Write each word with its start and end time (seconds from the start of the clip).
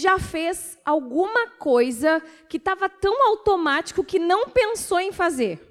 já 0.00 0.18
fez 0.18 0.78
alguma 0.84 1.48
coisa 1.50 2.20
que 2.48 2.56
estava 2.56 2.88
tão 2.88 3.28
automático 3.28 4.02
que 4.02 4.18
não 4.18 4.48
pensou 4.48 4.98
em 4.98 5.12
fazer? 5.12 5.70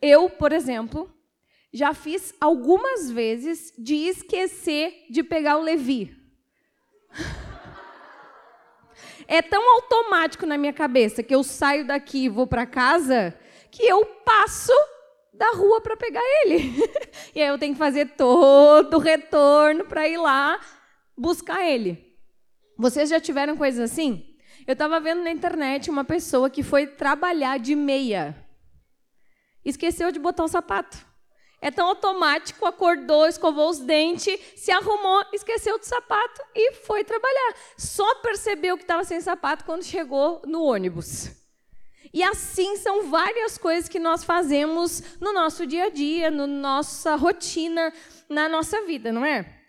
Eu, 0.00 0.30
por 0.30 0.52
exemplo, 0.52 1.12
já 1.72 1.92
fiz 1.92 2.34
algumas 2.40 3.10
vezes 3.10 3.72
de 3.76 3.94
esquecer 3.94 5.06
de 5.10 5.22
pegar 5.22 5.58
o 5.58 5.62
Levi. 5.62 6.16
É 9.28 9.40
tão 9.40 9.76
automático 9.76 10.44
na 10.44 10.58
minha 10.58 10.72
cabeça 10.72 11.22
que 11.22 11.32
eu 11.32 11.44
saio 11.44 11.86
daqui 11.86 12.24
e 12.24 12.28
vou 12.28 12.48
para 12.48 12.66
casa 12.66 13.32
que 13.70 13.84
eu 13.84 14.04
passo 14.04 14.72
da 15.32 15.52
rua 15.52 15.80
para 15.80 15.96
pegar 15.96 16.22
ele. 16.42 16.82
e 17.32 17.40
aí 17.40 17.46
eu 17.46 17.56
tenho 17.56 17.72
que 17.72 17.78
fazer 17.78 18.16
todo 18.16 18.94
o 18.94 18.98
retorno 18.98 19.84
para 19.84 20.08
ir 20.08 20.16
lá 20.16 20.58
buscar 21.20 21.62
ele. 21.62 22.16
Vocês 22.78 23.10
já 23.10 23.20
tiveram 23.20 23.56
coisas 23.56 23.90
assim? 23.90 24.26
Eu 24.66 24.72
estava 24.72 24.98
vendo 24.98 25.22
na 25.22 25.30
internet 25.30 25.90
uma 25.90 26.04
pessoa 26.04 26.48
que 26.48 26.62
foi 26.62 26.86
trabalhar 26.86 27.58
de 27.58 27.74
meia. 27.74 28.34
Esqueceu 29.62 30.10
de 30.10 30.18
botar 30.18 30.44
o 30.44 30.48
sapato. 30.48 30.96
É 31.60 31.70
tão 31.70 31.88
automático, 31.88 32.64
acordou, 32.64 33.26
escovou 33.26 33.68
os 33.68 33.78
dentes, 33.80 34.40
se 34.56 34.72
arrumou, 34.72 35.22
esqueceu 35.34 35.78
do 35.78 35.84
sapato 35.84 36.40
e 36.54 36.72
foi 36.72 37.04
trabalhar. 37.04 37.54
Só 37.76 38.14
percebeu 38.16 38.78
que 38.78 38.84
estava 38.84 39.04
sem 39.04 39.20
sapato 39.20 39.66
quando 39.66 39.84
chegou 39.84 40.40
no 40.46 40.62
ônibus. 40.62 41.32
E 42.14 42.22
assim 42.22 42.76
são 42.78 43.10
várias 43.10 43.58
coisas 43.58 43.90
que 43.90 43.98
nós 43.98 44.24
fazemos 44.24 45.18
no 45.20 45.34
nosso 45.34 45.66
dia 45.66 45.84
a 45.84 45.90
dia, 45.90 46.30
na 46.30 46.46
nossa 46.46 47.14
rotina, 47.14 47.92
na 48.26 48.48
nossa 48.48 48.86
vida, 48.86 49.12
não 49.12 49.24
é? 49.24 49.59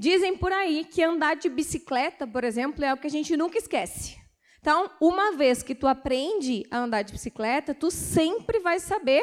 Dizem 0.00 0.34
por 0.34 0.50
aí 0.50 0.86
que 0.86 1.02
andar 1.02 1.36
de 1.36 1.50
bicicleta, 1.50 2.26
por 2.26 2.42
exemplo, 2.42 2.82
é 2.82 2.94
o 2.94 2.96
que 2.96 3.06
a 3.06 3.10
gente 3.10 3.36
nunca 3.36 3.58
esquece. 3.58 4.16
Então, 4.58 4.90
uma 4.98 5.32
vez 5.36 5.62
que 5.62 5.74
tu 5.74 5.86
aprende 5.86 6.64
a 6.70 6.78
andar 6.78 7.02
de 7.02 7.12
bicicleta, 7.12 7.74
tu 7.74 7.90
sempre 7.90 8.60
vai 8.60 8.80
saber 8.80 9.22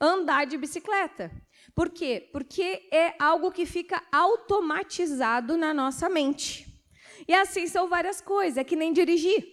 andar 0.00 0.46
de 0.46 0.56
bicicleta. 0.56 1.30
Por 1.76 1.90
quê? 1.90 2.28
Porque 2.32 2.88
é 2.92 3.14
algo 3.20 3.52
que 3.52 3.64
fica 3.64 4.02
automatizado 4.10 5.56
na 5.56 5.72
nossa 5.72 6.08
mente. 6.08 6.66
E 7.28 7.32
assim 7.32 7.68
são 7.68 7.88
várias 7.88 8.20
coisas, 8.20 8.58
é 8.58 8.64
que 8.64 8.74
nem 8.74 8.92
dirigir. 8.92 9.46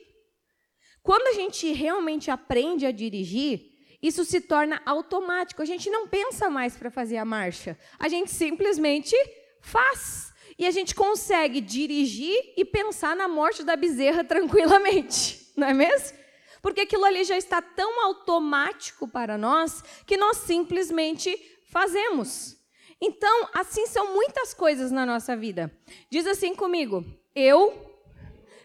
Quando 1.03 1.27
a 1.27 1.33
gente 1.33 1.71
realmente 1.71 2.31
aprende 2.31 2.83
a 2.83 2.92
dirigir, 2.92 3.61
isso 4.02 4.25
se 4.25 4.42
torna 4.42 4.81
automático. 4.88 5.61
A 5.61 5.66
gente 5.66 5.88
não 5.92 6.08
pensa 6.08 6.49
mais 6.49 6.75
para 6.75 6.89
fazer 6.89 7.17
a 7.17 7.25
marcha. 7.25 7.77
A 7.99 8.08
gente 8.08 8.31
simplesmente 8.31 9.16
faz. 9.61 10.27
E 10.58 10.66
a 10.66 10.72
gente 10.72 10.95
consegue 10.95 11.61
dirigir 11.61 12.53
e 12.58 12.66
pensar 12.66 13.16
na 13.16 13.27
morte 13.27 13.63
da 13.63 13.75
bezerra 13.75 14.23
tranquilamente, 14.25 15.52
não 15.55 15.67
é 15.67 15.73
mesmo? 15.73 16.17
Porque 16.61 16.81
aquilo 16.81 17.05
ali 17.05 17.23
já 17.23 17.38
está 17.38 17.61
tão 17.61 18.03
automático 18.03 19.08
para 19.08 19.38
nós 19.38 19.83
que 20.05 20.17
nós 20.17 20.38
simplesmente 20.38 21.38
fazemos. 21.72 22.58
Então, 22.99 23.49
assim 23.53 23.86
são 23.86 24.14
muitas 24.14 24.53
coisas 24.53 24.91
na 24.91 25.05
nossa 25.05 25.38
vida. 25.38 25.72
Diz 26.09 26.25
assim 26.25 26.55
comigo: 26.55 27.05
eu 27.36 27.95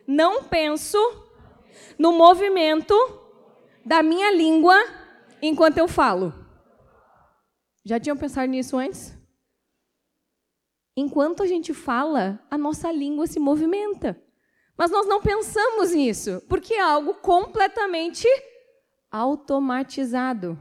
não 0.07 0.45
penso 0.45 0.99
no 1.99 2.13
movimento 2.13 2.95
da 3.85 4.03
minha 4.03 4.33
língua 4.33 4.77
enquanto 5.41 5.79
eu 5.79 5.87
falo. 5.87 6.33
Já 7.85 8.01
tinham 8.01 8.17
pensado 8.17 8.47
nisso 8.49 8.77
antes? 8.77 9.15
Enquanto 10.97 11.43
a 11.43 11.47
gente 11.47 11.73
fala, 11.73 12.39
a 12.51 12.59
nossa 12.59 12.93
língua 12.93 13.27
se 13.27 13.41
movimenta. 13.41 14.21
Mas 14.77 14.91
nós 14.91 15.07
não 15.07 15.21
pensamos 15.21 15.93
nisso, 15.93 16.43
porque 16.49 16.75
é 16.75 16.81
algo 16.81 17.15
completamente 17.15 18.27
automatizado. 19.11 20.59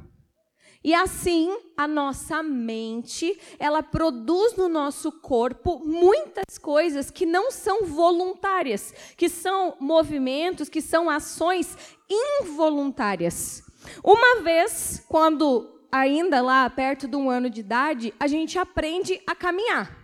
E 0.84 0.96
assim, 0.96 1.56
a 1.78 1.88
nossa 1.88 2.42
mente, 2.42 3.40
ela 3.60 3.84
produz 3.84 4.56
no 4.56 4.68
nosso 4.68 5.12
corpo 5.12 5.80
muitas 5.86 6.58
coisas 6.58 7.12
que 7.12 7.26
não 7.26 7.52
são 7.52 7.86
voluntárias, 7.86 8.92
que 9.16 9.30
são 9.30 9.76
movimentos, 9.80 10.70
que 10.70 10.82
são 10.82 11.08
ações 11.08 11.78
involuntárias. 12.10 13.64
Uma 14.04 14.42
vez, 14.42 15.06
quando 15.08 15.70
ainda 15.92 16.42
lá 16.42 16.68
perto 16.70 17.08
de 17.08 17.16
um 17.16 17.30
ano 17.30 17.50
de 17.50 17.60
idade, 17.60 18.14
a 18.20 18.26
gente 18.26 18.58
aprende 18.58 19.22
a 19.28 19.36
caminhar. 19.36 20.01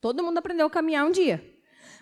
Todo 0.00 0.22
mundo 0.22 0.38
aprendeu 0.38 0.66
a 0.66 0.70
caminhar 0.70 1.06
um 1.06 1.10
dia. 1.10 1.44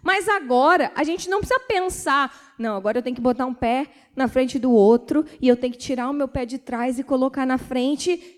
Mas 0.03 0.29
agora 0.29 0.93
a 0.95 1.03
gente 1.03 1.29
não 1.29 1.41
precisa 1.41 1.61
pensar, 1.61 2.55
não, 2.59 2.77
agora 2.77 2.99
eu 2.99 3.03
tenho 3.03 3.17
que 3.17 3.23
botar 3.23 3.47
um 3.47 3.55
pé 3.55 3.91
na 4.15 4.29
frente 4.29 4.59
do 4.59 4.71
outro 4.71 5.25
e 5.41 5.49
eu 5.49 5.57
tenho 5.57 5.73
que 5.73 5.79
tirar 5.79 6.09
o 6.09 6.13
meu 6.13 6.29
pé 6.29 6.47
de 6.47 6.59
trás 6.59 6.99
e 6.99 7.05
colocar 7.05 7.45
na 7.45 7.59
frente, 7.59 8.37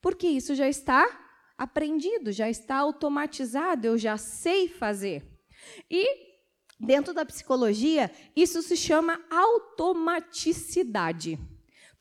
porque 0.00 0.26
isso 0.26 0.54
já 0.54 0.68
está 0.68 1.08
aprendido, 1.56 2.32
já 2.32 2.50
está 2.50 2.78
automatizado, 2.78 3.86
eu 3.86 3.96
já 3.96 4.16
sei 4.16 4.66
fazer. 4.66 5.24
E 5.88 6.04
dentro 6.80 7.14
da 7.14 7.24
psicologia, 7.24 8.10
isso 8.34 8.60
se 8.62 8.76
chama 8.76 9.20
automaticidade. 9.30 11.38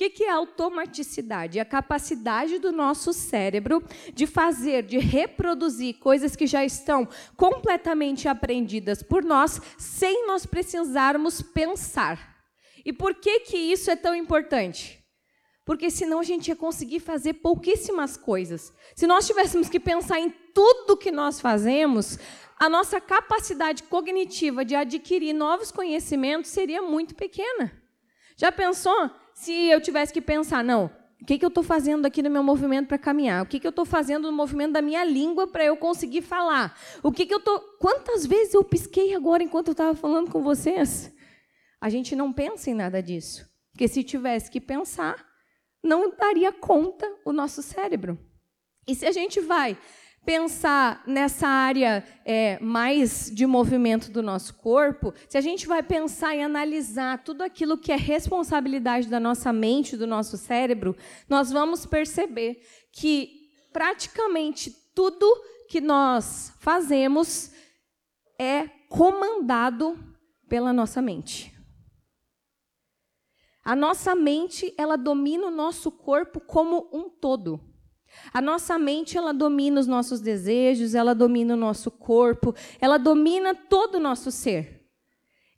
O 0.01 0.09
que 0.09 0.23
é 0.23 0.29
automaticidade? 0.29 1.59
É 1.59 1.61
a 1.61 1.65
capacidade 1.65 2.57
do 2.57 2.71
nosso 2.71 3.11
cérebro 3.11 3.83
de 4.13 4.25
fazer, 4.25 4.83
de 4.83 4.97
reproduzir 4.97 5.99
coisas 5.99 6.37
que 6.37 6.47
já 6.47 6.63
estão 6.63 7.05
completamente 7.35 8.25
aprendidas 8.25 9.03
por 9.03 9.25
nós, 9.25 9.59
sem 9.77 10.25
nós 10.25 10.45
precisarmos 10.45 11.41
pensar. 11.41 12.37
E 12.85 12.93
por 12.93 13.13
que, 13.13 13.41
que 13.41 13.57
isso 13.57 13.91
é 13.91 13.95
tão 13.97 14.15
importante? 14.15 15.03
Porque 15.65 15.91
senão 15.91 16.19
a 16.19 16.23
gente 16.23 16.47
ia 16.47 16.55
conseguir 16.55 17.01
fazer 17.01 17.33
pouquíssimas 17.33 18.15
coisas. 18.15 18.73
Se 18.95 19.05
nós 19.05 19.27
tivéssemos 19.27 19.67
que 19.67 19.81
pensar 19.81 20.17
em 20.17 20.29
tudo 20.53 20.95
que 20.95 21.11
nós 21.11 21.41
fazemos, 21.41 22.17
a 22.57 22.69
nossa 22.69 23.01
capacidade 23.01 23.83
cognitiva 23.83 24.63
de 24.63 24.75
adquirir 24.75 25.33
novos 25.33 25.73
conhecimentos 25.73 26.51
seria 26.51 26.81
muito 26.81 27.15
pequena. 27.15 27.69
Já 28.37 28.49
pensou 28.49 29.11
se 29.39 29.53
eu 29.53 29.79
tivesse 29.79 30.11
que 30.11 30.19
pensar, 30.19 30.61
não, 30.61 30.91
o 31.21 31.25
que, 31.25 31.39
que 31.39 31.45
eu 31.45 31.47
estou 31.47 31.63
fazendo 31.63 32.05
aqui 32.05 32.21
no 32.21 32.29
meu 32.29 32.43
movimento 32.43 32.89
para 32.89 32.97
caminhar? 32.97 33.41
O 33.41 33.45
que, 33.45 33.57
que 33.57 33.65
eu 33.65 33.69
estou 33.69 33.85
fazendo 33.85 34.29
no 34.29 34.35
movimento 34.35 34.73
da 34.73 34.81
minha 34.81 35.01
língua 35.05 35.47
para 35.47 35.63
eu 35.63 35.77
conseguir 35.77 36.21
falar? 36.21 36.77
O 37.01 37.09
que, 37.09 37.25
que 37.25 37.33
eu 37.33 37.37
estou. 37.37 37.57
Quantas 37.79 38.25
vezes 38.25 38.53
eu 38.53 38.65
pisquei 38.65 39.15
agora 39.15 39.41
enquanto 39.41 39.69
eu 39.69 39.71
estava 39.71 39.95
falando 39.95 40.29
com 40.29 40.43
vocês? 40.43 41.15
A 41.79 41.87
gente 41.87 42.17
não 42.17 42.33
pensa 42.33 42.69
em 42.69 42.73
nada 42.73 43.01
disso. 43.01 43.49
Porque 43.71 43.87
se 43.87 44.03
tivesse 44.03 44.51
que 44.51 44.59
pensar, 44.59 45.25
não 45.81 46.13
daria 46.17 46.51
conta 46.51 47.09
o 47.23 47.31
nosso 47.31 47.63
cérebro. 47.63 48.19
E 48.85 48.93
se 48.93 49.05
a 49.05 49.11
gente 49.13 49.39
vai 49.39 49.77
pensar 50.25 51.03
nessa 51.07 51.47
área 51.47 52.03
é, 52.25 52.59
mais 52.59 53.31
de 53.33 53.45
movimento 53.45 54.11
do 54.11 54.21
nosso 54.21 54.55
corpo, 54.55 55.13
se 55.27 55.37
a 55.37 55.41
gente 55.41 55.67
vai 55.67 55.81
pensar 55.81 56.35
e 56.35 56.41
analisar 56.41 57.23
tudo 57.23 57.41
aquilo 57.41 57.77
que 57.77 57.91
é 57.91 57.95
responsabilidade 57.95 59.07
da 59.07 59.19
nossa 59.19 59.51
mente, 59.51 59.97
do 59.97 60.05
nosso 60.05 60.37
cérebro, 60.37 60.95
nós 61.27 61.51
vamos 61.51 61.85
perceber 61.85 62.61
que 62.91 63.49
praticamente 63.71 64.71
tudo 64.93 65.25
que 65.69 65.79
nós 65.79 66.53
fazemos 66.59 67.51
é 68.37 68.67
comandado 68.87 69.97
pela 70.47 70.73
nossa 70.73 71.01
mente. 71.01 71.53
A 73.63 73.75
nossa 73.75 74.15
mente, 74.15 74.73
ela 74.77 74.95
domina 74.95 75.47
o 75.47 75.51
nosso 75.51 75.91
corpo 75.91 76.39
como 76.39 76.89
um 76.91 77.09
todo. 77.09 77.68
A 78.33 78.41
nossa 78.41 78.77
mente, 78.77 79.17
ela 79.17 79.33
domina 79.33 79.79
os 79.79 79.87
nossos 79.87 80.19
desejos, 80.19 80.95
ela 80.95 81.13
domina 81.13 81.53
o 81.53 81.57
nosso 81.57 81.89
corpo, 81.89 82.55
ela 82.79 82.97
domina 82.97 83.55
todo 83.55 83.95
o 83.95 83.99
nosso 83.99 84.31
ser. 84.31 84.85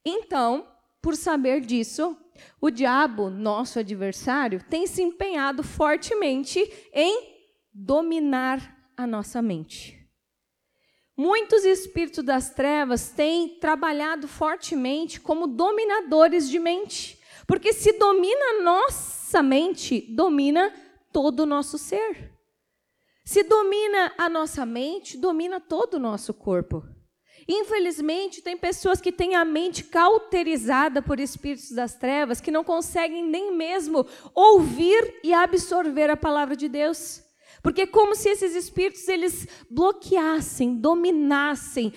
Então, 0.05 0.67
por 1.01 1.15
saber 1.15 1.61
disso, 1.61 2.17
o 2.59 2.69
diabo, 2.69 3.29
nosso 3.29 3.79
adversário, 3.79 4.63
tem 4.69 4.87
se 4.87 5.01
empenhado 5.01 5.63
fortemente 5.63 6.59
em 6.93 7.31
dominar 7.73 8.77
a 8.95 9.07
nossa 9.07 9.41
mente. 9.41 9.99
Muitos 11.15 11.65
espíritos 11.65 12.23
das 12.23 12.49
trevas 12.51 13.09
têm 13.09 13.59
trabalhado 13.59 14.27
fortemente 14.27 15.19
como 15.19 15.45
dominadores 15.45 16.49
de 16.49 16.57
mente, 16.57 17.19
porque 17.45 17.73
se 17.73 17.93
domina 17.93 18.45
a 18.45 18.63
nossa 18.63 19.43
mente, 19.43 20.01
domina 20.15 20.73
todo 21.11 21.41
o 21.41 21.45
nosso 21.45 21.77
ser. 21.77 22.31
Se 23.23 23.43
domina 23.43 24.13
a 24.17 24.27
nossa 24.27 24.65
mente, 24.65 25.17
domina 25.17 25.59
todo 25.59 25.95
o 25.95 25.99
nosso 25.99 26.33
corpo. 26.33 26.83
Infelizmente, 27.47 28.41
tem 28.41 28.57
pessoas 28.57 29.01
que 29.01 29.11
têm 29.11 29.35
a 29.35 29.43
mente 29.43 29.83
cauterizada 29.83 31.01
por 31.01 31.19
espíritos 31.19 31.71
das 31.71 31.95
trevas, 31.95 32.39
que 32.39 32.51
não 32.51 32.63
conseguem 32.63 33.23
nem 33.23 33.55
mesmo 33.55 34.05
ouvir 34.33 35.19
e 35.23 35.33
absorver 35.33 36.09
a 36.09 36.17
palavra 36.17 36.55
de 36.55 36.67
Deus. 36.67 37.23
Porque 37.63 37.81
é 37.81 37.87
como 37.87 38.15
se 38.15 38.29
esses 38.29 38.55
espíritos 38.55 39.07
eles 39.07 39.47
bloqueassem, 39.69 40.75
dominassem, 40.75 41.93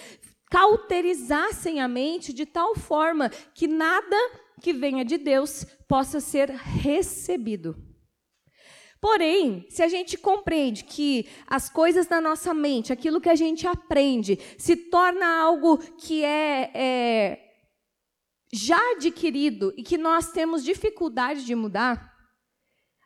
cauterizassem 0.51 1.81
a 1.81 1.89
mente 1.89 2.33
de 2.33 2.47
tal 2.47 2.75
forma 2.75 3.31
que 3.55 3.67
nada 3.67 4.17
que 4.61 4.73
venha 4.73 5.05
de 5.05 5.19
Deus 5.19 5.65
possa 5.89 6.21
ser 6.21 6.51
recebido. 6.51 7.94
Porém, 9.05 9.67
se 9.69 9.83
a 9.83 9.87
gente 9.87 10.17
compreende 10.17 10.83
que 10.83 11.29
as 11.47 11.69
coisas 11.69 12.07
da 12.07 12.23
nossa 12.23 12.55
mente, 12.55 12.91
aquilo 12.91 13.21
que 13.21 13.29
a 13.29 13.35
gente 13.35 13.67
aprende, 13.67 14.39
se 14.57 14.75
torna 14.77 15.27
algo 15.43 15.77
que 15.77 16.25
é, 16.25 16.71
é 16.75 17.55
já 18.51 18.79
adquirido 18.93 19.75
e 19.77 19.83
que 19.83 19.99
nós 19.99 20.33
temos 20.33 20.65
dificuldade 20.65 21.45
de 21.45 21.55
mudar, 21.55 22.17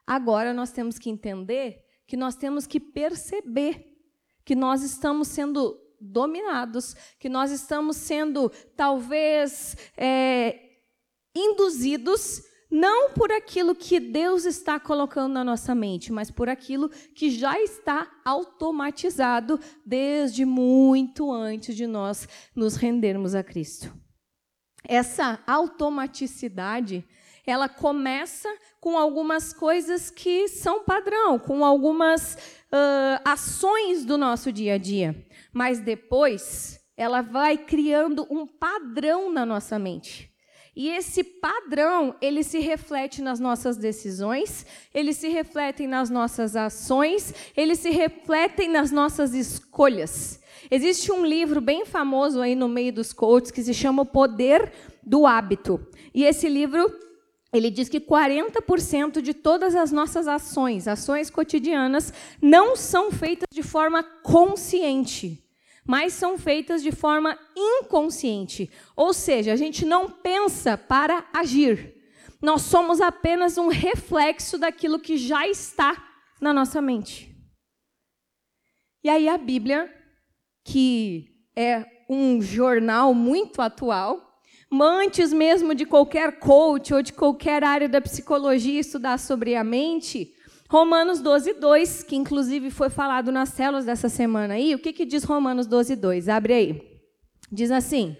agora 0.06 0.55
nós 0.55 0.71
temos 0.71 1.00
que 1.00 1.11
entender 1.11 1.85
que 2.06 2.17
nós 2.17 2.37
temos 2.37 2.65
que 2.65 2.79
perceber 2.79 3.85
que 4.44 4.55
nós 4.55 4.85
estamos 4.85 5.27
sendo 5.27 5.77
dominados, 6.01 6.94
que 7.19 7.29
nós 7.29 7.51
estamos 7.51 7.97
sendo 7.97 8.51
talvez 8.77 9.77
é, 9.97 10.61
induzidos 11.35 12.48
não 12.70 13.11
por 13.11 13.32
aquilo 13.32 13.75
que 13.75 13.99
Deus 13.99 14.44
está 14.44 14.79
colocando 14.79 15.32
na 15.32 15.44
nossa 15.44 15.75
mente, 15.75 16.12
mas 16.12 16.31
por 16.31 16.49
aquilo 16.49 16.88
que 17.15 17.31
já 17.31 17.59
está 17.61 18.11
automatizado 18.25 19.59
desde 19.85 20.44
muito 20.44 21.32
antes 21.32 21.75
de 21.75 21.87
nós 21.87 22.29
nos 22.55 22.76
rendermos 22.76 23.35
a 23.35 23.43
Cristo. 23.43 23.93
Essa 24.85 25.43
automaticidade, 25.47 27.05
ela 27.47 27.69
começa 27.69 28.49
com 28.81 28.97
algumas 28.97 29.53
coisas 29.53 30.11
que 30.11 30.49
são 30.49 30.85
padrão, 30.85 31.38
com 31.38 31.65
algumas 31.65 32.35
uh, 32.35 33.20
ações 33.25 34.05
do 34.05 34.17
nosso 34.19 34.53
dia 34.53 34.75
a 34.75 34.79
dia, 34.79 35.26
mas 35.53 35.81
depois 35.81 36.79
ela 36.97 37.23
vai 37.23 37.56
criando 37.56 38.26
um 38.31 38.47
padrão 38.47 39.32
na 39.32 39.47
nossa 39.47 39.79
mente. 39.79 40.28
E 40.79 40.91
esse 40.91 41.25
padrão, 41.25 42.15
ele 42.21 42.45
se 42.45 42.61
reflete 42.61 43.21
nas 43.21 43.41
nossas 43.41 43.77
decisões, 43.77 44.65
ele 44.95 45.13
se 45.13 45.27
reflete 45.29 45.89
nas 45.89 46.09
nossas 46.09 46.55
ações, 46.55 47.35
ele 47.57 47.75
se 47.75 47.91
reflete 47.91 48.69
nas 48.69 48.93
nossas 48.93 49.35
escolhas. 49.35 50.41
Existe 50.71 51.11
um 51.11 51.27
livro 51.27 51.61
bem 51.61 51.85
famoso 51.85 52.41
aí 52.41 52.55
no 52.55 52.69
meio 52.69 52.93
dos 52.93 53.13
coaches 53.13 53.51
que 53.51 53.61
se 53.61 53.75
chama 53.75 54.03
O 54.03 54.07
Poder 54.07 54.73
do 55.03 55.27
Hábito. 55.27 55.85
E 56.15 56.23
esse 56.23 56.49
livro, 56.49 56.89
ele 57.53 57.73
diz 57.73 57.89
que 57.89 57.99
40% 57.99 59.21
de 59.21 59.35
todas 59.35 59.75
as 59.75 59.91
nossas 59.91 60.29
ações, 60.29 60.87
ações 60.87 61.29
cotidianas, 61.29 62.13
não 62.41 62.77
são 62.77 63.11
feitas 63.11 63.49
de 63.53 63.65
forma 63.65 64.05
consciente 64.23 65.43
mas 65.88 66.12
são 66.12 66.37
feitas 66.37 66.82
de 66.82 66.93
forma 66.93 67.38
inconsciente. 67.56 68.70
Ou 68.94 69.14
seja, 69.14 69.55
a 69.55 69.56
gente 69.56 69.87
não 69.87 70.11
pensa 70.11 70.76
para 70.76 71.26
agir. 71.32 71.94
Nós 72.43 72.61
somos 72.61 73.00
apenas 73.00 73.56
um 73.56 73.69
reflexo 73.69 74.58
daquilo 74.58 74.99
que 74.99 75.17
já 75.17 75.49
está 75.49 75.96
na 76.43 76.52
nossa 76.52 76.82
mente. 76.82 77.35
E 79.02 79.08
aí 79.08 79.31
a 79.31 79.38
Bíblia, 79.38 79.90
que 80.62 81.26
é 81.56 81.87
um 82.06 82.43
jornal 82.43 83.14
muito 83.14 83.62
atual, 83.62 84.43
antes 84.70 85.32
mesmo 85.32 85.75
de 85.75 85.87
qualquer 85.87 86.38
coach 86.38 86.93
ou 86.93 87.00
de 87.00 87.14
qualquer 87.14 87.64
área 87.64 87.88
da 87.88 88.02
psicologia 88.02 88.79
estudar 88.79 89.19
sobre 89.19 89.55
a 89.56 89.64
mente, 89.64 90.34
Romanos 90.70 91.20
12, 91.20 91.55
2, 91.55 92.03
que 92.03 92.15
inclusive 92.15 92.70
foi 92.70 92.91
falado 92.91 93.32
nas 93.32 93.49
células 93.49 93.87
dessa 93.87 94.11
semana 94.11 94.55
aí, 94.55 94.75
o 94.75 94.79
que, 94.79 94.93
que 94.93 95.06
diz 95.06 95.25
Romanos 95.25 95.67
12, 95.67 95.97
2? 95.97 96.29
Abre 96.29 96.53
aí. 96.53 97.00
Diz 97.50 97.70
assim: 97.70 98.15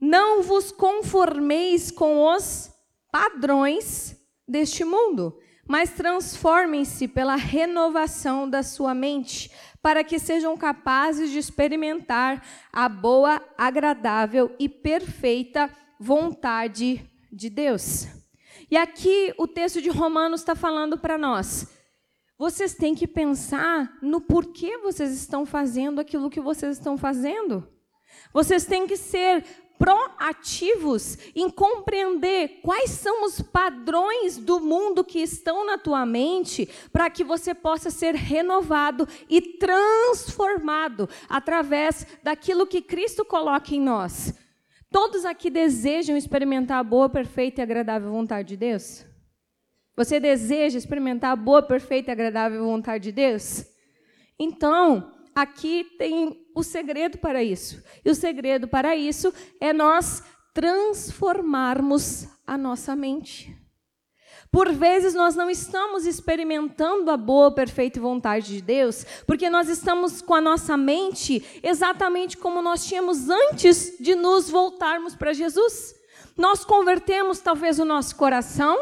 Não 0.00 0.42
vos 0.42 0.72
conformeis 0.72 1.90
com 1.90 2.24
os 2.24 2.70
padrões 3.12 4.16
deste 4.48 4.84
mundo, 4.84 5.38
mas 5.68 5.90
transformem-se 5.90 7.06
pela 7.06 7.36
renovação 7.36 8.48
da 8.48 8.62
sua 8.62 8.94
mente, 8.94 9.50
para 9.82 10.02
que 10.02 10.18
sejam 10.18 10.56
capazes 10.56 11.30
de 11.30 11.38
experimentar 11.38 12.42
a 12.72 12.88
boa, 12.88 13.42
agradável 13.58 14.56
e 14.58 14.66
perfeita 14.66 15.70
vontade 16.00 17.04
de 17.30 17.50
Deus. 17.50 18.17
E 18.70 18.76
aqui 18.76 19.32
o 19.38 19.46
texto 19.46 19.80
de 19.80 19.88
Romanos 19.88 20.40
está 20.40 20.54
falando 20.54 20.98
para 20.98 21.16
nós. 21.16 21.68
Vocês 22.38 22.74
têm 22.74 22.94
que 22.94 23.06
pensar 23.06 23.98
no 24.00 24.20
porquê 24.20 24.78
vocês 24.78 25.10
estão 25.12 25.44
fazendo 25.44 26.00
aquilo 26.00 26.30
que 26.30 26.40
vocês 26.40 26.76
estão 26.76 26.96
fazendo. 26.96 27.66
Vocês 28.32 28.64
têm 28.64 28.86
que 28.86 28.96
ser 28.96 29.44
proativos 29.78 31.16
em 31.34 31.48
compreender 31.48 32.60
quais 32.62 32.90
são 32.90 33.24
os 33.24 33.40
padrões 33.40 34.36
do 34.36 34.60
mundo 34.60 35.04
que 35.04 35.20
estão 35.20 35.64
na 35.64 35.78
tua 35.78 36.04
mente, 36.04 36.68
para 36.92 37.08
que 37.08 37.22
você 37.22 37.54
possa 37.54 37.88
ser 37.88 38.14
renovado 38.14 39.08
e 39.30 39.40
transformado 39.40 41.08
através 41.28 42.06
daquilo 42.22 42.66
que 42.66 42.82
Cristo 42.82 43.24
coloca 43.24 43.74
em 43.74 43.80
nós. 43.80 44.34
Todos 44.90 45.24
aqui 45.24 45.50
desejam 45.50 46.16
experimentar 46.16 46.78
a 46.78 46.84
boa, 46.84 47.08
perfeita 47.08 47.60
e 47.60 47.62
agradável 47.62 48.10
vontade 48.10 48.48
de 48.48 48.56
Deus? 48.56 49.04
Você 49.96 50.20
deseja 50.20 50.78
experimentar 50.78 51.32
a 51.32 51.36
boa, 51.36 51.60
perfeita 51.60 52.10
e 52.10 52.12
agradável 52.12 52.64
vontade 52.64 53.04
de 53.04 53.12
Deus? 53.12 53.66
Então, 54.38 55.12
aqui 55.34 55.84
tem 55.98 56.46
o 56.54 56.62
segredo 56.62 57.18
para 57.18 57.42
isso. 57.42 57.82
E 58.04 58.10
o 58.10 58.14
segredo 58.14 58.68
para 58.68 58.94
isso 58.94 59.34
é 59.60 59.72
nós 59.72 60.22
transformarmos 60.54 62.28
a 62.46 62.56
nossa 62.56 62.94
mente. 62.94 63.57
Por 64.50 64.72
vezes 64.72 65.14
nós 65.14 65.34
não 65.34 65.50
estamos 65.50 66.06
experimentando 66.06 67.10
a 67.10 67.16
boa, 67.16 67.50
perfeita 67.50 68.00
vontade 68.00 68.54
de 68.54 68.62
Deus, 68.62 69.04
porque 69.26 69.50
nós 69.50 69.68
estamos 69.68 70.22
com 70.22 70.34
a 70.34 70.40
nossa 70.40 70.76
mente 70.76 71.44
exatamente 71.62 72.36
como 72.36 72.62
nós 72.62 72.86
tínhamos 72.86 73.28
antes 73.28 73.96
de 74.00 74.14
nos 74.14 74.48
voltarmos 74.48 75.14
para 75.14 75.34
Jesus. 75.34 75.94
Nós 76.36 76.64
convertemos 76.64 77.40
talvez 77.40 77.78
o 77.78 77.84
nosso 77.84 78.16
coração, 78.16 78.78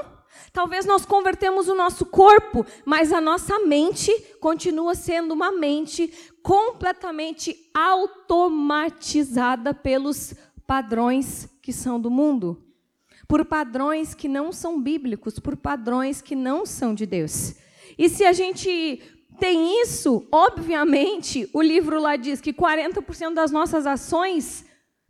talvez 0.52 0.86
nós 0.86 1.04
convertemos 1.04 1.68
o 1.68 1.74
nosso 1.74 2.06
corpo, 2.06 2.64
mas 2.84 3.12
a 3.12 3.20
nossa 3.20 3.58
mente 3.60 4.12
continua 4.40 4.94
sendo 4.94 5.32
uma 5.32 5.50
mente 5.50 6.12
completamente 6.42 7.68
automatizada 7.74 9.74
pelos 9.74 10.32
padrões 10.64 11.48
que 11.60 11.72
são 11.72 12.00
do 12.00 12.10
mundo 12.10 12.65
por 13.28 13.44
padrões 13.44 14.14
que 14.14 14.28
não 14.28 14.52
são 14.52 14.80
bíblicos, 14.80 15.38
por 15.38 15.56
padrões 15.56 16.20
que 16.20 16.36
não 16.36 16.64
são 16.64 16.94
de 16.94 17.06
Deus. 17.06 17.54
E 17.98 18.08
se 18.08 18.24
a 18.24 18.32
gente 18.32 19.02
tem 19.38 19.82
isso, 19.82 20.26
obviamente, 20.32 21.48
o 21.52 21.60
livro 21.60 22.00
lá 22.00 22.16
diz 22.16 22.40
que 22.40 22.52
40% 22.52 23.34
das 23.34 23.50
nossas 23.50 23.86
ações 23.86 24.64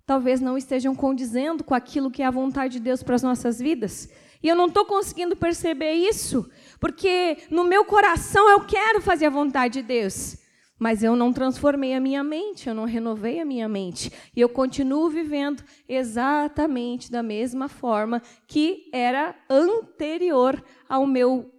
talvez 0.04 0.40
não 0.40 0.56
estejam 0.56 0.94
condizendo 0.94 1.64
com 1.64 1.74
aquilo 1.74 2.10
que 2.10 2.22
é 2.22 2.26
a 2.26 2.30
vontade 2.30 2.74
de 2.74 2.80
Deus 2.80 3.02
para 3.02 3.16
as 3.16 3.22
nossas 3.22 3.58
vidas. 3.58 4.08
E 4.42 4.48
eu 4.48 4.54
não 4.54 4.66
estou 4.66 4.84
conseguindo 4.84 5.34
perceber 5.34 5.92
isso, 5.92 6.48
porque 6.78 7.38
no 7.50 7.64
meu 7.64 7.84
coração 7.84 8.48
eu 8.48 8.60
quero 8.60 9.00
fazer 9.00 9.26
a 9.26 9.30
vontade 9.30 9.80
de 9.80 9.82
Deus. 9.82 10.36
Mas 10.78 11.02
eu 11.02 11.16
não 11.16 11.32
transformei 11.32 11.94
a 11.94 12.00
minha 12.00 12.22
mente, 12.22 12.68
eu 12.68 12.74
não 12.74 12.84
renovei 12.84 13.40
a 13.40 13.44
minha 13.44 13.68
mente. 13.68 14.12
E 14.34 14.40
eu 14.40 14.48
continuo 14.48 15.08
vivendo 15.08 15.64
exatamente 15.88 17.10
da 17.10 17.22
mesma 17.22 17.68
forma 17.68 18.20
que 18.46 18.90
era 18.92 19.34
anterior 19.48 20.62
ao 20.88 21.06
meu 21.06 21.50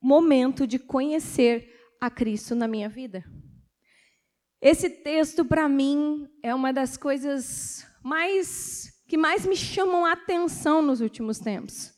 momento 0.00 0.66
de 0.66 0.78
conhecer 0.78 1.72
a 2.00 2.10
Cristo 2.10 2.54
na 2.54 2.68
minha 2.68 2.88
vida. 2.88 3.24
Esse 4.60 4.90
texto, 4.90 5.44
para 5.44 5.68
mim, 5.68 6.28
é 6.42 6.54
uma 6.54 6.72
das 6.72 6.96
coisas 6.96 7.86
mais 8.02 8.92
que 9.08 9.16
mais 9.16 9.46
me 9.46 9.56
chamam 9.56 10.04
a 10.04 10.12
atenção 10.12 10.82
nos 10.82 11.00
últimos 11.00 11.38
tempos. 11.38 11.92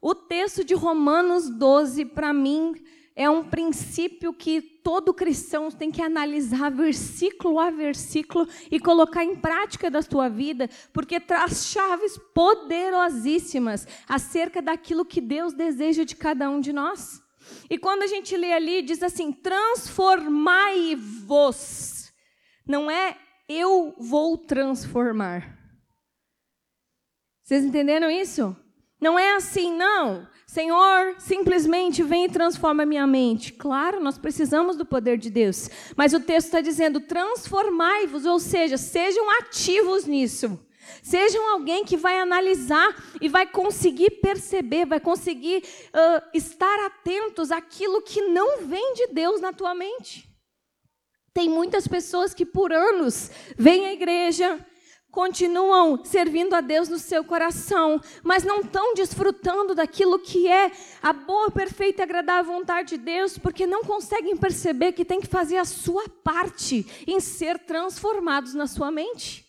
O 0.00 0.14
texto 0.14 0.64
de 0.64 0.74
Romanos 0.74 1.48
12, 1.48 2.04
para 2.06 2.32
mim, 2.32 2.74
é 3.16 3.30
um 3.30 3.44
princípio 3.44 4.34
que 4.34 4.60
todo 4.60 5.14
cristão 5.14 5.70
tem 5.70 5.88
que 5.90 6.02
analisar 6.02 6.70
versículo 6.70 7.60
a 7.60 7.70
versículo 7.70 8.48
e 8.70 8.80
colocar 8.80 9.22
em 9.22 9.36
prática 9.36 9.90
da 9.90 10.00
sua 10.02 10.28
vida, 10.28 10.68
porque 10.92 11.20
traz 11.20 11.66
chaves 11.66 12.18
poderosíssimas 12.34 13.86
acerca 14.08 14.60
daquilo 14.60 15.04
que 15.04 15.20
Deus 15.20 15.52
deseja 15.52 16.02
de 16.04 16.16
cada 16.16 16.50
um 16.50 16.60
de 16.60 16.72
nós. 16.72 17.22
E 17.70 17.78
quando 17.78 18.02
a 18.02 18.06
gente 18.06 18.36
lê 18.36 18.52
ali, 18.52 18.82
diz 18.82 19.02
assim: 19.02 19.32
transformai-vos. 19.32 22.12
Não 22.66 22.90
é 22.90 23.18
eu 23.48 23.94
vou 23.98 24.36
transformar. 24.38 25.58
Vocês 27.42 27.64
entenderam 27.64 28.10
isso? 28.10 28.56
Não 29.00 29.18
é 29.18 29.34
assim, 29.34 29.76
não. 29.76 30.28
Senhor, 30.46 31.16
simplesmente 31.18 32.02
vem 32.02 32.26
e 32.26 32.28
transforma 32.28 32.84
minha 32.84 33.06
mente. 33.06 33.52
Claro, 33.52 34.00
nós 34.00 34.18
precisamos 34.18 34.76
do 34.76 34.84
poder 34.84 35.18
de 35.18 35.30
Deus. 35.30 35.68
Mas 35.96 36.12
o 36.12 36.20
texto 36.20 36.46
está 36.46 36.60
dizendo: 36.60 37.00
transformai-vos, 37.00 38.24
ou 38.24 38.38
seja, 38.38 38.76
sejam 38.76 39.28
ativos 39.38 40.04
nisso. 40.04 40.58
Sejam 41.02 41.50
alguém 41.50 41.84
que 41.84 41.96
vai 41.96 42.18
analisar 42.18 42.94
e 43.20 43.28
vai 43.28 43.46
conseguir 43.46 44.10
perceber, 44.22 44.86
vai 44.86 45.00
conseguir 45.00 45.62
uh, 45.62 46.28
estar 46.32 46.86
atentos 46.86 47.50
àquilo 47.50 48.02
que 48.02 48.20
não 48.22 48.62
vem 48.62 48.94
de 48.94 49.08
Deus 49.08 49.40
na 49.40 49.52
tua 49.52 49.74
mente. 49.74 50.28
Tem 51.32 51.48
muitas 51.48 51.88
pessoas 51.88 52.32
que 52.32 52.46
por 52.46 52.72
anos 52.72 53.30
vêm 53.56 53.86
à 53.86 53.92
igreja, 53.92 54.64
continuam 55.14 56.04
servindo 56.04 56.54
a 56.54 56.60
Deus 56.60 56.88
no 56.88 56.98
seu 56.98 57.22
coração, 57.22 58.00
mas 58.24 58.42
não 58.42 58.62
estão 58.62 58.94
desfrutando 58.94 59.72
daquilo 59.72 60.18
que 60.18 60.48
é 60.48 60.72
a 61.00 61.12
boa, 61.12 61.52
perfeita 61.52 62.02
e 62.02 62.04
agradável 62.04 62.52
vontade 62.52 62.96
de 62.96 63.04
Deus, 63.04 63.38
porque 63.38 63.64
não 63.64 63.84
conseguem 63.84 64.36
perceber 64.36 64.90
que 64.90 65.04
tem 65.04 65.20
que 65.20 65.28
fazer 65.28 65.56
a 65.56 65.64
sua 65.64 66.08
parte 66.08 66.84
em 67.06 67.20
ser 67.20 67.60
transformados 67.60 68.54
na 68.54 68.66
sua 68.66 68.90
mente. 68.90 69.46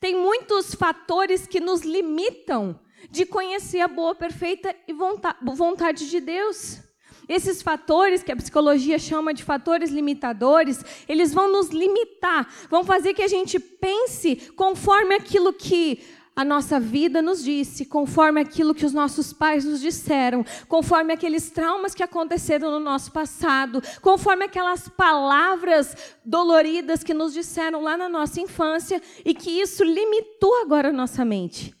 Tem 0.00 0.16
muitos 0.16 0.74
fatores 0.74 1.46
que 1.46 1.60
nos 1.60 1.82
limitam 1.82 2.80
de 3.08 3.24
conhecer 3.24 3.78
a 3.78 3.86
boa, 3.86 4.16
perfeita 4.16 4.74
e 4.88 4.92
vontade 4.92 6.10
de 6.10 6.20
Deus. 6.20 6.87
Esses 7.28 7.60
fatores, 7.60 8.22
que 8.22 8.32
a 8.32 8.36
psicologia 8.36 8.98
chama 8.98 9.34
de 9.34 9.44
fatores 9.44 9.90
limitadores, 9.90 10.82
eles 11.06 11.34
vão 11.34 11.52
nos 11.52 11.68
limitar, 11.68 12.48
vão 12.70 12.82
fazer 12.82 13.12
que 13.12 13.22
a 13.22 13.28
gente 13.28 13.58
pense 13.58 14.36
conforme 14.56 15.14
aquilo 15.14 15.52
que 15.52 16.00
a 16.38 16.44
nossa 16.44 16.78
vida 16.78 17.20
nos 17.20 17.42
disse, 17.42 17.84
conforme 17.84 18.40
aquilo 18.40 18.72
que 18.72 18.86
os 18.86 18.92
nossos 18.92 19.32
pais 19.32 19.64
nos 19.64 19.80
disseram, 19.80 20.44
conforme 20.68 21.12
aqueles 21.12 21.50
traumas 21.50 21.96
que 21.96 22.02
aconteceram 22.02 22.70
no 22.70 22.78
nosso 22.78 23.10
passado, 23.10 23.82
conforme 24.00 24.44
aquelas 24.44 24.88
palavras 24.88 25.96
doloridas 26.24 27.02
que 27.02 27.12
nos 27.12 27.34
disseram 27.34 27.82
lá 27.82 27.96
na 27.96 28.08
nossa 28.08 28.40
infância 28.40 29.02
e 29.24 29.34
que 29.34 29.50
isso 29.50 29.82
limitou 29.82 30.62
agora 30.62 30.90
a 30.90 30.92
nossa 30.92 31.24
mente. 31.24 31.74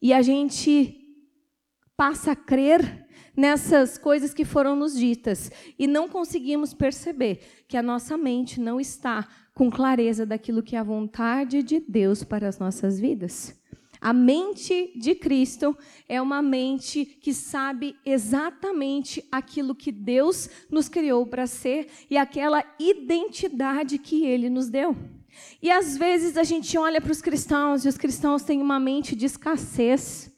E 0.00 0.12
a 0.12 0.22
gente 0.22 0.96
passa 1.96 2.32
a 2.32 2.36
crer 2.36 3.03
nessas 3.36 3.98
coisas 3.98 4.32
que 4.32 4.44
foram 4.44 4.76
nos 4.76 4.96
ditas 4.96 5.50
e 5.78 5.86
não 5.86 6.08
conseguimos 6.08 6.72
perceber 6.72 7.40
que 7.68 7.76
a 7.76 7.82
nossa 7.82 8.16
mente 8.16 8.60
não 8.60 8.80
está 8.80 9.26
com 9.54 9.70
clareza 9.70 10.26
daquilo 10.26 10.62
que 10.62 10.76
é 10.76 10.78
a 10.78 10.84
vontade 10.84 11.62
de 11.62 11.80
Deus 11.80 12.24
para 12.24 12.48
as 12.48 12.58
nossas 12.58 12.98
vidas. 12.98 13.54
A 14.00 14.12
mente 14.12 14.92
de 14.96 15.14
Cristo 15.14 15.74
é 16.06 16.20
uma 16.20 16.42
mente 16.42 17.06
que 17.06 17.32
sabe 17.32 17.96
exatamente 18.04 19.26
aquilo 19.32 19.74
que 19.74 19.90
Deus 19.90 20.50
nos 20.70 20.90
criou 20.90 21.26
para 21.26 21.46
ser 21.46 21.88
e 22.10 22.18
aquela 22.18 22.62
identidade 22.78 23.96
que 23.96 24.26
Ele 24.26 24.50
nos 24.50 24.68
deu. 24.68 24.94
E 25.62 25.70
às 25.70 25.96
vezes 25.96 26.36
a 26.36 26.42
gente 26.42 26.76
olha 26.76 27.00
para 27.00 27.12
os 27.12 27.22
cristãos 27.22 27.84
e 27.84 27.88
os 27.88 27.96
cristãos 27.96 28.42
têm 28.42 28.60
uma 28.60 28.78
mente 28.78 29.16
de 29.16 29.24
escassez. 29.24 30.30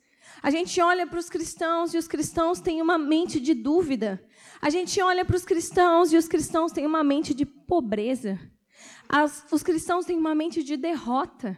A 0.42 0.50
gente 0.50 0.80
olha 0.80 1.06
para 1.06 1.18
os 1.18 1.28
cristãos 1.28 1.94
e 1.94 1.98
os 1.98 2.06
cristãos 2.06 2.60
têm 2.60 2.80
uma 2.82 2.98
mente 2.98 3.40
de 3.40 3.54
dúvida. 3.54 4.22
A 4.60 4.70
gente 4.70 5.00
olha 5.00 5.24
para 5.24 5.36
os 5.36 5.44
cristãos 5.44 6.12
e 6.12 6.16
os 6.16 6.28
cristãos 6.28 6.72
têm 6.72 6.86
uma 6.86 7.02
mente 7.02 7.34
de 7.34 7.44
pobreza. 7.44 8.38
As, 9.08 9.44
os 9.50 9.62
cristãos 9.62 10.04
têm 10.04 10.16
uma 10.16 10.34
mente 10.34 10.62
de 10.62 10.76
derrota, 10.76 11.56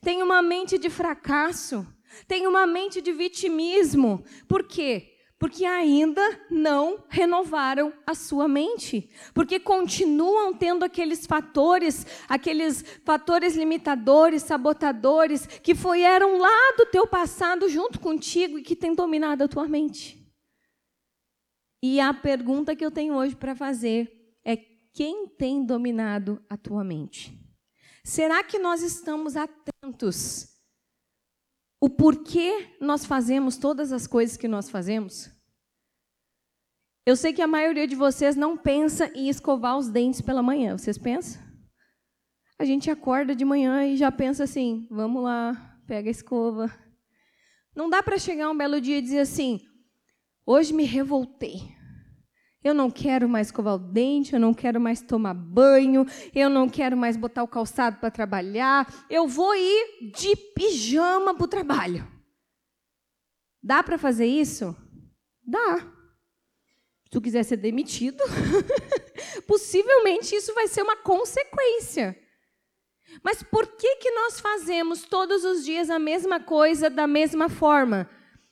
têm 0.00 0.22
uma 0.22 0.40
mente 0.42 0.78
de 0.78 0.88
fracasso, 0.88 1.86
têm 2.26 2.46
uma 2.46 2.66
mente 2.66 3.00
de 3.00 3.12
vitimismo. 3.12 4.24
Por 4.46 4.64
quê? 4.64 5.13
Porque 5.44 5.66
ainda 5.66 6.22
não 6.50 7.04
renovaram 7.06 7.92
a 8.06 8.14
sua 8.14 8.48
mente, 8.48 9.10
porque 9.34 9.60
continuam 9.60 10.54
tendo 10.54 10.86
aqueles 10.86 11.26
fatores, 11.26 12.06
aqueles 12.26 12.82
fatores 13.04 13.54
limitadores, 13.54 14.42
sabotadores 14.42 15.46
que 15.46 15.74
foram 15.74 16.38
lá 16.38 16.74
do 16.78 16.86
teu 16.86 17.06
passado 17.06 17.68
junto 17.68 18.00
contigo 18.00 18.58
e 18.58 18.62
que 18.62 18.74
têm 18.74 18.94
dominado 18.94 19.44
a 19.44 19.48
tua 19.48 19.68
mente. 19.68 20.18
E 21.82 22.00
a 22.00 22.14
pergunta 22.14 22.74
que 22.74 22.82
eu 22.82 22.90
tenho 22.90 23.12
hoje 23.14 23.36
para 23.36 23.54
fazer 23.54 24.38
é: 24.42 24.56
quem 24.94 25.28
tem 25.28 25.62
dominado 25.62 26.42
a 26.48 26.56
tua 26.56 26.82
mente? 26.82 27.38
Será 28.02 28.42
que 28.42 28.58
nós 28.58 28.82
estamos 28.82 29.36
atentos 29.36 30.48
o 31.78 31.90
porquê 31.90 32.74
nós 32.80 33.04
fazemos 33.04 33.58
todas 33.58 33.92
as 33.92 34.06
coisas 34.06 34.38
que 34.38 34.48
nós 34.48 34.70
fazemos? 34.70 35.33
Eu 37.06 37.16
sei 37.16 37.34
que 37.34 37.42
a 37.42 37.46
maioria 37.46 37.86
de 37.86 37.94
vocês 37.94 38.34
não 38.34 38.56
pensa 38.56 39.10
em 39.14 39.28
escovar 39.28 39.76
os 39.76 39.90
dentes 39.90 40.22
pela 40.22 40.42
manhã. 40.42 40.76
Vocês 40.78 40.96
pensam? 40.96 41.42
A 42.58 42.64
gente 42.64 42.90
acorda 42.90 43.36
de 43.36 43.44
manhã 43.44 43.86
e 43.86 43.96
já 43.96 44.10
pensa 44.10 44.44
assim: 44.44 44.86
vamos 44.90 45.22
lá, 45.22 45.78
pega 45.86 46.08
a 46.08 46.10
escova. 46.10 46.74
Não 47.76 47.90
dá 47.90 48.02
para 48.02 48.18
chegar 48.18 48.48
um 48.50 48.56
belo 48.56 48.80
dia 48.80 48.98
e 48.98 49.02
dizer 49.02 49.18
assim: 49.18 49.60
hoje 50.46 50.72
me 50.72 50.84
revoltei. 50.84 51.74
Eu 52.62 52.72
não 52.72 52.90
quero 52.90 53.28
mais 53.28 53.48
escovar 53.48 53.74
o 53.74 53.78
dente, 53.78 54.32
eu 54.32 54.40
não 54.40 54.54
quero 54.54 54.80
mais 54.80 55.02
tomar 55.02 55.34
banho, 55.34 56.06
eu 56.34 56.48
não 56.48 56.66
quero 56.66 56.96
mais 56.96 57.14
botar 57.14 57.42
o 57.42 57.48
calçado 57.48 57.98
para 57.98 58.10
trabalhar, 58.10 58.90
eu 59.10 59.28
vou 59.28 59.54
ir 59.54 60.10
de 60.14 60.34
pijama 60.54 61.34
para 61.34 61.44
o 61.44 61.48
trabalho. 61.48 62.08
Dá 63.62 63.82
para 63.82 63.98
fazer 63.98 64.24
isso? 64.24 64.74
Dá 65.46 65.93
tu 67.14 67.20
quiser 67.20 67.44
ser 67.44 67.58
demitido, 67.58 68.24
possivelmente 69.46 70.34
isso 70.34 70.52
vai 70.52 70.66
ser 70.66 70.82
uma 70.82 70.96
consequência. 70.96 72.18
Mas 73.22 73.40
por 73.40 73.68
que, 73.68 73.96
que 73.96 74.10
nós 74.10 74.40
fazemos 74.40 75.04
todos 75.04 75.44
os 75.44 75.64
dias 75.64 75.90
a 75.90 75.98
mesma 76.00 76.40
coisa 76.40 76.90
da 76.90 77.06
mesma 77.06 77.48
forma? 77.48 78.10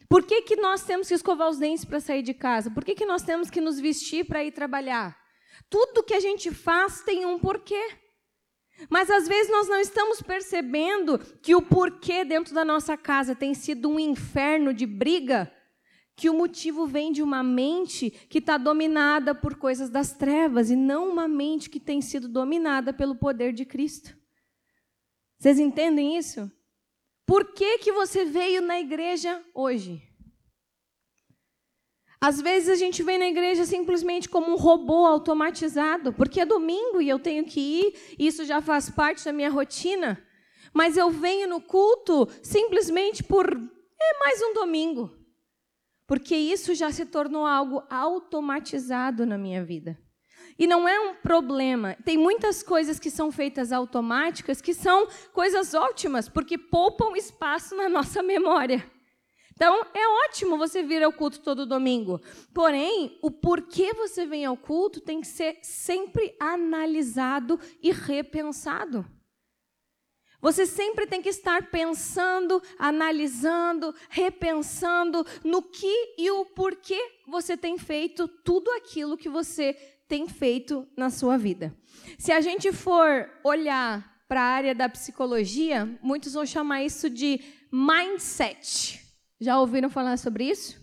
Por 0.09 0.25
que, 0.25 0.43
que 0.43 0.55
nós 0.55 0.85
temos 0.85 1.09
que 1.09 1.15
escovar 1.15 1.51
os 1.51 1.59
dentes 1.59 1.85
para 1.85 1.99
sair 1.99 2.23
de 2.23 2.33
casa? 2.33 2.71
Por 2.71 2.85
que, 2.85 2.95
que 2.95 3.05
nós 3.05 3.23
temos 3.23 3.51
que 3.51 3.61
nos 3.61 3.81
vestir 3.81 4.27
para 4.27 4.45
ir 4.45 4.53
trabalhar? 4.53 5.19
Tudo 5.69 6.05
que 6.05 6.15
a 6.15 6.21
gente 6.21 6.53
faz 6.53 7.03
tem 7.03 7.27
um 7.27 7.41
porquê. 7.41 7.97
Mas 8.89 9.11
às 9.11 9.27
vezes 9.27 9.51
nós 9.51 9.69
não 9.69 9.81
estamos 9.81 10.23
percebendo 10.23 11.19
que 11.43 11.57
o 11.57 11.63
porquê 11.63 12.25
dentro 12.25 12.55
da 12.55 12.65
nossa 12.65 12.97
casa 12.97 13.35
tem 13.35 13.55
sido 13.55 13.89
um 13.91 13.99
inferno 13.99 14.73
de 14.73 14.87
briga 14.87 15.53
que 16.15 16.29
o 16.29 16.35
motivo 16.35 16.87
vem 16.87 17.11
de 17.11 17.23
uma 17.23 17.43
mente 17.43 18.11
que 18.29 18.39
está 18.39 18.59
dominada 18.59 19.35
por 19.35 19.57
coisas 19.57 19.89
das 19.89 20.13
trevas 20.13 20.71
e 20.71 20.77
não 20.77 21.09
uma 21.09 21.27
mente 21.27 21.71
que 21.71 21.81
tem 21.81 22.01
sido 22.01 22.29
dominada 22.29 22.93
pelo 22.93 23.15
poder 23.15 23.53
de 23.53 23.65
Cristo. 23.65 24.17
Vocês 25.39 25.59
entendem 25.59 26.17
isso? 26.17 26.51
Por 27.27 27.53
que, 27.53 27.79
que 27.79 27.93
você 27.93 28.25
veio 28.25 28.61
na 28.61 28.79
igreja 28.79 29.43
hoje? 29.55 30.03
Às 32.21 32.41
vezes 32.41 32.69
a 32.69 32.77
gente 32.77 33.03
vem 33.03 33.19
na 33.19 33.27
igreja 33.27 33.65
simplesmente 33.65 34.29
como 34.29 34.53
um 34.53 34.57
robô 34.57 35.07
automatizado, 35.07 36.13
porque 36.13 36.41
é 36.41 36.47
domingo 36.47 37.01
e 37.01 37.09
eu 37.09 37.19
tenho 37.19 37.45
que 37.45 37.61
ir, 37.61 38.17
isso 38.17 38.45
já 38.45 38.61
faz 38.61 38.89
parte 38.89 39.25
da 39.25 39.33
minha 39.33 39.51
rotina. 39.51 40.23
Mas 40.73 40.97
eu 40.97 41.11
venho 41.11 41.49
no 41.49 41.61
culto 41.61 42.29
simplesmente 42.43 43.25
por 43.25 43.47
é 43.51 44.19
mais 44.21 44.41
um 44.43 44.55
domingo 44.55 45.22
porque 46.13 46.37
isso 46.37 46.75
já 46.75 46.93
se 46.93 47.07
tornou 47.07 47.47
algo 47.47 47.83
automatizado 47.89 49.25
na 49.25 49.39
minha 49.39 49.65
vida. 49.65 49.99
E 50.59 50.67
não 50.67 50.87
é 50.87 51.01
um 51.01 51.15
problema. 51.15 51.97
Tem 52.05 52.19
muitas 52.19 52.63
coisas 52.63 52.99
que 52.99 53.11
são 53.11 53.33
feitas 53.33 53.73
automáticas 53.73 54.61
que 54.61 54.75
são 54.75 55.09
coisas 55.33 55.73
ótimas, 55.73 56.29
porque 56.29 56.59
poupam 56.59 57.17
espaço 57.17 57.75
na 57.75 57.89
nossa 57.89 58.23
memória. 58.23 58.87
Então, 59.55 59.87
é 59.95 60.07
ótimo 60.29 60.59
você 60.59 60.83
vir 60.83 61.03
ao 61.03 61.15
culto 61.15 61.41
todo 61.41 61.65
domingo. 61.65 62.21
Porém, 62.53 63.19
o 63.23 63.31
porquê 63.31 63.95
você 63.95 64.27
vem 64.27 64.45
ao 64.45 64.55
culto 64.55 65.01
tem 65.01 65.23
que 65.23 65.27
ser 65.27 65.61
sempre 65.63 66.37
analisado 66.39 67.59
e 67.83 67.91
repensado. 67.91 69.03
Você 70.43 70.67
sempre 70.67 71.07
tem 71.07 71.23
que 71.23 71.29
estar 71.29 71.71
pensando, 71.71 72.61
analisando, 72.77 73.95
repensando 74.11 75.25
no 75.45 75.63
que 75.63 76.17
e 76.19 76.29
o 76.33 76.45
porquê 76.45 77.01
você 77.29 77.57
tem 77.57 77.79
feito 77.79 78.27
tudo 78.27 78.69
aquilo 78.73 79.17
que 79.17 79.29
você 79.29 79.73
tem 80.09 80.29
feito 80.29 80.85
na 80.97 81.11
sua 81.11 81.39
vida. 81.39 81.73
Se 82.19 82.33
a 82.33 82.41
gente 82.41 82.73
for 82.73 83.31
olhar 83.45 84.21
para 84.27 84.43
a 84.43 84.45
área 84.45 84.75
da 84.75 84.89
psicologia, 84.89 85.89
muitos 86.03 86.33
vão 86.33 86.45
chamar 86.45 86.83
isso 86.83 87.09
de 87.09 87.41
mindset. 87.71 89.01
Já 89.41 89.61
ouviram 89.61 89.89
falar 89.89 90.19
sobre 90.19 90.51
isso? 90.51 90.82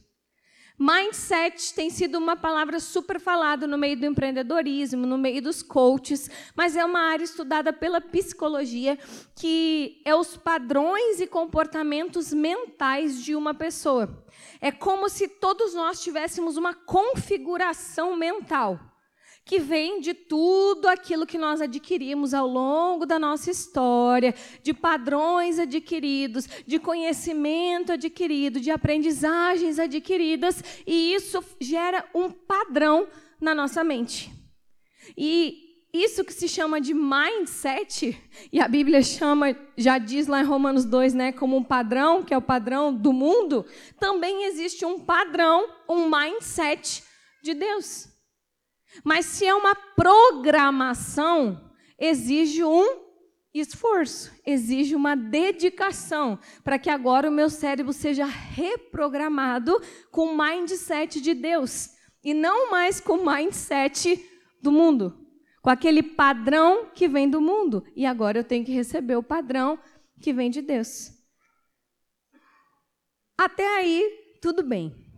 Mindset 0.82 1.74
tem 1.74 1.90
sido 1.90 2.18
uma 2.18 2.38
palavra 2.38 2.80
super 2.80 3.20
falada 3.20 3.68
no 3.68 3.78
meio 3.78 3.98
do 4.00 4.06
empreendedorismo, 4.06 5.06
no 5.06 5.18
meio 5.18 5.42
dos 5.42 5.62
coaches, 5.62 6.30
mas 6.56 6.78
é 6.78 6.86
uma 6.86 7.02
área 7.02 7.26
estudada 7.26 7.74
pela 7.74 8.00
psicologia 8.00 8.98
que 9.36 10.02
é 10.06 10.16
os 10.16 10.38
padrões 10.38 11.20
e 11.20 11.28
comportamentos 11.28 12.32
mentais 12.32 13.22
de 13.22 13.36
uma 13.36 13.54
pessoa. 13.54 14.24
É 14.62 14.72
como 14.72 15.10
se 15.10 15.28
todos 15.28 15.74
nós 15.74 16.02
tivéssemos 16.02 16.56
uma 16.56 16.74
configuração 16.74 18.16
mental 18.16 18.80
que 19.50 19.58
vem 19.58 20.00
de 20.00 20.14
tudo 20.14 20.88
aquilo 20.88 21.26
que 21.26 21.36
nós 21.36 21.60
adquirimos 21.60 22.36
ao 22.36 22.48
longo 22.48 23.04
da 23.04 23.18
nossa 23.18 23.50
história, 23.50 24.36
de 24.62 24.76
padrões 24.76 25.58
adquiridos, 25.58 26.48
de 26.68 26.78
conhecimento 26.78 27.92
adquirido, 27.92 28.60
de 28.60 28.70
aprendizagens 28.70 29.80
adquiridas, 29.80 30.64
e 30.86 31.16
isso 31.16 31.44
gera 31.60 32.08
um 32.14 32.30
padrão 32.30 33.08
na 33.42 33.56
nossa 33.56 33.84
mente. 33.84 34.32
E 35.18 35.88
isso 35.92 36.24
que 36.24 36.32
se 36.32 36.48
chama 36.48 36.80
de 36.80 36.94
mindset, 36.94 38.16
e 38.54 38.60
a 38.60 38.68
Bíblia 38.68 39.02
chama, 39.02 39.58
já 39.76 39.98
diz 39.98 40.28
lá 40.28 40.42
em 40.42 40.46
Romanos 40.46 40.86
2, 40.86 41.16
né, 41.16 41.32
como 41.32 41.58
um 41.58 41.64
padrão, 41.64 42.22
que 42.22 42.36
é 42.36 42.38
o 42.38 42.42
padrão 42.42 42.94
do 42.94 43.12
mundo, 43.12 43.66
também 44.00 44.44
existe 44.44 44.86
um 44.86 45.00
padrão, 45.00 45.68
um 45.90 46.08
mindset 46.08 47.04
de 47.42 47.56
Deus. 47.56 48.09
Mas 49.04 49.26
se 49.26 49.46
é 49.46 49.54
uma 49.54 49.76
programação, 49.76 51.72
exige 51.98 52.64
um 52.64 53.10
esforço, 53.54 54.32
exige 54.46 54.96
uma 54.96 55.16
dedicação 55.16 56.40
para 56.64 56.78
que 56.78 56.90
agora 56.90 57.30
o 57.30 57.34
meu 57.34 57.50
cérebro 57.50 57.92
seja 57.92 58.26
reprogramado 58.26 59.82
com 60.12 60.28
o 60.28 60.38
mindset 60.38 61.20
de 61.20 61.34
Deus 61.34 61.90
e 62.24 62.34
não 62.34 62.70
mais 62.70 63.00
com 63.00 63.14
o 63.14 63.26
mindset 63.26 64.24
do 64.62 64.72
mundo, 64.72 65.26
com 65.62 65.70
aquele 65.70 66.04
padrão 66.04 66.92
que 66.94 67.08
vem 67.08 67.30
do 67.30 67.42
mundo. 67.42 67.84
E 67.96 68.06
agora 68.06 68.40
eu 68.40 68.44
tenho 68.44 68.66
que 68.66 68.72
receber 68.72 69.16
o 69.16 69.24
padrão 69.24 69.80
que 70.22 70.34
vem 70.34 70.50
de 70.50 70.62
Deus. 70.62 71.12
Até 73.38 73.78
aí, 73.78 74.38
tudo 74.42 74.62
bem. 74.62 75.09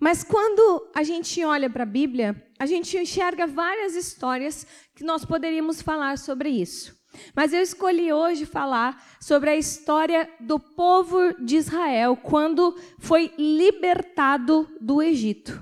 Mas 0.00 0.22
quando 0.22 0.88
a 0.94 1.02
gente 1.02 1.44
olha 1.44 1.68
para 1.68 1.82
a 1.82 1.86
Bíblia, 1.86 2.40
a 2.58 2.66
gente 2.66 2.96
enxerga 2.96 3.46
várias 3.46 3.94
histórias 3.94 4.66
que 4.94 5.04
nós 5.04 5.24
poderíamos 5.24 5.82
falar 5.82 6.18
sobre 6.18 6.50
isso. 6.50 6.96
Mas 7.34 7.52
eu 7.52 7.60
escolhi 7.60 8.12
hoje 8.12 8.46
falar 8.46 9.02
sobre 9.20 9.50
a 9.50 9.56
história 9.56 10.28
do 10.40 10.60
povo 10.60 11.34
de 11.42 11.56
Israel 11.56 12.16
quando 12.16 12.76
foi 12.98 13.32
libertado 13.38 14.68
do 14.80 15.02
Egito. 15.02 15.60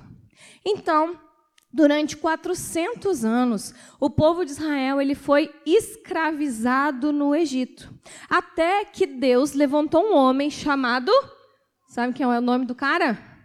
Então, 0.65 1.19
durante 1.73 2.17
400 2.17 3.25
anos, 3.25 3.75
o 4.01 4.11
povo 4.11 4.45
de 4.45 4.51
Israel 4.51 5.01
ele 5.01 5.15
foi 5.15 5.55
escravizado 5.65 7.13
no 7.13 7.35
Egito, 7.35 7.93
até 8.29 8.85
que 8.85 9.07
Deus 9.07 9.53
levantou 9.53 10.03
um 10.05 10.17
homem 10.17 10.51
chamado, 10.51 11.13
sabe 11.89 12.13
quem 12.13 12.25
é 12.25 12.39
o 12.39 12.41
nome 12.41 12.67
do 12.67 12.75
cara? 12.75 13.36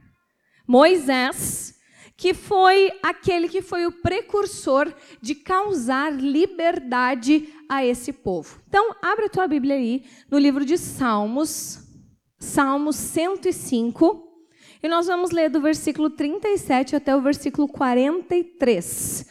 Moisés, 0.72 1.76
que 2.16 2.34
foi 2.34 2.94
aquele 3.04 3.50
que 3.50 3.62
foi 3.62 3.86
o 3.86 3.92
precursor 3.92 4.94
de 5.22 5.36
causar 5.36 6.14
liberdade 6.14 7.50
a 7.68 7.86
esse 7.86 8.14
povo. 8.14 8.62
Então, 8.70 8.96
abre 9.02 9.26
a 9.26 9.30
tua 9.30 9.50
Bíblia 9.50 9.76
aí 9.76 10.06
no 10.30 10.38
livro 10.38 10.64
de 10.64 10.78
Salmos, 10.78 11.80
Salmos 12.40 12.96
105, 12.96 14.26
e 14.82 14.88
nós 14.88 15.08
vamos 15.08 15.32
ler 15.32 15.50
do 15.50 15.60
versículo 15.60 16.10
37 16.10 16.96
até 16.96 17.14
o 17.14 17.22
versículo 17.22 17.68
43. 17.68 19.26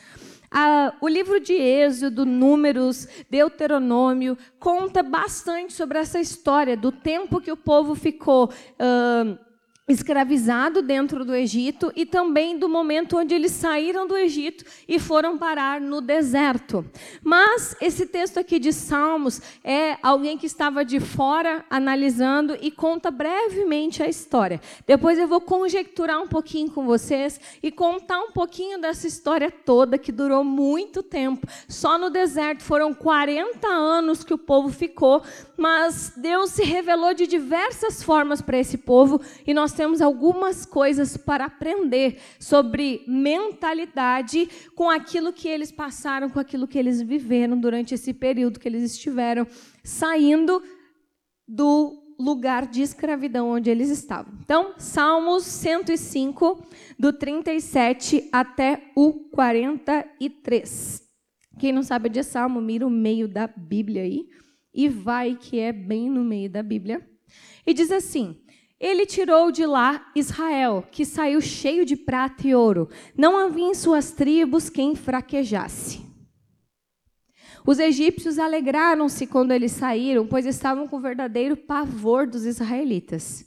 Ah, 0.50 0.94
o 1.00 1.08
livro 1.08 1.40
de 1.40 1.54
Êxodo, 1.54 2.26
Números, 2.26 3.08
Deuteronômio 3.30 4.36
conta 4.58 5.02
bastante 5.02 5.72
sobre 5.72 5.98
essa 5.98 6.20
história 6.20 6.76
do 6.76 6.92
tempo 6.92 7.40
que 7.40 7.50
o 7.50 7.56
povo 7.56 7.94
ficou. 7.94 8.50
Uh, 8.74 9.49
escravizado 9.90 10.82
dentro 10.82 11.24
do 11.24 11.34
Egito 11.34 11.92
e 11.96 12.06
também 12.06 12.56
do 12.56 12.68
momento 12.68 13.18
onde 13.18 13.34
eles 13.34 13.50
saíram 13.50 14.06
do 14.06 14.16
Egito 14.16 14.64
e 14.86 14.98
foram 14.98 15.36
parar 15.36 15.80
no 15.80 16.00
deserto. 16.00 16.84
Mas 17.22 17.74
esse 17.80 18.06
texto 18.06 18.38
aqui 18.38 18.58
de 18.58 18.72
Salmos 18.72 19.42
é 19.64 19.96
alguém 20.02 20.38
que 20.38 20.46
estava 20.46 20.84
de 20.84 21.00
fora 21.00 21.64
analisando 21.68 22.56
e 22.60 22.70
conta 22.70 23.10
brevemente 23.10 24.02
a 24.02 24.08
história. 24.08 24.60
Depois 24.86 25.18
eu 25.18 25.26
vou 25.26 25.40
conjecturar 25.40 26.22
um 26.22 26.28
pouquinho 26.28 26.70
com 26.70 26.86
vocês 26.86 27.40
e 27.60 27.72
contar 27.72 28.20
um 28.20 28.30
pouquinho 28.30 28.80
dessa 28.80 29.08
história 29.08 29.50
toda 29.50 29.98
que 29.98 30.12
durou 30.12 30.44
muito 30.44 31.02
tempo. 31.02 31.48
Só 31.68 31.98
no 31.98 32.10
deserto 32.10 32.62
foram 32.62 32.94
40 32.94 33.66
anos 33.66 34.22
que 34.22 34.34
o 34.34 34.38
povo 34.38 34.70
ficou, 34.70 35.22
mas 35.56 36.12
Deus 36.16 36.50
se 36.50 36.62
revelou 36.62 37.12
de 37.12 37.26
diversas 37.26 38.02
formas 38.02 38.40
para 38.40 38.58
esse 38.58 38.78
povo 38.78 39.20
e 39.46 39.52
nós 39.52 39.72
temos 39.80 40.02
algumas 40.02 40.66
coisas 40.66 41.16
para 41.16 41.46
aprender 41.46 42.20
sobre 42.38 43.02
mentalidade 43.08 44.46
com 44.74 44.90
aquilo 44.90 45.32
que 45.32 45.48
eles 45.48 45.72
passaram, 45.72 46.28
com 46.28 46.38
aquilo 46.38 46.68
que 46.68 46.78
eles 46.78 47.00
viveram 47.00 47.58
durante 47.58 47.94
esse 47.94 48.12
período 48.12 48.60
que 48.60 48.68
eles 48.68 48.82
estiveram 48.82 49.46
saindo 49.82 50.62
do 51.48 52.14
lugar 52.18 52.66
de 52.66 52.82
escravidão 52.82 53.48
onde 53.48 53.70
eles 53.70 53.88
estavam. 53.88 54.34
Então, 54.44 54.74
Salmos 54.76 55.44
105, 55.44 56.62
do 56.98 57.10
37 57.14 58.28
até 58.30 58.82
o 58.94 59.30
43. 59.30 61.02
Quem 61.58 61.72
não 61.72 61.82
sabe 61.82 62.10
de 62.10 62.22
Salmo, 62.22 62.60
mira 62.60 62.86
o 62.86 62.90
meio 62.90 63.26
da 63.26 63.46
Bíblia 63.46 64.02
aí 64.02 64.28
e 64.74 64.90
vai 64.90 65.36
que 65.36 65.58
é 65.58 65.72
bem 65.72 66.10
no 66.10 66.22
meio 66.22 66.50
da 66.50 66.62
Bíblia. 66.62 67.00
E 67.66 67.72
diz 67.72 67.90
assim: 67.90 68.36
ele 68.80 69.04
tirou 69.04 69.52
de 69.52 69.66
lá 69.66 70.10
Israel, 70.16 70.82
que 70.90 71.04
saiu 71.04 71.40
cheio 71.42 71.84
de 71.84 71.96
prata 71.96 72.48
e 72.48 72.54
ouro. 72.54 72.88
Não 73.14 73.36
havia 73.36 73.66
em 73.66 73.74
suas 73.74 74.10
tribos 74.10 74.70
quem 74.70 74.96
fraquejasse. 74.96 76.00
Os 77.66 77.78
egípcios 77.78 78.38
alegraram-se 78.38 79.26
quando 79.26 79.52
eles 79.52 79.72
saíram, 79.72 80.26
pois 80.26 80.46
estavam 80.46 80.88
com 80.88 80.98
verdadeiro 80.98 81.58
pavor 81.58 82.26
dos 82.26 82.46
israelitas. 82.46 83.44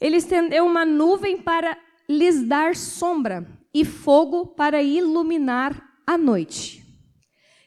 Ele 0.00 0.16
estendeu 0.16 0.64
uma 0.64 0.86
nuvem 0.86 1.36
para 1.36 1.76
lhes 2.08 2.42
dar 2.42 2.74
sombra 2.74 3.46
e 3.74 3.84
fogo 3.84 4.46
para 4.46 4.82
iluminar 4.82 5.86
a 6.06 6.16
noite. 6.16 6.82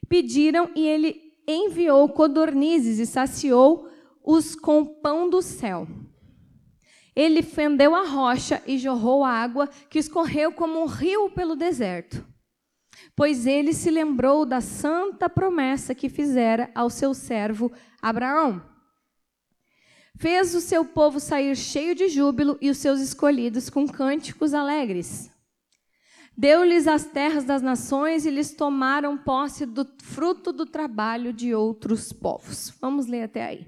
Pediram 0.07 0.71
e 0.75 0.87
ele 0.87 1.15
enviou 1.47 2.09
codornizes 2.09 2.97
e 2.97 3.05
saciou 3.05 3.87
os 4.25 4.55
com 4.55 4.83
pão 4.83 5.29
do 5.29 5.43
céu. 5.43 5.87
Ele 7.15 7.41
fendeu 7.41 7.95
a 7.95 8.05
rocha 8.05 8.61
e 8.65 8.77
jorrou 8.77 9.23
a 9.23 9.31
água 9.31 9.67
que 9.89 9.99
escorreu 9.99 10.51
como 10.51 10.81
um 10.81 10.85
rio 10.85 11.29
pelo 11.31 11.55
deserto. 11.55 12.25
Pois 13.15 13.45
ele 13.45 13.73
se 13.73 13.89
lembrou 13.89 14.45
da 14.45 14.61
santa 14.61 15.29
promessa 15.29 15.95
que 15.95 16.09
fizera 16.09 16.69
ao 16.73 16.89
seu 16.89 17.13
servo 17.13 17.71
Abraão. 18.01 18.63
Fez 20.17 20.53
o 20.53 20.61
seu 20.61 20.83
povo 20.83 21.19
sair 21.19 21.55
cheio 21.55 21.95
de 21.95 22.09
júbilo 22.09 22.57
e 22.61 22.69
os 22.69 22.77
seus 22.77 22.99
escolhidos 22.99 23.69
com 23.69 23.87
cânticos 23.87 24.53
alegres. 24.53 25.31
Deu-lhes 26.37 26.87
as 26.87 27.05
terras 27.05 27.43
das 27.43 27.61
nações 27.61 28.25
e 28.25 28.29
lhes 28.29 28.53
tomaram 28.53 29.17
posse 29.17 29.65
do 29.65 29.85
fruto 30.01 30.53
do 30.53 30.65
trabalho 30.65 31.33
de 31.33 31.53
outros 31.53 32.13
povos. 32.13 32.73
Vamos 32.79 33.07
ler 33.07 33.23
até 33.23 33.45
aí. 33.45 33.67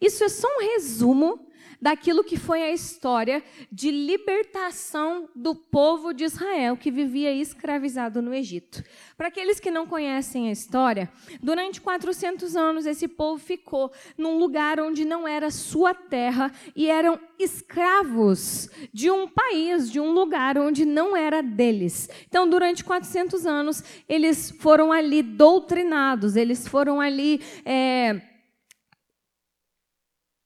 Isso 0.00 0.24
é 0.24 0.28
só 0.28 0.46
um 0.46 0.60
resumo 0.60 1.49
daquilo 1.80 2.24
que 2.24 2.36
foi 2.36 2.62
a 2.62 2.70
história 2.70 3.42
de 3.70 3.90
libertação 3.90 5.28
do 5.34 5.54
povo 5.54 6.12
de 6.12 6.24
Israel 6.24 6.76
que 6.76 6.90
vivia 6.90 7.32
escravizado 7.32 8.20
no 8.20 8.34
Egito. 8.34 8.82
Para 9.16 9.28
aqueles 9.28 9.60
que 9.60 9.70
não 9.70 9.86
conhecem 9.86 10.48
a 10.48 10.52
história, 10.52 11.10
durante 11.42 11.80
400 11.80 12.56
anos 12.56 12.86
esse 12.86 13.06
povo 13.06 13.38
ficou 13.38 13.92
num 14.16 14.38
lugar 14.38 14.80
onde 14.80 15.04
não 15.04 15.26
era 15.26 15.50
sua 15.50 15.94
terra 15.94 16.52
e 16.74 16.88
eram 16.88 17.18
escravos 17.38 18.68
de 18.92 19.10
um 19.10 19.26
país, 19.28 19.90
de 19.90 20.00
um 20.00 20.12
lugar 20.12 20.58
onde 20.58 20.84
não 20.84 21.16
era 21.16 21.42
deles. 21.42 22.08
Então, 22.28 22.48
durante 22.48 22.84
400 22.84 23.46
anos, 23.46 23.82
eles 24.08 24.50
foram 24.50 24.92
ali 24.92 25.22
doutrinados, 25.22 26.36
eles 26.36 26.66
foram 26.66 27.00
ali. 27.00 27.40
É, 27.64 28.29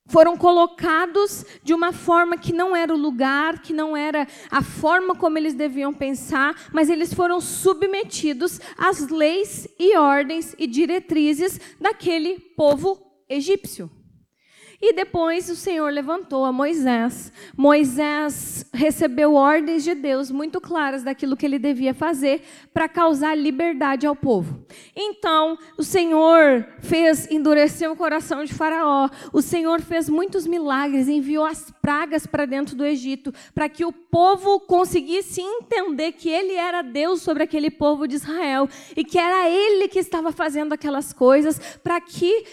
foram 0.07 0.37
colocados 0.37 1.45
de 1.63 1.73
uma 1.73 1.93
forma 1.93 2.37
que 2.37 2.53
não 2.53 2.77
era 2.77 2.93
o 2.93 2.99
lugar, 2.99 3.63
que 3.63 3.73
não 3.73 3.97
era 3.97 4.27
a 4.51 4.63
forma 4.63 5.15
como 5.15 5.39
eles 5.39 5.55
deviam 5.55 5.93
pensar, 5.93 6.69
mas 6.73 6.91
eles 6.91 7.13
foram 7.13 7.41
submetidos 7.41 8.61
às 8.77 9.09
leis 9.09 9.67
e 9.79 9.97
ordens 9.97 10.55
e 10.59 10.67
diretrizes 10.67 11.59
daquele 11.81 12.39
povo 12.39 13.01
egípcio. 13.29 13.91
E 14.87 14.93
depois 14.93 15.49
o 15.49 15.57
Senhor 15.57 15.91
levantou 15.91 16.45
a 16.45 16.53
Moisés. 16.53 17.33
Moisés 17.57 18.67
recebeu 18.71 19.33
ordens 19.33 19.83
de 19.83 19.95
Deus 19.95 20.31
muito 20.31 20.61
claras 20.61 21.03
daquilo 21.03 21.39
que 21.39 21.47
ele 21.47 21.59
devia 21.59 21.95
fazer 21.95 22.43
para 22.71 22.87
causar 22.87 23.35
liberdade 23.35 24.07
ao 24.07 24.15
povo. 24.15 24.63
Então, 24.95 25.57
o 25.79 25.83
Senhor 25.83 26.69
fez 26.81 27.31
endurecer 27.31 27.91
o 27.91 27.97
coração 27.97 28.45
de 28.45 28.53
Faraó. 28.53 29.09
O 29.33 29.41
Senhor 29.41 29.81
fez 29.81 30.11
muitos 30.11 30.47
milagres, 30.47 31.09
enviou 31.09 31.47
as 31.47 31.71
pragas 31.81 32.27
para 32.27 32.45
dentro 32.45 32.77
do 32.77 32.85
Egito, 32.85 33.33
para 33.55 33.71
que 33.71 33.87
o 33.87 33.93
povo 33.93 34.61
conseguisse 34.61 35.41
entender 35.41 36.13
que 36.13 36.29
ele 36.29 36.53
era 36.53 36.83
Deus 36.83 37.23
sobre 37.23 37.43
aquele 37.43 37.71
povo 37.71 38.07
de 38.07 38.17
Israel 38.17 38.69
e 38.95 39.03
que 39.03 39.19
era 39.19 39.49
ele 39.49 39.89
que 39.89 39.99
estava 39.99 40.31
fazendo 40.31 40.75
aquelas 40.75 41.11
coisas 41.11 41.59
para 41.83 41.99
que 42.03 42.45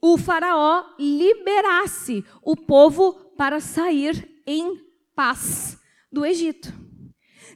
o 0.00 0.16
Faraó 0.16 0.84
liberasse 0.98 2.24
o 2.42 2.56
povo 2.56 3.14
para 3.36 3.60
sair 3.60 4.42
em 4.46 4.80
paz 5.14 5.78
do 6.10 6.24
Egito. 6.24 6.72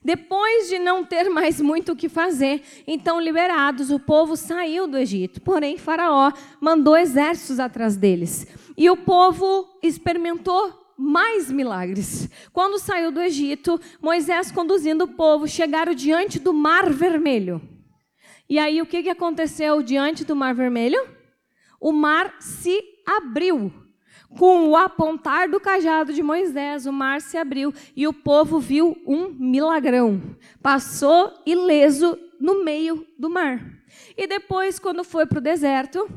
Depois 0.04 0.68
de 0.68 0.80
não 0.80 1.04
ter 1.04 1.28
mais 1.28 1.60
muito 1.60 1.92
o 1.92 1.96
que 1.96 2.08
fazer, 2.08 2.62
então 2.86 3.20
liberados, 3.20 3.90
o 3.90 4.00
povo 4.00 4.36
saiu 4.36 4.88
do 4.88 4.98
Egito. 4.98 5.40
Porém, 5.40 5.78
Faraó 5.78 6.32
mandou 6.60 6.96
exércitos 6.96 7.60
atrás 7.60 7.96
deles. 7.96 8.46
E 8.76 8.90
o 8.90 8.96
povo 8.96 9.78
experimentou 9.80 10.82
mais 10.98 11.50
milagres. 11.52 12.28
Quando 12.52 12.80
saiu 12.80 13.12
do 13.12 13.20
Egito, 13.20 13.80
Moisés 14.00 14.50
conduzindo 14.50 15.04
o 15.04 15.14
povo, 15.14 15.46
chegaram 15.46 15.94
diante 15.94 16.38
do 16.40 16.52
Mar 16.52 16.90
Vermelho. 16.90 17.60
E 18.48 18.58
aí 18.58 18.82
o 18.82 18.86
que 18.86 19.08
aconteceu 19.08 19.82
diante 19.82 20.24
do 20.24 20.34
Mar 20.34 20.54
Vermelho? 20.54 21.21
O 21.82 21.92
mar 21.92 22.36
se 22.38 22.80
abriu. 23.04 23.72
Com 24.38 24.68
o 24.68 24.76
apontar 24.76 25.48
do 25.48 25.60
cajado 25.60 26.12
de 26.12 26.22
Moisés, 26.22 26.86
o 26.86 26.92
mar 26.92 27.20
se 27.20 27.36
abriu 27.36 27.74
e 27.94 28.06
o 28.06 28.14
povo 28.14 28.58
viu 28.58 28.96
um 29.04 29.28
milagrão. 29.28 30.22
Passou 30.62 31.34
ileso 31.44 32.18
no 32.40 32.64
meio 32.64 33.06
do 33.18 33.28
mar. 33.28 33.60
E 34.16 34.26
depois, 34.26 34.78
quando 34.78 35.04
foi 35.04 35.26
para 35.26 35.38
o 35.38 35.42
deserto, 35.42 36.08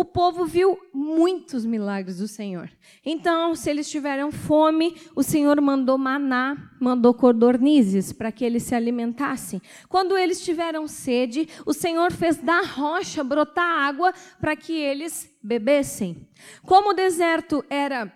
o 0.00 0.04
povo 0.04 0.46
viu 0.46 0.78
muitos 0.94 1.66
milagres 1.66 2.16
do 2.16 2.26
Senhor. 2.26 2.70
Então, 3.04 3.54
se 3.54 3.68
eles 3.68 3.90
tiveram 3.90 4.32
fome, 4.32 4.96
o 5.14 5.22
Senhor 5.22 5.60
mandou 5.60 5.98
maná, 5.98 6.56
mandou 6.80 7.12
cordornizes 7.12 8.10
para 8.10 8.32
que 8.32 8.42
eles 8.42 8.62
se 8.62 8.74
alimentassem. 8.74 9.60
Quando 9.90 10.16
eles 10.16 10.42
tiveram 10.42 10.86
sede, 10.86 11.46
o 11.66 11.74
Senhor 11.74 12.12
fez 12.12 12.38
da 12.38 12.62
rocha 12.62 13.22
brotar 13.22 13.62
água 13.62 14.14
para 14.40 14.56
que 14.56 14.72
eles 14.72 15.30
bebessem. 15.42 16.26
Como 16.62 16.92
o 16.92 16.94
deserto 16.94 17.62
era 17.68 18.10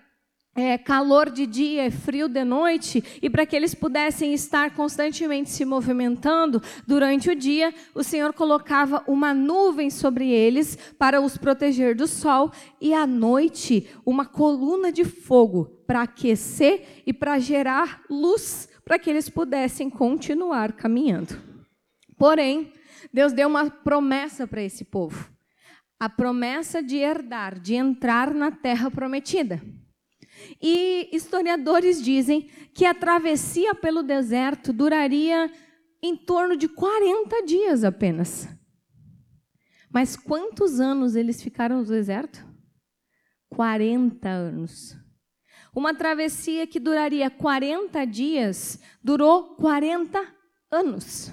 é, 0.55 0.79
calor 0.79 1.31
de 1.31 1.47
dia, 1.47 1.91
frio 1.91 2.29
de 2.29 2.45
noite, 2.45 3.03
e 3.21 3.29
para 3.29 3.45
que 3.45 3.57
eles 3.57 3.75
pudessem 3.75 4.33
estar 4.33 4.75
constantemente 4.75 5.51
se 5.51 5.65
movimentando 5.65 6.63
durante 6.87 7.29
o 7.29 7.35
dia, 7.35 7.75
o 7.95 8.05
Senhor 8.05 8.33
colocava 8.33 9.03
uma 9.09 9.35
nuvem 9.35 9.91
sobre 9.91 10.31
eles 10.31 10.77
para 10.99 11.21
os 11.21 11.37
proteger 11.37 11.97
do 11.97 12.07
sol, 12.07 12.53
e 12.81 12.95
à 12.95 13.07
noite 13.07 13.89
uma 14.07 14.25
coluna 14.25 14.93
de 14.93 15.05
fogo 15.05 15.67
para 15.87 16.03
aquecer 16.03 17.03
e 17.05 17.13
para 17.13 17.39
gerar 17.39 18.03
luz 18.09 18.69
para 18.85 18.99
que 18.99 19.11
eles 19.11 19.29
pudessem 19.29 19.89
continuar 19.89 20.73
caminhando. 20.73 21.41
Porém, 22.17 22.73
Deus 23.13 23.33
deu 23.33 23.49
uma 23.49 23.71
promessa 23.71 24.47
para 24.47 24.63
esse 24.63 24.85
povo. 24.85 25.31
A 25.99 26.09
promessa 26.09 26.83
de 26.83 26.97
herdar, 26.97 27.59
de 27.59 27.75
entrar 27.75 28.35
na 28.35 28.51
terra 28.51 28.91
prometida. 28.91 29.63
E 30.61 31.09
historiadores 31.13 32.03
dizem 32.03 32.51
que 32.73 32.85
a 32.85 32.95
travessia 32.95 33.75
pelo 33.75 34.03
deserto 34.03 34.73
duraria 34.73 35.51
em 36.03 36.17
torno 36.17 36.57
de 36.57 36.69
40 36.69 37.43
dias 37.45 37.85
apenas. 37.85 38.49
Mas 39.91 40.17
quantos 40.17 40.81
anos 40.81 41.15
eles 41.15 41.43
ficaram 41.43 41.79
no 41.79 41.85
deserto? 41.85 42.45
40 43.49 44.29
anos. 44.29 44.97
Uma 45.75 45.95
travessia 45.95 46.67
que 46.67 46.79
duraria 46.79 47.31
40 47.31 48.05
dias 48.05 48.81
durou 49.03 49.57
40 49.57 50.21
anos. 50.71 51.33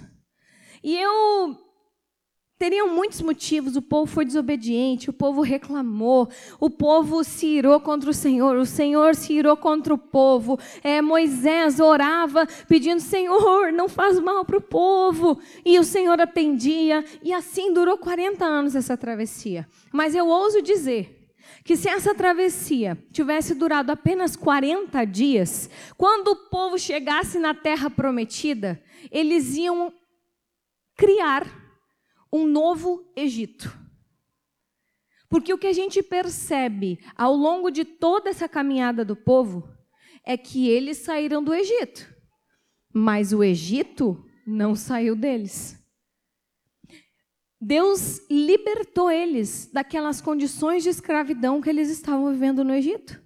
E 0.83 0.95
eu 0.97 1.57
Teriam 2.61 2.93
muitos 2.93 3.23
motivos. 3.23 3.75
O 3.75 3.81
povo 3.81 4.05
foi 4.05 4.23
desobediente, 4.23 5.09
o 5.09 5.13
povo 5.13 5.41
reclamou, 5.41 6.29
o 6.59 6.69
povo 6.69 7.23
se 7.23 7.47
irou 7.47 7.79
contra 7.79 8.07
o 8.07 8.13
Senhor, 8.13 8.55
o 8.55 8.67
Senhor 8.67 9.15
se 9.15 9.33
irou 9.33 9.57
contra 9.57 9.91
o 9.91 9.97
povo. 9.97 10.59
É, 10.83 11.01
Moisés 11.01 11.79
orava 11.79 12.45
pedindo: 12.67 12.99
Senhor, 12.99 13.73
não 13.73 13.89
faz 13.89 14.19
mal 14.19 14.45
para 14.45 14.57
o 14.57 14.61
povo. 14.61 15.41
E 15.65 15.79
o 15.79 15.83
Senhor 15.83 16.21
atendia. 16.21 17.03
E 17.23 17.33
assim 17.33 17.73
durou 17.73 17.97
40 17.97 18.45
anos 18.45 18.75
essa 18.75 18.95
travessia. 18.95 19.67
Mas 19.91 20.13
eu 20.13 20.27
ouso 20.27 20.61
dizer 20.61 21.31
que 21.65 21.75
se 21.75 21.89
essa 21.89 22.13
travessia 22.13 22.95
tivesse 23.11 23.55
durado 23.55 23.91
apenas 23.91 24.35
40 24.35 25.03
dias, 25.05 25.67
quando 25.97 26.27
o 26.27 26.49
povo 26.51 26.77
chegasse 26.77 27.39
na 27.39 27.55
terra 27.55 27.89
prometida, 27.89 28.79
eles 29.11 29.55
iam 29.55 29.91
criar 30.95 31.60
um 32.31 32.45
novo 32.45 33.11
Egito. 33.15 33.77
Porque 35.29 35.53
o 35.53 35.57
que 35.57 35.67
a 35.67 35.73
gente 35.73 36.03
percebe 36.03 36.99
ao 37.15 37.33
longo 37.33 37.69
de 37.69 37.85
toda 37.85 38.29
essa 38.29 38.49
caminhada 38.49 39.05
do 39.05 39.15
povo 39.15 39.67
é 40.25 40.37
que 40.37 40.67
eles 40.67 40.97
saíram 40.97 41.43
do 41.43 41.53
Egito, 41.53 42.13
mas 42.93 43.31
o 43.31 43.43
Egito 43.43 44.23
não 44.45 44.75
saiu 44.75 45.15
deles. 45.15 45.79
Deus 47.59 48.19
libertou 48.29 49.09
eles 49.09 49.69
daquelas 49.71 50.19
condições 50.19 50.83
de 50.83 50.89
escravidão 50.89 51.61
que 51.61 51.69
eles 51.69 51.89
estavam 51.89 52.31
vivendo 52.31 52.63
no 52.63 52.73
Egito. 52.73 53.21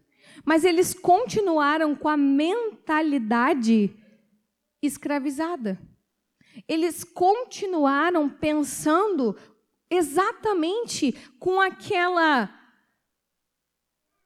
Mas 0.45 0.63
eles 0.63 0.93
continuaram 0.93 1.95
com 1.95 2.09
a 2.09 2.17
mentalidade 2.17 3.95
escravizada 4.81 5.79
eles 6.67 7.03
continuaram 7.03 8.29
pensando 8.29 9.35
exatamente 9.89 11.13
com 11.39 11.59
aquela 11.59 12.49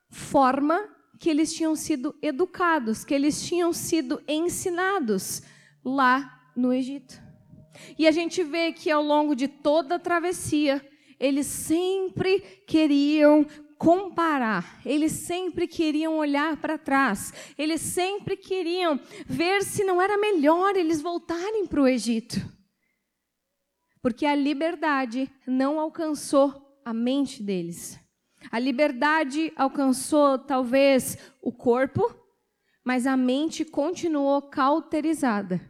forma 0.09 0.87
que 1.19 1.29
eles 1.29 1.53
tinham 1.53 1.75
sido 1.75 2.15
educados, 2.21 3.03
que 3.03 3.13
eles 3.13 3.41
tinham 3.41 3.73
sido 3.73 4.21
ensinados 4.27 5.43
lá 5.83 6.51
no 6.55 6.73
Egito. 6.73 7.21
E 7.97 8.07
a 8.07 8.11
gente 8.11 8.43
vê 8.43 8.71
que 8.71 8.89
ao 8.89 9.03
longo 9.03 9.35
de 9.35 9.47
toda 9.47 9.95
a 9.95 9.99
travessia, 9.99 10.85
eles 11.19 11.45
sempre 11.45 12.39
queriam 12.65 13.45
comparar, 13.79 14.81
eles 14.85 15.13
sempre 15.13 15.65
queriam 15.65 16.17
olhar 16.17 16.57
para 16.57 16.77
trás, 16.77 17.33
eles 17.57 17.79
sempre 17.79 18.35
queriam 18.35 18.99
ver 19.25 19.63
se 19.63 19.85
não 19.85 20.01
era 20.01 20.17
melhor 20.17 20.75
eles 20.75 21.01
voltarem 21.01 21.65
para 21.65 21.81
o 21.81 21.87
Egito. 21.87 22.35
Porque 24.01 24.25
a 24.25 24.35
liberdade 24.35 25.31
não 25.47 25.79
alcançou 25.79 26.77
a 26.83 26.93
mente 26.93 27.41
deles. 27.41 27.97
A 28.51 28.59
liberdade 28.59 29.51
alcançou 29.55 30.37
talvez 30.37 31.17
o 31.41 31.51
corpo, 31.51 32.13
mas 32.83 33.07
a 33.07 33.15
mente 33.15 33.63
continuou 33.63 34.41
cauterizada. 34.41 35.61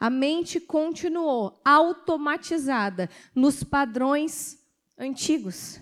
A 0.00 0.08
mente 0.08 0.58
continuou 0.58 1.60
automatizada 1.62 3.10
nos 3.34 3.62
padrões 3.62 4.56
antigos. 4.98 5.80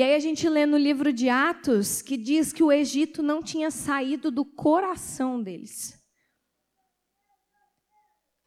E 0.00 0.02
aí 0.02 0.14
a 0.14 0.18
gente 0.18 0.48
lê 0.48 0.64
no 0.64 0.78
livro 0.78 1.12
de 1.12 1.28
Atos 1.28 2.00
que 2.00 2.16
diz 2.16 2.54
que 2.54 2.62
o 2.62 2.72
Egito 2.72 3.22
não 3.22 3.42
tinha 3.42 3.70
saído 3.70 4.30
do 4.30 4.46
coração 4.46 5.42
deles. 5.42 6.02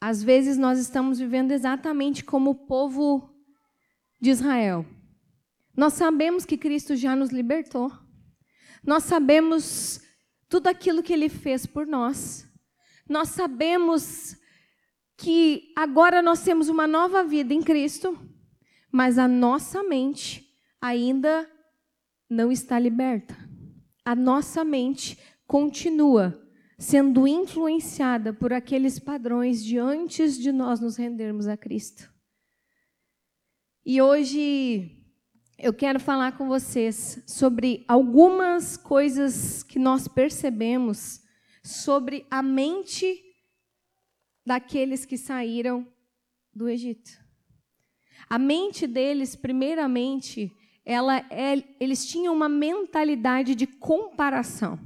Às 0.00 0.20
vezes 0.20 0.58
nós 0.58 0.80
estamos 0.80 1.20
vivendo 1.20 1.52
exatamente 1.52 2.24
como 2.24 2.50
o 2.50 2.66
povo 2.66 3.32
de 4.20 4.30
Israel. 4.30 4.84
Nós 5.76 5.92
sabemos 5.92 6.44
que 6.44 6.58
Cristo 6.58 6.96
já 6.96 7.14
nos 7.14 7.30
libertou. 7.30 7.88
Nós 8.84 9.04
sabemos 9.04 10.00
tudo 10.48 10.66
aquilo 10.66 11.04
que 11.04 11.12
ele 11.12 11.28
fez 11.28 11.66
por 11.66 11.86
nós. 11.86 12.48
Nós 13.08 13.28
sabemos 13.28 14.36
que 15.16 15.72
agora 15.76 16.20
nós 16.20 16.42
temos 16.42 16.68
uma 16.68 16.88
nova 16.88 17.22
vida 17.22 17.54
em 17.54 17.62
Cristo, 17.62 18.18
mas 18.90 19.18
a 19.18 19.28
nossa 19.28 19.84
mente 19.84 20.43
ainda 20.84 21.50
não 22.28 22.52
está 22.52 22.78
liberta. 22.78 23.34
A 24.04 24.14
nossa 24.14 24.62
mente 24.62 25.18
continua 25.46 26.38
sendo 26.78 27.26
influenciada 27.26 28.34
por 28.34 28.52
aqueles 28.52 28.98
padrões 28.98 29.64
de 29.64 29.78
antes 29.78 30.36
de 30.36 30.52
nós 30.52 30.80
nos 30.80 30.96
rendermos 30.96 31.46
a 31.46 31.56
Cristo. 31.56 32.12
E 33.86 34.02
hoje 34.02 35.02
eu 35.56 35.72
quero 35.72 35.98
falar 35.98 36.36
com 36.36 36.48
vocês 36.48 37.22
sobre 37.26 37.82
algumas 37.88 38.76
coisas 38.76 39.62
que 39.62 39.78
nós 39.78 40.06
percebemos 40.06 41.22
sobre 41.62 42.26
a 42.30 42.42
mente 42.42 43.22
daqueles 44.44 45.06
que 45.06 45.16
saíram 45.16 45.88
do 46.54 46.68
Egito. 46.68 47.10
A 48.28 48.38
mente 48.38 48.86
deles, 48.86 49.34
primeiramente, 49.34 50.54
ela 50.84 51.18
é, 51.30 51.62
eles 51.80 52.06
tinham 52.06 52.34
uma 52.34 52.48
mentalidade 52.48 53.54
de 53.54 53.66
comparação. 53.66 54.78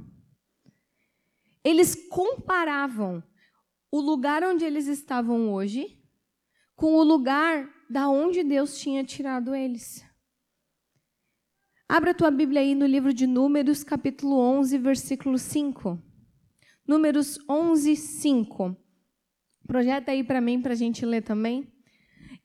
Eles 1.63 1.95
comparavam 2.07 3.21
o 3.91 3.99
lugar 3.99 4.43
onde 4.43 4.63
eles 4.63 4.87
estavam 4.87 5.51
hoje 5.53 5.99
com 6.75 6.95
o 6.95 7.03
lugar 7.03 7.69
da 7.89 8.07
onde 8.07 8.43
Deus 8.43 8.79
tinha 8.79 9.03
tirado 9.03 9.53
eles. 9.53 10.05
Abra 11.87 12.11
a 12.11 12.13
tua 12.13 12.31
Bíblia 12.31 12.61
aí 12.61 12.75
no 12.75 12.85
livro 12.85 13.11
de 13.11 13.25
Números, 13.25 13.83
capítulo 13.83 14.37
11, 14.37 14.77
versículo 14.77 15.37
5. 15.37 16.01
Números 16.87 17.39
11, 17.49 17.95
5. 17.95 18.77
Projeta 19.67 20.11
aí 20.11 20.23
para 20.23 20.39
mim, 20.39 20.61
para 20.61 20.73
a 20.73 20.75
gente 20.75 21.05
ler 21.05 21.23
também. 21.23 21.67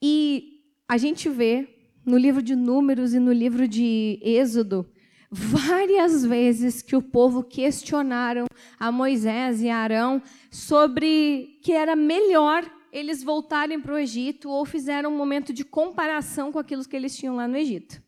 E 0.03 0.63
a 0.89 0.97
gente 0.97 1.29
vê 1.29 1.74
no 2.05 2.17
livro 2.17 2.43
de 2.43 2.55
Números 2.55 3.15
e 3.15 3.19
no 3.19 3.33
livro 3.33 3.67
de 3.67 4.19
Êxodo 4.23 4.87
várias 5.31 6.25
vezes 6.25 6.81
que 6.81 6.95
o 6.95 7.03
povo 7.03 7.43
questionaram 7.43 8.47
a 8.79 8.93
Moisés 8.93 9.61
e 9.63 9.69
a 9.69 9.79
Arão 9.79 10.23
sobre 10.49 11.59
que 11.61 11.73
era 11.73 11.97
melhor 11.97 12.65
eles 12.93 13.25
voltarem 13.25 13.81
para 13.81 13.95
o 13.95 13.99
Egito 13.99 14.49
ou 14.49 14.65
fizeram 14.65 15.13
um 15.13 15.17
momento 15.17 15.53
de 15.53 15.65
comparação 15.65 16.53
com 16.53 16.61
aquilo 16.61 16.85
que 16.85 16.95
eles 16.95 17.17
tinham 17.17 17.35
lá 17.35 17.49
no 17.49 17.57
Egito. 17.57 18.01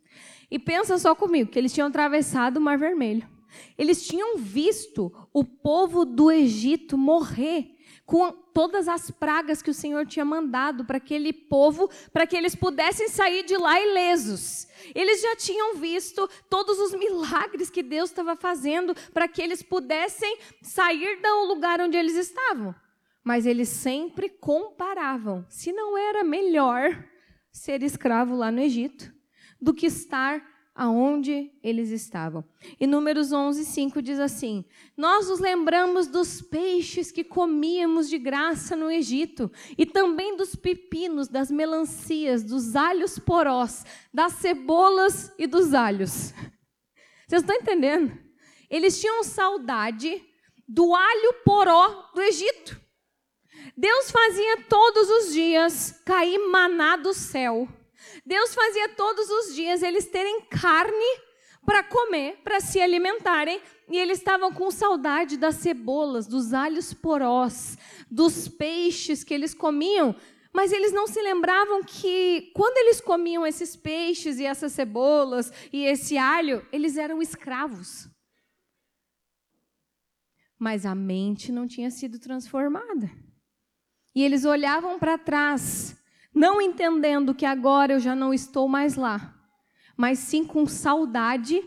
E 0.49 0.61
pensa 0.61 0.97
só 0.97 1.13
comigo, 1.13 1.51
que 1.51 1.59
eles 1.59 1.73
tinham 1.73 1.89
atravessado 1.89 2.59
o 2.59 2.61
Mar 2.61 2.79
Vermelho. 2.79 3.27
Eles 3.77 4.07
tinham 4.07 4.37
visto 4.37 5.13
o 5.33 5.43
povo 5.43 6.05
do 6.05 6.31
Egito 6.31 6.97
morrer 6.97 7.76
com 8.07 8.31
todas 8.31 8.87
as 8.87 9.11
pragas 9.11 9.61
que 9.61 9.71
o 9.71 9.75
Senhor 9.75 10.07
tinha 10.07 10.25
mandado 10.25 10.85
para 10.85 10.97
aquele 10.97 11.33
povo, 11.33 11.90
para 12.12 12.25
que 12.25 12.37
eles 12.37 12.55
pudessem 12.55 13.09
sair 13.09 13.45
de 13.45 13.57
lá 13.57 13.81
ilesos. 13.81 14.69
Eles 14.95 15.21
já 15.21 15.35
tinham 15.35 15.75
visto 15.75 16.31
todos 16.49 16.79
os 16.79 16.95
milagres 16.95 17.69
que 17.69 17.83
Deus 17.83 18.11
estava 18.11 18.37
fazendo 18.37 18.95
para 19.12 19.27
que 19.27 19.42
eles 19.42 19.61
pudessem 19.61 20.38
sair 20.62 21.21
do 21.21 21.47
lugar 21.47 21.81
onde 21.81 21.97
eles 21.97 22.14
estavam. 22.14 22.73
Mas 23.25 23.45
eles 23.45 23.69
sempre 23.69 24.29
comparavam 24.29 25.45
se 25.49 25.73
não 25.73 25.99
era 25.99 26.23
melhor 26.23 27.05
ser 27.51 27.83
escravo 27.83 28.37
lá 28.37 28.53
no 28.53 28.61
Egito 28.61 29.12
do 29.61 29.75
que 29.75 29.87
estar 29.87 30.56
aonde 30.77 31.51
eles 31.62 31.91
estavam. 31.91 32.45
E 32.79 32.87
Números 32.87 33.33
11, 33.33 33.65
5 33.65 34.03
diz 34.03 34.21
assim: 34.21 34.65
Nós 34.95 35.29
nos 35.29 35.41
lembramos 35.41 36.07
dos 36.07 36.43
peixes 36.43 37.11
que 37.11 37.25
comíamos 37.25 38.11
de 38.11 38.19
graça 38.19 38.77
no 38.77 38.91
Egito, 38.91 39.51
e 39.79 39.87
também 39.87 40.37
dos 40.37 40.55
pepinos, 40.55 41.29
das 41.29 41.51
melancias, 41.51 42.45
dos 42.45 42.77
alhos 42.77 43.19
porós, 43.19 43.85
das 44.12 44.35
cebolas 44.35 45.33
e 45.39 45.47
dos 45.47 45.73
alhos. 45.73 46.35
Vocês 47.27 47.43
estão 47.43 47.57
entendendo? 47.57 48.17
Eles 48.69 49.01
tinham 49.01 49.25
saudade 49.25 50.23
do 50.69 50.95
alho 50.95 51.35
poró 51.45 52.11
do 52.15 52.21
Egito. 52.21 52.79
Deus 53.77 54.11
fazia 54.11 54.62
todos 54.69 55.09
os 55.09 55.33
dias 55.33 56.03
cair 56.05 56.39
maná 56.51 56.97
do 56.97 57.12
céu 57.15 57.69
Deus 58.27 58.53
fazia 58.53 58.89
todos 58.89 59.31
os 59.31 59.55
dias 59.55 59.85
eles 59.85 60.07
terem 60.07 60.41
carne 60.51 61.21
para 61.65 61.85
comer, 61.85 62.39
para 62.43 62.61
se 62.61 62.81
alimentarem, 62.81 63.61
e 63.89 63.97
eles 63.97 64.19
estavam 64.19 64.53
com 64.53 64.71
saudade 64.71 65.37
das 65.37 65.57
cebolas, 65.57 66.27
dos 66.27 66.53
alhos 66.53 66.93
porós, 66.93 67.79
dos 68.11 68.49
peixes 68.49 69.23
que 69.23 69.35
eles 69.35 69.55
comiam, 69.55 70.15
mas 70.53 70.73
eles 70.73 70.93
não 70.93 71.07
se 71.07 71.21
lembravam 71.21 71.83
que 71.85 72.51
quando 72.55 72.79
eles 72.79 73.01
comiam 73.01 73.47
esses 73.47 73.77
peixes 73.77 74.39
e 74.39 74.47
essas 74.47 74.73
cebolas 74.73 75.53
e 75.73 75.85
esse 75.85 76.17
alho, 76.17 76.67
eles 76.73 76.97
eram 76.97 77.21
escravos. 77.21 78.09
Mas 80.59 80.87
a 80.87 80.95
mente 80.95 81.53
não 81.53 81.67
tinha 81.67 81.91
sido 81.91 82.19
transformada. 82.19 83.11
E 84.15 84.23
eles 84.25 84.47
olhavam 84.47 84.99
para 84.99 85.19
trás 85.19 85.95
não 86.37 86.61
entendendo 86.61 87.35
que 87.35 87.46
agora 87.46 87.94
eu 87.94 87.99
já 87.99 88.14
não 88.14 88.35
estou 88.35 88.68
mais 88.68 88.94
lá, 88.94 89.35
mas 89.96 90.18
sim 90.18 90.44
com 90.44 90.66
saudade 90.66 91.62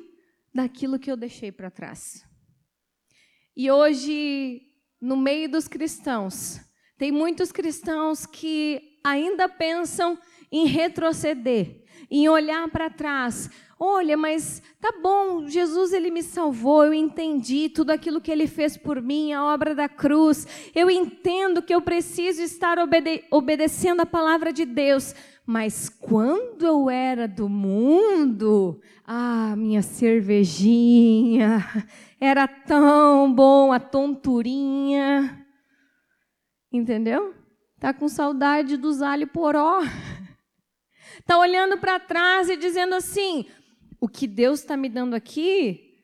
daquilo 0.53 0.99
que 0.99 1.11
eu 1.11 1.17
deixei 1.17 1.51
para 1.51 1.71
trás. 1.71 2.23
E 3.57 3.71
hoje, 3.71 4.61
no 5.01 5.17
meio 5.17 5.49
dos 5.49 5.67
cristãos, 5.67 6.59
tem 6.99 7.11
muitos 7.11 7.51
cristãos 7.51 8.27
que 8.27 8.99
ainda 9.03 9.49
pensam 9.49 10.19
em 10.51 10.67
retroceder, 10.67 11.83
em 12.09 12.29
olhar 12.29 12.69
para 12.69 12.91
trás, 12.91 13.49
Olha, 13.81 14.17
mas 14.17 14.61
tá 14.81 14.93
bom, 15.01 15.47
Jesus 15.47 15.93
ele 15.93 16.11
me 16.11 16.21
salvou, 16.21 16.83
eu 16.83 16.93
entendi 16.93 17.69
tudo 17.69 17.91
aquilo 17.91 18.19
que 18.19 18.29
ele 18.29 18.45
fez 18.45 18.75
por 18.75 19.01
mim, 19.01 19.31
a 19.31 19.45
obra 19.45 19.73
da 19.73 19.87
cruz. 19.87 20.45
Eu 20.75 20.91
entendo 20.91 21.61
que 21.61 21.73
eu 21.73 21.81
preciso 21.81 22.41
estar 22.41 22.77
obede 22.77 23.23
obedecendo 23.31 24.01
a 24.01 24.05
palavra 24.05 24.51
de 24.51 24.65
Deus. 24.65 25.15
Mas 25.45 25.87
quando 25.87 26.65
eu 26.65 26.89
era 26.89 27.25
do 27.25 27.47
mundo, 27.47 28.81
ah, 29.05 29.55
minha 29.55 29.81
cervejinha, 29.81 31.65
era 32.19 32.49
tão 32.49 33.33
bom 33.33 33.71
a 33.71 33.79
tonturinha. 33.79 35.47
Entendeu? 36.69 37.33
Tá 37.79 37.93
com 37.93 38.09
saudade 38.09 38.75
dos 38.75 39.01
alho 39.01 39.25
poró. 39.25 39.79
Tá 41.25 41.37
olhando 41.37 41.77
para 41.77 41.99
trás 41.99 42.49
e 42.49 42.57
dizendo 42.57 42.95
assim: 42.95 43.45
o 43.99 44.07
que 44.07 44.27
Deus 44.27 44.59
está 44.59 44.77
me 44.77 44.89
dando 44.89 45.15
aqui, 45.15 45.95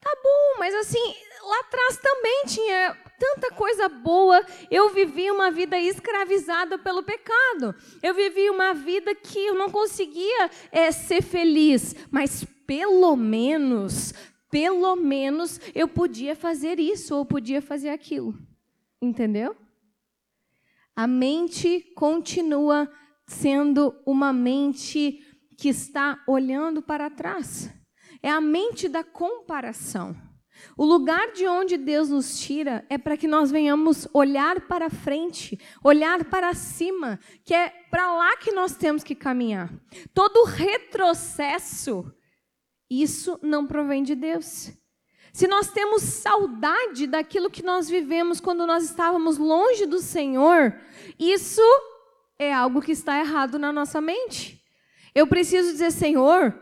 tá 0.00 0.10
bom, 0.22 0.58
mas 0.58 0.74
assim, 0.74 1.14
lá 1.42 1.60
atrás 1.60 1.96
também 1.96 2.44
tinha 2.46 2.96
tanta 3.18 3.50
coisa 3.54 3.88
boa. 3.88 4.44
Eu 4.70 4.88
vivi 4.90 5.30
uma 5.30 5.50
vida 5.50 5.78
escravizada 5.78 6.78
pelo 6.78 7.02
pecado. 7.02 7.74
Eu 8.02 8.14
vivi 8.14 8.48
uma 8.48 8.72
vida 8.72 9.14
que 9.14 9.38
eu 9.38 9.54
não 9.54 9.70
conseguia 9.70 10.50
é, 10.72 10.90
ser 10.90 11.22
feliz, 11.22 11.94
mas 12.10 12.44
pelo 12.66 13.14
menos, 13.16 14.14
pelo 14.50 14.96
menos 14.96 15.60
eu 15.74 15.86
podia 15.86 16.34
fazer 16.34 16.80
isso 16.80 17.14
ou 17.14 17.26
podia 17.26 17.60
fazer 17.60 17.90
aquilo. 17.90 18.34
Entendeu? 19.02 19.56
A 20.96 21.06
mente 21.06 21.92
continua 21.94 22.90
sendo 23.26 23.94
uma 24.04 24.32
mente 24.32 25.24
que 25.60 25.68
está 25.68 26.24
olhando 26.26 26.80
para 26.80 27.10
trás. 27.10 27.70
É 28.22 28.30
a 28.30 28.40
mente 28.40 28.88
da 28.88 29.04
comparação. 29.04 30.16
O 30.74 30.86
lugar 30.86 31.32
de 31.32 31.46
onde 31.46 31.76
Deus 31.76 32.08
nos 32.08 32.40
tira 32.40 32.84
é 32.88 32.96
para 32.96 33.14
que 33.14 33.28
nós 33.28 33.50
venhamos 33.50 34.08
olhar 34.14 34.62
para 34.62 34.88
frente, 34.88 35.60
olhar 35.84 36.24
para 36.24 36.54
cima, 36.54 37.20
que 37.44 37.52
é 37.52 37.68
para 37.90 38.10
lá 38.10 38.38
que 38.38 38.50
nós 38.52 38.74
temos 38.74 39.04
que 39.04 39.14
caminhar. 39.14 39.70
Todo 40.14 40.44
retrocesso, 40.44 42.10
isso 42.90 43.38
não 43.42 43.66
provém 43.66 44.02
de 44.02 44.14
Deus. 44.14 44.72
Se 45.30 45.46
nós 45.46 45.70
temos 45.70 46.02
saudade 46.02 47.06
daquilo 47.06 47.50
que 47.50 47.62
nós 47.62 47.86
vivemos 47.86 48.40
quando 48.40 48.66
nós 48.66 48.84
estávamos 48.84 49.36
longe 49.36 49.84
do 49.84 49.98
Senhor, 49.98 50.74
isso 51.18 51.62
é 52.38 52.50
algo 52.50 52.80
que 52.80 52.92
está 52.92 53.18
errado 53.18 53.58
na 53.58 53.70
nossa 53.70 54.00
mente. 54.00 54.59
Eu 55.14 55.26
preciso 55.26 55.72
dizer, 55.72 55.90
Senhor, 55.90 56.58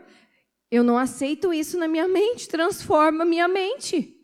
eu 0.71 0.83
não 0.83 0.97
aceito 0.97 1.53
isso 1.53 1.77
na 1.77 1.87
minha 1.87 2.07
mente, 2.07 2.47
transforma 2.47 3.25
minha 3.25 3.47
mente. 3.47 4.15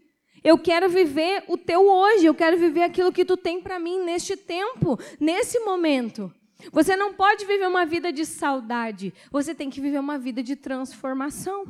Eu 0.44 0.60
quero 0.60 0.88
viver 0.88 1.44
o 1.48 1.58
teu 1.58 1.88
hoje, 1.88 2.26
eu 2.26 2.36
quero 2.36 2.58
viver 2.58 2.84
aquilo 2.84 3.12
que 3.12 3.26
tu 3.26 3.36
tem 3.36 3.60
para 3.60 3.80
mim 3.80 4.04
neste 4.04 4.38
tempo, 4.38 4.98
nesse 5.20 5.60
momento. 5.60 6.32
Você 6.72 6.96
não 6.96 7.14
pode 7.14 7.46
viver 7.46 7.68
uma 7.68 7.86
vida 7.86 8.12
de 8.14 8.26
saudade, 8.26 9.14
você 9.32 9.56
tem 9.56 9.70
que 9.70 9.82
viver 9.82 10.00
uma 10.00 10.18
vida 10.18 10.44
de 10.44 10.56
transformação. 10.56 11.66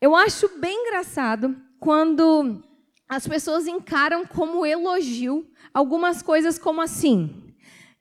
Eu 0.00 0.14
acho 0.14 0.58
bem 0.58 0.86
engraçado 0.86 1.56
quando 1.78 2.62
as 3.08 3.26
pessoas 3.26 3.66
encaram 3.66 4.26
como 4.26 4.66
elogio 4.66 5.48
algumas 5.72 6.20
coisas 6.20 6.58
como 6.58 6.80
assim. 6.80 7.54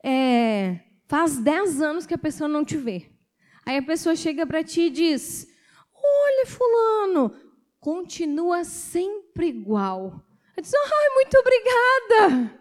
É, 0.03 0.79
Faz 1.07 1.37
10 1.37 1.81
anos 1.81 2.05
que 2.05 2.13
a 2.13 2.17
pessoa 2.17 2.47
não 2.47 2.65
te 2.65 2.77
vê. 2.77 3.11
Aí 3.65 3.77
a 3.77 3.83
pessoa 3.83 4.15
chega 4.15 4.45
para 4.45 4.63
ti 4.63 4.81
e 4.81 4.89
diz: 4.89 5.47
Olha, 5.93 6.45
Fulano, 6.45 7.35
continua 7.79 8.63
sempre 8.63 9.47
igual. 9.47 10.23
Eu 10.55 10.61
disse: 10.61 10.77
Ai, 10.77 11.09
muito 11.13 11.37
obrigada. 11.37 12.59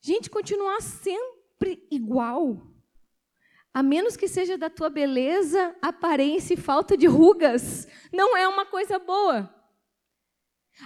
Gente, 0.00 0.28
continuar 0.28 0.80
sempre 0.82 1.86
igual. 1.90 2.60
a 3.72 3.82
menos 3.82 4.16
que 4.16 4.28
seja 4.28 4.56
da 4.56 4.70
tua 4.70 4.88
beleza, 4.88 5.74
aparência 5.82 6.54
e 6.54 6.56
falta 6.56 6.96
de 6.96 7.08
rugas, 7.08 7.88
não 8.12 8.36
é 8.36 8.46
uma 8.46 8.64
coisa 8.64 9.00
boa. 9.00 9.52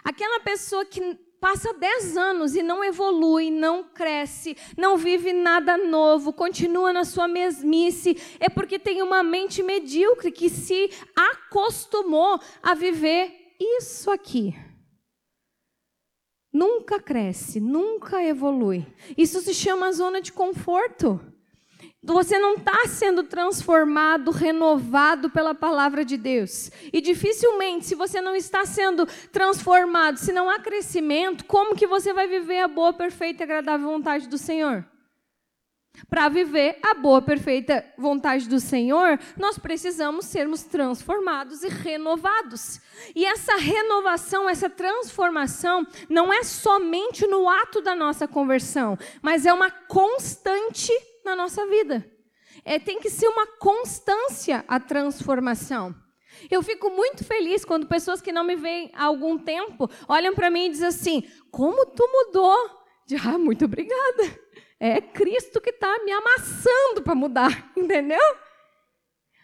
Aquela 0.02 0.40
pessoa 0.40 0.86
que 0.86 1.18
passa 1.40 1.72
10 1.74 2.16
anos 2.16 2.54
e 2.54 2.62
não 2.62 2.84
evolui, 2.84 3.50
não 3.50 3.84
cresce, 3.84 4.56
não 4.76 4.96
vive 4.96 5.32
nada 5.32 5.76
novo, 5.76 6.32
continua 6.32 6.92
na 6.92 7.04
sua 7.04 7.28
mesmice, 7.28 8.16
é 8.40 8.48
porque 8.48 8.78
tem 8.78 9.02
uma 9.02 9.22
mente 9.22 9.62
medíocre 9.62 10.30
que 10.30 10.48
se 10.48 10.90
acostumou 11.16 12.40
a 12.62 12.74
viver 12.74 13.54
isso 13.60 14.10
aqui. 14.10 14.54
Nunca 16.52 17.00
cresce, 17.00 17.60
nunca 17.60 18.22
evolui. 18.22 18.86
Isso 19.16 19.40
se 19.40 19.52
chama 19.52 19.92
zona 19.92 20.20
de 20.20 20.32
conforto. 20.32 21.20
Você 22.12 22.38
não 22.38 22.54
está 22.54 22.86
sendo 22.86 23.22
transformado, 23.22 24.30
renovado 24.30 25.28
pela 25.28 25.54
palavra 25.54 26.04
de 26.04 26.16
Deus. 26.16 26.70
E 26.92 27.00
dificilmente, 27.00 27.86
se 27.86 27.94
você 27.94 28.20
não 28.20 28.34
está 28.34 28.64
sendo 28.64 29.06
transformado, 29.30 30.18
se 30.18 30.32
não 30.32 30.48
há 30.48 30.58
crescimento, 30.58 31.44
como 31.44 31.76
que 31.76 31.86
você 31.86 32.12
vai 32.12 32.26
viver 32.26 32.60
a 32.60 32.68
boa, 32.68 32.92
perfeita 32.92 33.42
e 33.42 33.44
agradável 33.44 33.86
vontade 33.86 34.26
do 34.26 34.38
Senhor? 34.38 34.86
Para 36.08 36.28
viver 36.28 36.78
a 36.82 36.94
boa, 36.94 37.20
perfeita 37.20 37.84
vontade 37.96 38.48
do 38.48 38.60
Senhor, 38.60 39.18
nós 39.36 39.58
precisamos 39.58 40.26
sermos 40.26 40.62
transformados 40.62 41.62
e 41.62 41.68
renovados. 41.68 42.80
E 43.14 43.24
essa 43.24 43.56
renovação, 43.56 44.48
essa 44.48 44.70
transformação, 44.70 45.86
não 46.08 46.32
é 46.32 46.42
somente 46.42 47.26
no 47.26 47.48
ato 47.48 47.80
da 47.80 47.94
nossa 47.94 48.28
conversão, 48.28 48.96
mas 49.20 49.44
é 49.44 49.52
uma 49.52 49.70
constante 49.70 50.92
na 51.28 51.36
nossa 51.36 51.66
vida. 51.66 52.10
É, 52.64 52.78
tem 52.78 52.98
que 52.98 53.10
ser 53.10 53.28
uma 53.28 53.46
constância 53.58 54.64
a 54.66 54.80
transformação. 54.80 55.94
Eu 56.50 56.62
fico 56.62 56.90
muito 56.90 57.24
feliz 57.24 57.64
quando 57.64 57.86
pessoas 57.86 58.20
que 58.20 58.32
não 58.32 58.44
me 58.44 58.56
veem 58.56 58.90
há 58.94 59.04
algum 59.04 59.38
tempo 59.38 59.88
olham 60.08 60.34
para 60.34 60.50
mim 60.50 60.66
e 60.66 60.70
dizem 60.70 60.88
assim: 60.88 61.22
Como 61.50 61.86
tu 61.86 62.06
mudou? 62.06 62.56
De, 63.06 63.16
ah, 63.16 63.38
muito 63.38 63.64
obrigada. 63.64 64.38
É 64.80 65.00
Cristo 65.00 65.60
que 65.60 65.70
está 65.70 66.04
me 66.04 66.12
amassando 66.12 67.02
para 67.02 67.14
mudar, 67.14 67.72
entendeu? 67.76 68.36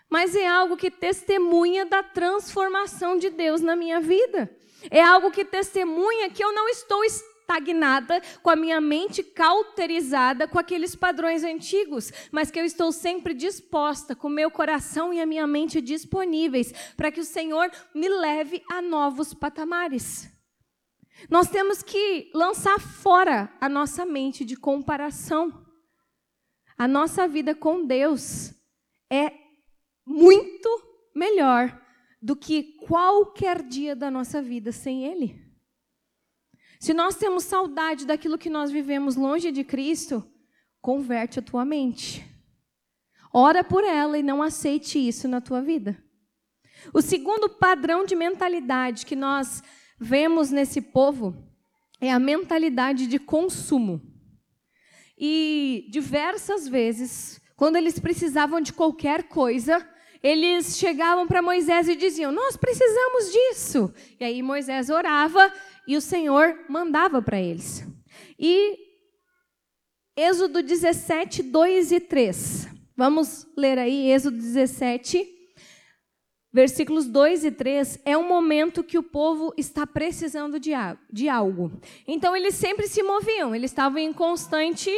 Mas 0.09 0.37
é 0.37 0.47
algo 0.47 0.77
que 0.77 0.91
testemunha 0.91 1.85
da 1.85 2.03
transformação 2.03 3.17
de 3.17 3.31
Deus 3.31 3.61
na 3.61 3.75
minha 3.75 4.01
vida. 4.01 4.55
É 4.91 5.03
algo 5.03 5.31
que 5.31 5.45
testemunha 5.45 6.31
que 6.31 6.45
eu 6.45 6.53
não 6.53 6.69
estou 6.69 7.03
estagnada, 7.45 8.23
com 8.43 8.49
a 8.49 8.57
minha 8.57 8.81
mente 8.81 9.23
cauterizada 9.23 10.49
com 10.49 10.59
aqueles 10.59 10.97
padrões 10.97 11.45
antigos, 11.45 12.11
mas 12.33 12.51
que 12.51 12.59
eu 12.59 12.65
estou 12.65 12.91
sempre 12.91 13.35
disposta, 13.35 14.17
com 14.17 14.29
meu 14.29 14.51
coração 14.51 15.13
e 15.13 15.21
a 15.21 15.27
minha 15.27 15.47
mente 15.47 15.81
disponíveis, 15.81 16.73
para 16.97 17.13
que 17.13 17.21
o 17.21 17.25
Senhor 17.25 17.71
me 17.95 18.09
leve 18.09 18.63
a 18.71 18.81
novos 18.81 19.35
patamares. 19.35 20.31
Nós 21.31 21.49
temos 21.49 21.83
que 21.83 22.31
lançar 22.35 22.81
fora 22.81 23.53
a 23.61 23.69
nossa 23.69 24.05
mente 24.05 24.45
de 24.45 24.57
comparação. 24.57 25.65
A 26.77 26.89
nossa 26.89 27.29
vida 27.29 27.55
com 27.55 27.87
Deus 27.87 28.53
é 29.11 29.33
muito 30.05 30.69
melhor 31.15 31.81
do 32.21 32.35
que 32.35 32.75
qualquer 32.87 33.63
dia 33.63 33.95
da 33.95 34.11
nossa 34.11 34.43
vida 34.43 34.73
sem 34.73 35.05
Ele. 35.05 35.44
Se 36.85 36.93
nós 36.93 37.15
temos 37.15 37.45
saudade 37.45 38.05
daquilo 38.05 38.37
que 38.37 38.51
nós 38.51 38.71
vivemos 38.71 39.17
longe 39.17 39.51
de 39.51 39.65
Cristo, 39.65 40.23
converte 40.83 41.39
a 41.39 41.43
tua 41.43 41.65
mente. 41.65 42.23
Ora 43.33 43.65
por 43.65 43.83
ela 43.83 44.19
e 44.19 44.23
não 44.23 44.43
aceite 44.43 44.99
isso 44.99 45.27
na 45.27 45.41
tua 45.41 45.63
vida. 45.63 45.97
O 46.93 47.01
segundo 47.01 47.49
padrão 47.49 48.05
de 48.05 48.15
mentalidade 48.15 49.07
que 49.07 49.17
nós 49.17 49.63
vemos 49.99 50.51
nesse 50.51 50.83
povo 50.83 51.35
é 52.03 52.13
a 52.13 52.19
mentalidade 52.19 53.07
de 53.07 53.19
consumo. 53.19 54.03
E 55.17 55.89
diversas 55.91 56.69
vezes, 56.69 57.41
quando 57.57 57.77
eles 57.77 57.99
precisavam 57.99 58.61
de 58.61 58.75
qualquer 58.75 59.23
coisa, 59.23 59.83
eles 60.23 60.79
chegavam 60.79 61.27
para 61.27 61.41
Moisés 61.41 61.89
e 61.89 61.97
diziam: 61.97 62.31
Nós 62.31 62.59
precisamos 62.59 63.33
disso. 63.33 63.95
E 64.21 64.25
aí 64.25 64.43
Moisés 64.43 64.91
orava 64.91 65.51
e 65.87 65.97
o 65.97 66.01
Senhor 66.01 66.59
mandava 66.69 67.21
para 67.21 67.41
eles. 67.41 67.85
E 68.39 68.79
Êxodo 70.17 70.63
17, 70.63 71.43
2 71.43 71.93
e 71.93 72.01
3. 72.01 72.69
Vamos 72.97 73.47
ler 73.57 73.79
aí 73.79 74.11
Êxodo 74.13 74.37
17, 74.37 75.27
versículos 76.53 77.07
2 77.07 77.45
e 77.45 77.51
3. 77.51 78.01
É 78.05 78.17
um 78.17 78.29
momento 78.29 78.85
que 78.85 78.97
o 78.97 79.03
povo 79.03 79.53
está 79.57 79.85
precisando 79.85 80.61
de, 80.61 80.71
de 81.13 81.29
algo. 81.29 81.73
Então 82.07 82.37
eles 82.37 82.55
sempre 82.55 82.87
se 82.87 83.03
moviam, 83.03 83.55
eles 83.55 83.73
estavam 83.73 83.99
em 83.99 84.13
constante 84.13 84.91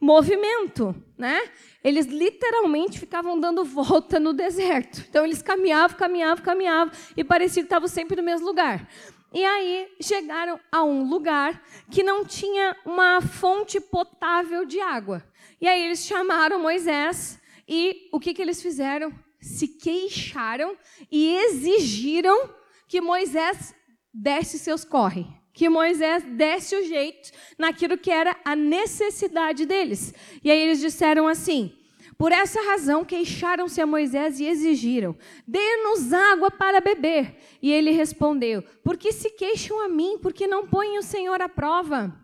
movimento, 0.00 0.94
né? 1.18 1.50
Eles 1.84 2.06
literalmente 2.06 2.98
ficavam 2.98 3.38
dando 3.38 3.64
volta 3.64 4.18
no 4.18 4.32
deserto. 4.34 5.04
Então 5.08 5.24
eles 5.24 5.42
caminhavam, 5.42 5.96
caminhavam, 5.96 6.44
caminhavam 6.44 6.94
e 7.16 7.22
parecia 7.22 7.62
que 7.62 7.66
estavam 7.66 7.88
sempre 7.88 8.16
no 8.16 8.22
mesmo 8.22 8.46
lugar. 8.46 8.88
E 9.32 9.44
aí 9.44 9.88
chegaram 10.00 10.58
a 10.72 10.82
um 10.82 11.08
lugar 11.08 11.62
que 11.90 12.02
não 12.02 12.24
tinha 12.24 12.76
uma 12.84 13.20
fonte 13.20 13.80
potável 13.80 14.64
de 14.64 14.80
água. 14.80 15.24
E 15.60 15.68
aí 15.68 15.84
eles 15.84 16.04
chamaram 16.04 16.60
Moisés 16.60 17.40
e 17.68 18.08
o 18.12 18.18
que, 18.18 18.34
que 18.34 18.42
eles 18.42 18.60
fizeram? 18.60 19.12
Se 19.40 19.68
queixaram 19.68 20.76
e 21.10 21.36
exigiram 21.36 22.50
que 22.88 23.00
Moisés 23.00 23.74
desse 24.12 24.58
seus 24.58 24.84
corre 24.84 25.40
que 25.52 25.68
Moisés 25.68 26.22
desse 26.24 26.74
o 26.76 26.84
jeito 26.84 27.30
naquilo 27.58 27.98
que 27.98 28.10
era 28.10 28.36
a 28.44 28.56
necessidade 28.56 29.66
deles. 29.66 30.14
E 30.42 30.50
aí 30.50 30.58
eles 30.58 30.80
disseram 30.80 31.28
assim: 31.28 31.76
por 32.20 32.32
essa 32.32 32.60
razão 32.66 33.02
queixaram-se 33.02 33.80
a 33.80 33.86
Moisés 33.86 34.38
e 34.40 34.44
exigiram: 34.44 35.16
dê-nos 35.48 36.12
água 36.12 36.50
para 36.50 36.78
beber. 36.78 37.34
E 37.62 37.72
ele 37.72 37.92
respondeu: 37.92 38.60
por 38.84 38.98
que 38.98 39.10
se 39.10 39.30
queixam 39.30 39.82
a 39.82 39.88
mim? 39.88 40.18
Porque 40.20 40.46
não 40.46 40.68
põem 40.68 40.98
o 40.98 41.02
Senhor 41.02 41.40
à 41.40 41.48
prova. 41.48 42.14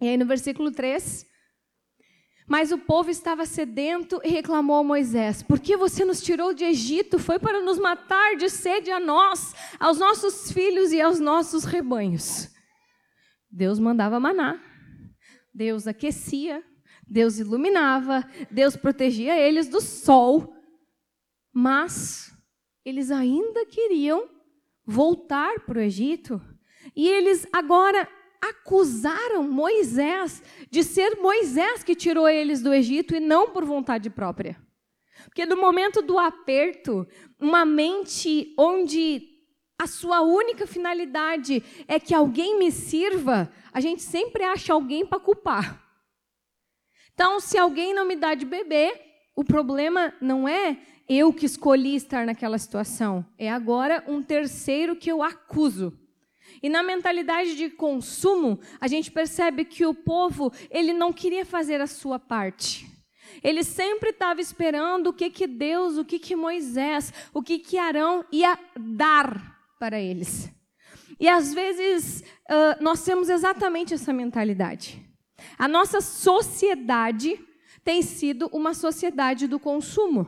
E 0.00 0.06
aí 0.06 0.16
no 0.16 0.24
versículo 0.24 0.70
3. 0.70 1.26
Mas 2.46 2.70
o 2.70 2.78
povo 2.78 3.10
estava 3.10 3.44
sedento 3.44 4.20
e 4.22 4.28
reclamou 4.28 4.76
a 4.76 4.84
Moisés: 4.84 5.42
Por 5.42 5.58
que 5.58 5.76
você 5.76 6.04
nos 6.04 6.22
tirou 6.22 6.54
de 6.54 6.62
Egito? 6.62 7.18
Foi 7.18 7.40
para 7.40 7.60
nos 7.60 7.76
matar 7.76 8.36
de 8.36 8.48
sede 8.48 8.92
a 8.92 9.00
nós, 9.00 9.52
aos 9.80 9.98
nossos 9.98 10.52
filhos 10.52 10.92
e 10.92 11.00
aos 11.00 11.18
nossos 11.18 11.64
rebanhos. 11.64 12.54
Deus 13.50 13.80
mandava 13.80 14.20
maná, 14.20 14.62
Deus 15.52 15.88
aquecia, 15.88 16.62
Deus 17.06 17.38
iluminava, 17.38 18.28
Deus 18.50 18.76
protegia 18.76 19.38
eles 19.38 19.68
do 19.68 19.80
sol, 19.80 20.54
mas 21.52 22.32
eles 22.84 23.10
ainda 23.10 23.64
queriam 23.66 24.28
voltar 24.84 25.60
para 25.60 25.78
o 25.78 25.82
Egito 25.82 26.40
e 26.94 27.08
eles 27.08 27.46
agora 27.52 28.08
acusaram 28.40 29.42
Moisés 29.42 30.42
de 30.70 30.82
ser 30.82 31.16
Moisés 31.16 31.82
que 31.82 31.94
tirou 31.94 32.28
eles 32.28 32.60
do 32.60 32.74
Egito 32.74 33.14
e 33.14 33.20
não 33.20 33.50
por 33.50 33.64
vontade 33.64 34.10
própria. 34.10 34.60
Porque 35.24 35.46
no 35.46 35.56
momento 35.56 36.02
do 36.02 36.18
aperto, 36.18 37.06
uma 37.40 37.64
mente 37.64 38.54
onde 38.58 39.34
a 39.80 39.86
sua 39.86 40.20
única 40.20 40.66
finalidade 40.66 41.62
é 41.88 41.98
que 41.98 42.14
alguém 42.14 42.58
me 42.58 42.70
sirva, 42.70 43.50
a 43.72 43.80
gente 43.80 44.02
sempre 44.02 44.44
acha 44.44 44.72
alguém 44.72 45.06
para 45.06 45.18
culpar. 45.18 45.83
Então, 47.14 47.38
se 47.38 47.56
alguém 47.56 47.94
não 47.94 48.06
me 48.06 48.16
dá 48.16 48.34
de 48.34 48.44
beber, 48.44 49.00
o 49.36 49.44
problema 49.44 50.12
não 50.20 50.48
é 50.48 50.78
eu 51.08 51.32
que 51.32 51.46
escolhi 51.46 51.94
estar 51.94 52.26
naquela 52.26 52.58
situação, 52.58 53.24
é 53.38 53.50
agora 53.50 54.02
um 54.06 54.22
terceiro 54.22 54.96
que 54.96 55.10
eu 55.10 55.22
acuso. 55.22 55.96
E 56.62 56.68
na 56.68 56.82
mentalidade 56.82 57.56
de 57.56 57.70
consumo, 57.70 58.58
a 58.80 58.88
gente 58.88 59.10
percebe 59.10 59.64
que 59.64 59.84
o 59.84 59.94
povo, 59.94 60.52
ele 60.70 60.92
não 60.92 61.12
queria 61.12 61.44
fazer 61.44 61.80
a 61.80 61.86
sua 61.86 62.18
parte. 62.18 62.86
Ele 63.42 63.62
sempre 63.62 64.10
estava 64.10 64.40
esperando 64.40 65.08
o 65.08 65.12
que 65.12 65.30
que 65.30 65.46
Deus, 65.46 65.96
o 65.98 66.04
que 66.04 66.18
que 66.18 66.36
Moisés, 66.36 67.12
o 67.32 67.42
que 67.42 67.58
que 67.58 67.76
Arão 67.76 68.24
ia 68.32 68.58
dar 68.76 69.58
para 69.78 70.00
eles. 70.00 70.50
E 71.18 71.28
às 71.28 71.52
vezes 71.52 72.20
uh, 72.50 72.82
nós 72.82 73.04
temos 73.04 73.28
exatamente 73.28 73.94
essa 73.94 74.12
mentalidade. 74.12 75.04
A 75.58 75.68
nossa 75.68 76.00
sociedade 76.00 77.38
tem 77.84 78.02
sido 78.02 78.48
uma 78.52 78.74
sociedade 78.74 79.46
do 79.46 79.58
consumo. 79.58 80.26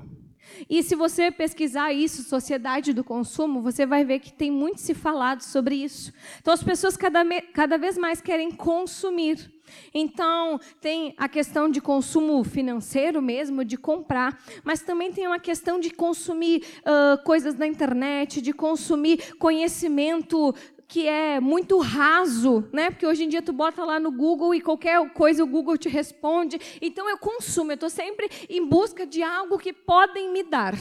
E 0.68 0.82
se 0.82 0.94
você 0.94 1.30
pesquisar 1.30 1.92
isso, 1.92 2.22
sociedade 2.22 2.92
do 2.92 3.04
consumo, 3.04 3.60
você 3.60 3.84
vai 3.84 4.04
ver 4.04 4.20
que 4.20 4.32
tem 4.32 4.50
muito 4.50 4.80
se 4.80 4.94
falado 4.94 5.42
sobre 5.42 5.74
isso. 5.74 6.12
Então, 6.40 6.54
as 6.54 6.62
pessoas 6.62 6.96
cada, 6.96 7.24
cada 7.52 7.76
vez 7.76 7.98
mais 7.98 8.20
querem 8.20 8.50
consumir. 8.50 9.52
Então, 9.92 10.60
tem 10.80 11.14
a 11.16 11.28
questão 11.28 11.68
de 11.68 11.80
consumo 11.80 12.42
financeiro 12.44 13.20
mesmo, 13.20 13.64
de 13.64 13.76
comprar, 13.76 14.40
mas 14.62 14.80
também 14.80 15.12
tem 15.12 15.26
uma 15.26 15.40
questão 15.40 15.80
de 15.80 15.90
consumir 15.90 16.62
uh, 16.80 17.22
coisas 17.24 17.56
na 17.56 17.66
internet, 17.66 18.40
de 18.40 18.52
consumir 18.52 19.34
conhecimento 19.38 20.54
que 20.88 21.06
é 21.06 21.40
muito 21.40 21.78
raso, 21.78 22.68
né? 22.72 22.90
Porque 22.90 23.06
hoje 23.06 23.24
em 23.24 23.28
dia 23.28 23.42
tu 23.42 23.52
bota 23.52 23.84
lá 23.84 23.98
no 23.98 24.12
Google 24.12 24.54
e 24.54 24.60
qualquer 24.60 25.12
coisa 25.12 25.42
o 25.42 25.46
Google 25.46 25.76
te 25.76 25.88
responde. 25.88 26.58
Então 26.80 27.08
eu 27.08 27.18
consumo, 27.18 27.72
eu 27.72 27.74
estou 27.74 27.90
sempre 27.90 28.28
em 28.48 28.64
busca 28.64 29.06
de 29.06 29.22
algo 29.22 29.58
que 29.58 29.72
podem 29.72 30.32
me 30.32 30.42
dar. 30.42 30.74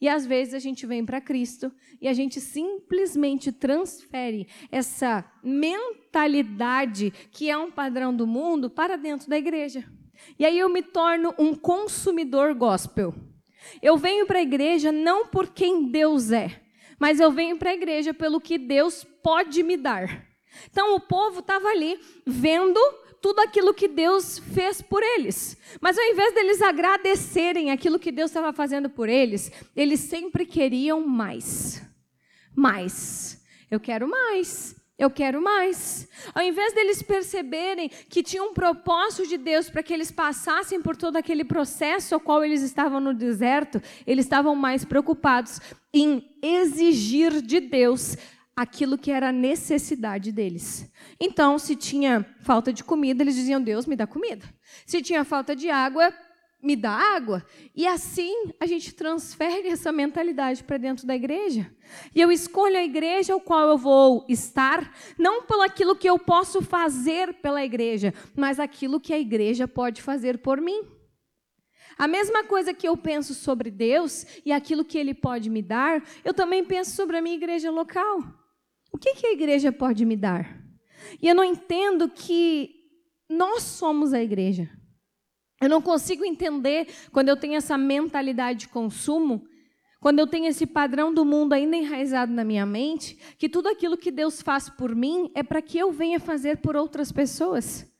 E 0.00 0.08
às 0.08 0.26
vezes 0.26 0.54
a 0.54 0.58
gente 0.58 0.86
vem 0.86 1.04
para 1.04 1.20
Cristo 1.20 1.72
e 2.00 2.08
a 2.08 2.12
gente 2.12 2.40
simplesmente 2.40 3.50
transfere 3.50 4.46
essa 4.70 5.24
mentalidade 5.42 7.10
que 7.30 7.48
é 7.48 7.56
um 7.56 7.70
padrão 7.70 8.14
do 8.14 8.26
mundo 8.26 8.68
para 8.68 8.96
dentro 8.96 9.28
da 9.28 9.38
igreja. 9.38 9.84
E 10.38 10.44
aí 10.44 10.58
eu 10.58 10.68
me 10.68 10.82
torno 10.82 11.34
um 11.38 11.54
consumidor 11.54 12.54
gospel. 12.54 13.14
Eu 13.80 13.96
venho 13.96 14.26
para 14.26 14.38
a 14.38 14.42
igreja 14.42 14.92
não 14.92 15.26
por 15.26 15.48
quem 15.48 15.90
Deus 15.90 16.30
é, 16.30 16.63
mas 16.98 17.20
eu 17.20 17.30
venho 17.30 17.56
para 17.56 17.70
a 17.70 17.74
igreja 17.74 18.12
pelo 18.14 18.40
que 18.40 18.58
Deus 18.58 19.04
pode 19.22 19.62
me 19.62 19.76
dar. 19.76 20.26
Então 20.70 20.94
o 20.94 21.00
povo 21.00 21.40
estava 21.40 21.68
ali 21.68 21.98
vendo 22.26 22.78
tudo 23.20 23.40
aquilo 23.40 23.72
que 23.72 23.88
Deus 23.88 24.38
fez 24.38 24.82
por 24.82 25.02
eles. 25.02 25.56
Mas 25.80 25.98
ao 25.98 26.04
invés 26.04 26.34
deles 26.34 26.60
agradecerem 26.60 27.70
aquilo 27.70 27.98
que 27.98 28.12
Deus 28.12 28.30
estava 28.30 28.52
fazendo 28.52 28.90
por 28.90 29.08
eles, 29.08 29.50
eles 29.74 30.00
sempre 30.00 30.44
queriam 30.44 31.06
mais. 31.06 31.82
Mais. 32.54 33.42
Eu 33.70 33.80
quero 33.80 34.06
mais. 34.08 34.76
Eu 34.96 35.10
quero 35.10 35.42
mais. 35.42 36.08
Ao 36.32 36.42
invés 36.42 36.72
deles 36.72 37.02
perceberem 37.02 37.88
que 37.88 38.22
tinha 38.22 38.42
um 38.42 38.54
propósito 38.54 39.28
de 39.28 39.36
Deus 39.36 39.68
para 39.68 39.82
que 39.82 39.92
eles 39.92 40.10
passassem 40.10 40.80
por 40.80 40.96
todo 40.96 41.16
aquele 41.16 41.44
processo 41.44 42.14
ao 42.14 42.20
qual 42.20 42.44
eles 42.44 42.62
estavam 42.62 43.00
no 43.00 43.12
deserto, 43.12 43.82
eles 44.06 44.24
estavam 44.24 44.54
mais 44.54 44.84
preocupados 44.84 45.60
em 45.92 46.36
exigir 46.40 47.42
de 47.42 47.58
Deus 47.58 48.16
aquilo 48.56 48.96
que 48.96 49.10
era 49.10 49.30
a 49.30 49.32
necessidade 49.32 50.30
deles. 50.30 50.88
Então, 51.18 51.58
se 51.58 51.74
tinha 51.74 52.24
falta 52.40 52.72
de 52.72 52.84
comida, 52.84 53.22
eles 53.22 53.34
diziam: 53.34 53.60
Deus, 53.60 53.86
me 53.86 53.96
dá 53.96 54.06
comida. 54.06 54.46
Se 54.86 55.02
tinha 55.02 55.24
falta 55.24 55.56
de 55.56 55.68
água, 55.70 56.14
me 56.64 56.74
dá 56.74 56.90
água. 56.90 57.44
E 57.76 57.86
assim 57.86 58.32
a 58.58 58.66
gente 58.66 58.94
transfere 58.94 59.68
essa 59.68 59.92
mentalidade 59.92 60.64
para 60.64 60.78
dentro 60.78 61.06
da 61.06 61.14
igreja. 61.14 61.70
E 62.14 62.20
eu 62.20 62.32
escolho 62.32 62.76
a 62.76 62.82
igreja 62.82 63.34
ao 63.34 63.40
qual 63.40 63.68
eu 63.68 63.78
vou 63.78 64.24
estar, 64.28 64.92
não 65.18 65.42
pelo 65.42 65.62
aquilo 65.62 65.94
que 65.94 66.08
eu 66.08 66.18
posso 66.18 66.62
fazer 66.62 67.34
pela 67.34 67.64
igreja, 67.64 68.14
mas 68.34 68.58
aquilo 68.58 68.98
que 68.98 69.12
a 69.12 69.18
igreja 69.18 69.68
pode 69.68 70.00
fazer 70.00 70.38
por 70.38 70.60
mim. 70.60 70.82
A 71.96 72.08
mesma 72.08 72.42
coisa 72.44 72.74
que 72.74 72.88
eu 72.88 72.96
penso 72.96 73.34
sobre 73.34 73.70
Deus 73.70 74.26
e 74.44 74.50
aquilo 74.50 74.84
que 74.84 74.98
Ele 74.98 75.14
pode 75.14 75.48
me 75.48 75.62
dar, 75.62 76.02
eu 76.24 76.34
também 76.34 76.64
penso 76.64 76.90
sobre 76.92 77.16
a 77.16 77.22
minha 77.22 77.36
igreja 77.36 77.70
local. 77.70 78.20
O 78.90 78.98
que, 78.98 79.14
que 79.14 79.26
a 79.26 79.32
igreja 79.32 79.70
pode 79.70 80.04
me 80.04 80.16
dar? 80.16 80.60
E 81.20 81.28
eu 81.28 81.34
não 81.34 81.44
entendo 81.44 82.08
que 82.08 82.70
nós 83.28 83.62
somos 83.62 84.12
a 84.12 84.22
igreja. 84.22 84.68
Eu 85.64 85.70
não 85.70 85.80
consigo 85.80 86.26
entender 86.26 86.88
quando 87.10 87.30
eu 87.30 87.36
tenho 87.38 87.54
essa 87.54 87.78
mentalidade 87.78 88.60
de 88.60 88.68
consumo, 88.68 89.48
quando 89.98 90.18
eu 90.18 90.26
tenho 90.26 90.44
esse 90.44 90.66
padrão 90.66 91.14
do 91.14 91.24
mundo 91.24 91.54
ainda 91.54 91.74
enraizado 91.74 92.30
na 92.30 92.44
minha 92.44 92.66
mente, 92.66 93.18
que 93.38 93.48
tudo 93.48 93.70
aquilo 93.70 93.96
que 93.96 94.10
Deus 94.10 94.42
faz 94.42 94.68
por 94.68 94.94
mim 94.94 95.30
é 95.34 95.42
para 95.42 95.62
que 95.62 95.78
eu 95.78 95.90
venha 95.90 96.20
fazer 96.20 96.58
por 96.58 96.76
outras 96.76 97.10
pessoas. 97.10 97.90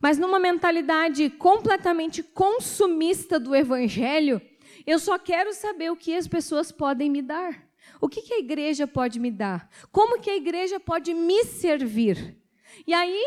Mas 0.00 0.18
numa 0.18 0.40
mentalidade 0.40 1.30
completamente 1.30 2.20
consumista 2.20 3.38
do 3.38 3.54
evangelho, 3.54 4.42
eu 4.84 4.98
só 4.98 5.16
quero 5.20 5.52
saber 5.52 5.92
o 5.92 5.96
que 5.96 6.16
as 6.16 6.26
pessoas 6.26 6.72
podem 6.72 7.08
me 7.08 7.22
dar. 7.22 7.64
O 8.00 8.08
que, 8.08 8.22
que 8.22 8.34
a 8.34 8.40
igreja 8.40 8.88
pode 8.88 9.20
me 9.20 9.30
dar? 9.30 9.70
Como 9.92 10.20
que 10.20 10.30
a 10.30 10.36
igreja 10.36 10.80
pode 10.80 11.14
me 11.14 11.44
servir? 11.44 12.36
E 12.84 12.92
aí 12.92 13.24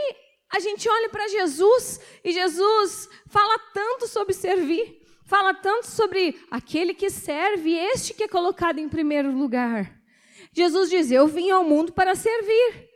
a 0.51 0.59
gente 0.59 0.87
olha 0.87 1.09
para 1.09 1.27
Jesus 1.27 1.99
e 2.23 2.31
Jesus 2.31 3.09
fala 3.27 3.57
tanto 3.73 4.07
sobre 4.07 4.33
servir, 4.33 5.01
fala 5.25 5.53
tanto 5.53 5.87
sobre 5.87 6.39
aquele 6.49 6.93
que 6.93 7.09
serve, 7.09 7.73
este 7.73 8.13
que 8.13 8.23
é 8.23 8.27
colocado 8.27 8.79
em 8.79 8.87
primeiro 8.87 9.31
lugar. 9.31 9.99
Jesus 10.53 10.89
diz: 10.89 11.11
Eu 11.11 11.27
vim 11.27 11.49
ao 11.49 11.63
mundo 11.63 11.91
para 11.91 12.15
servir. 12.15 12.89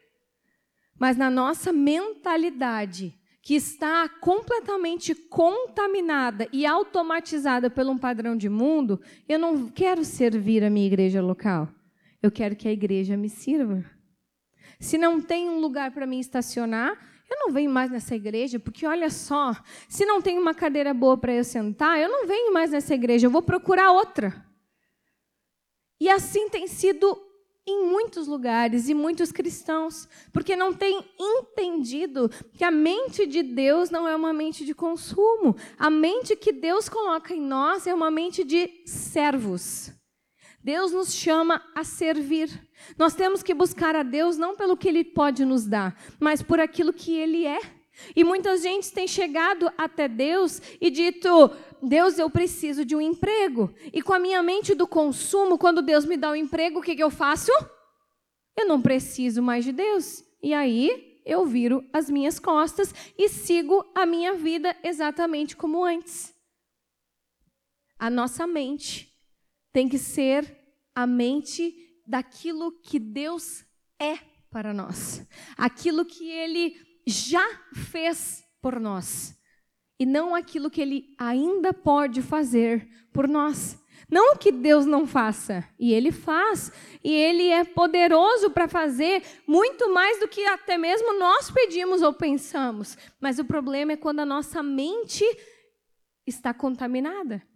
Mas 0.97 1.15
na 1.15 1.29
nossa 1.29 1.71
mentalidade, 1.71 3.17
que 3.41 3.55
está 3.55 4.07
completamente 4.07 5.15
contaminada 5.15 6.47
e 6.51 6.65
automatizada 6.65 7.69
por 7.69 7.85
um 7.85 7.97
padrão 7.97 8.35
de 8.35 8.49
mundo, 8.49 9.01
eu 9.27 9.39
não 9.39 9.69
quero 9.69 10.03
servir 10.03 10.63
a 10.63 10.69
minha 10.69 10.85
igreja 10.85 11.21
local. 11.21 11.69
Eu 12.21 12.29
quero 12.29 12.55
que 12.55 12.67
a 12.67 12.71
igreja 12.71 13.15
me 13.15 13.29
sirva. 13.29 13.83
Se 14.79 14.97
não 14.97 15.21
tem 15.21 15.49
um 15.49 15.59
lugar 15.59 15.91
para 15.91 16.05
mim 16.05 16.19
estacionar, 16.19 16.97
eu 17.29 17.37
não 17.37 17.51
venho 17.51 17.69
mais 17.69 17.91
nessa 17.91 18.15
igreja, 18.15 18.59
porque 18.59 18.87
olha 18.87 19.09
só, 19.09 19.55
se 19.87 20.05
não 20.05 20.21
tem 20.21 20.39
uma 20.39 20.53
cadeira 20.53 20.93
boa 20.93 21.17
para 21.17 21.33
eu 21.33 21.43
sentar, 21.43 21.99
eu 21.99 22.09
não 22.09 22.25
venho 22.25 22.51
mais 22.53 22.71
nessa 22.71 22.93
igreja, 22.95 23.27
eu 23.27 23.31
vou 23.31 23.41
procurar 23.41 23.91
outra. 23.91 24.45
E 26.01 26.09
assim 26.09 26.49
tem 26.49 26.65
sido 26.65 27.21
em 27.67 27.85
muitos 27.85 28.27
lugares 28.27 28.89
e 28.89 28.95
muitos 28.95 29.31
cristãos, 29.31 30.07
porque 30.33 30.55
não 30.55 30.73
têm 30.73 31.05
entendido 31.19 32.29
que 32.53 32.63
a 32.63 32.71
mente 32.71 33.27
de 33.27 33.43
Deus 33.43 33.91
não 33.91 34.07
é 34.07 34.15
uma 34.15 34.33
mente 34.33 34.65
de 34.65 34.73
consumo. 34.73 35.55
A 35.77 35.89
mente 35.89 36.35
que 36.35 36.51
Deus 36.51 36.89
coloca 36.89 37.33
em 37.33 37.41
nós 37.41 37.85
é 37.85 37.93
uma 37.93 38.09
mente 38.09 38.43
de 38.43 38.81
servos. 38.85 39.98
Deus 40.63 40.91
nos 40.91 41.13
chama 41.13 41.63
a 41.73 41.83
servir. 41.83 42.67
Nós 42.97 43.15
temos 43.15 43.41
que 43.41 43.53
buscar 43.53 43.95
a 43.95 44.03
Deus 44.03 44.37
não 44.37 44.55
pelo 44.55 44.77
que 44.77 44.89
Ele 44.89 45.03
pode 45.03 45.45
nos 45.45 45.65
dar, 45.65 45.99
mas 46.19 46.41
por 46.41 46.59
aquilo 46.59 46.93
que 46.93 47.15
Ele 47.15 47.45
é. 47.45 47.59
E 48.15 48.23
muita 48.23 48.57
gente 48.57 48.91
tem 48.91 49.07
chegado 49.07 49.71
até 49.77 50.07
Deus 50.07 50.61
e 50.79 50.89
dito: 50.89 51.51
Deus, 51.81 52.17
eu 52.17 52.29
preciso 52.29 52.85
de 52.85 52.95
um 52.95 53.01
emprego. 53.01 53.73
E 53.91 54.01
com 54.01 54.13
a 54.13 54.19
minha 54.19 54.41
mente 54.41 54.73
do 54.73 54.87
consumo, 54.87 55.57
quando 55.57 55.81
Deus 55.81 56.05
me 56.05 56.17
dá 56.17 56.31
um 56.31 56.35
emprego, 56.35 56.79
o 56.79 56.81
que, 56.81 56.95
que 56.95 57.03
eu 57.03 57.09
faço? 57.09 57.51
Eu 58.55 58.67
não 58.67 58.81
preciso 58.81 59.41
mais 59.41 59.63
de 59.63 59.71
Deus. 59.71 60.23
E 60.41 60.53
aí 60.53 61.21
eu 61.25 61.45
viro 61.45 61.85
as 61.93 62.09
minhas 62.09 62.39
costas 62.39 62.93
e 63.17 63.29
sigo 63.29 63.85
a 63.93 64.05
minha 64.05 64.33
vida 64.33 64.75
exatamente 64.83 65.55
como 65.55 65.83
antes. 65.83 66.33
A 67.97 68.09
nossa 68.09 68.47
mente 68.47 69.08
tem 69.79 69.87
que 69.87 69.97
ser 69.97 70.57
a 70.93 71.07
mente 71.07 71.73
daquilo 72.05 72.69
que 72.81 72.99
Deus 72.99 73.63
é 73.97 74.17
para 74.51 74.73
nós, 74.73 75.25
aquilo 75.57 76.03
que 76.03 76.29
Ele 76.29 76.75
já 77.07 77.47
fez 77.73 78.43
por 78.61 78.77
nós 78.77 79.39
e 79.97 80.05
não 80.05 80.35
aquilo 80.35 80.69
que 80.69 80.81
ele 80.81 81.15
ainda 81.17 81.71
pode 81.71 82.21
fazer 82.21 82.89
por 83.13 83.25
nós. 83.25 83.81
Não 84.11 84.35
que 84.35 84.51
Deus 84.51 84.85
não 84.85 85.07
faça, 85.07 85.65
e 85.79 85.93
Ele 85.93 86.11
faz, 86.11 86.73
e 87.01 87.13
Ele 87.13 87.47
é 87.47 87.63
poderoso 87.63 88.49
para 88.49 88.67
fazer 88.67 89.23
muito 89.47 89.93
mais 89.93 90.19
do 90.19 90.27
que 90.27 90.43
até 90.45 90.77
mesmo 90.77 91.17
nós 91.17 91.49
pedimos 91.49 92.01
ou 92.01 92.11
pensamos. 92.13 92.97
Mas 93.21 93.39
o 93.39 93.45
problema 93.45 93.93
é 93.93 93.97
quando 93.97 94.19
a 94.19 94.25
nossa 94.25 94.61
mente 94.61 95.23
está 96.27 96.53
contaminada. 96.53 97.47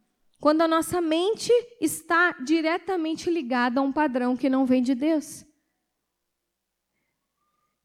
Quando 0.43 0.61
a 0.61 0.67
nossa 0.67 0.99
mente 0.99 1.53
está 1.79 2.33
diretamente 2.33 3.31
ligada 3.31 3.79
a 3.79 3.81
um 3.81 3.93
padrão 3.93 4.35
que 4.35 4.49
não 4.49 4.65
vem 4.65 4.83
de 4.83 4.93
Deus. 4.93 5.45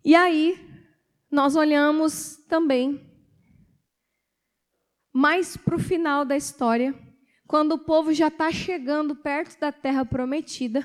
E 0.04 0.12
aí, 0.16 0.58
nós 1.30 1.54
olhamos 1.54 2.36
também 2.48 3.00
mais 5.12 5.56
para 5.56 5.76
o 5.76 5.78
final 5.78 6.24
da 6.24 6.36
história, 6.36 6.92
quando 7.46 7.76
o 7.76 7.78
povo 7.78 8.12
já 8.12 8.26
está 8.26 8.50
chegando 8.50 9.14
perto 9.14 9.60
da 9.60 9.70
terra 9.70 10.04
prometida, 10.04 10.82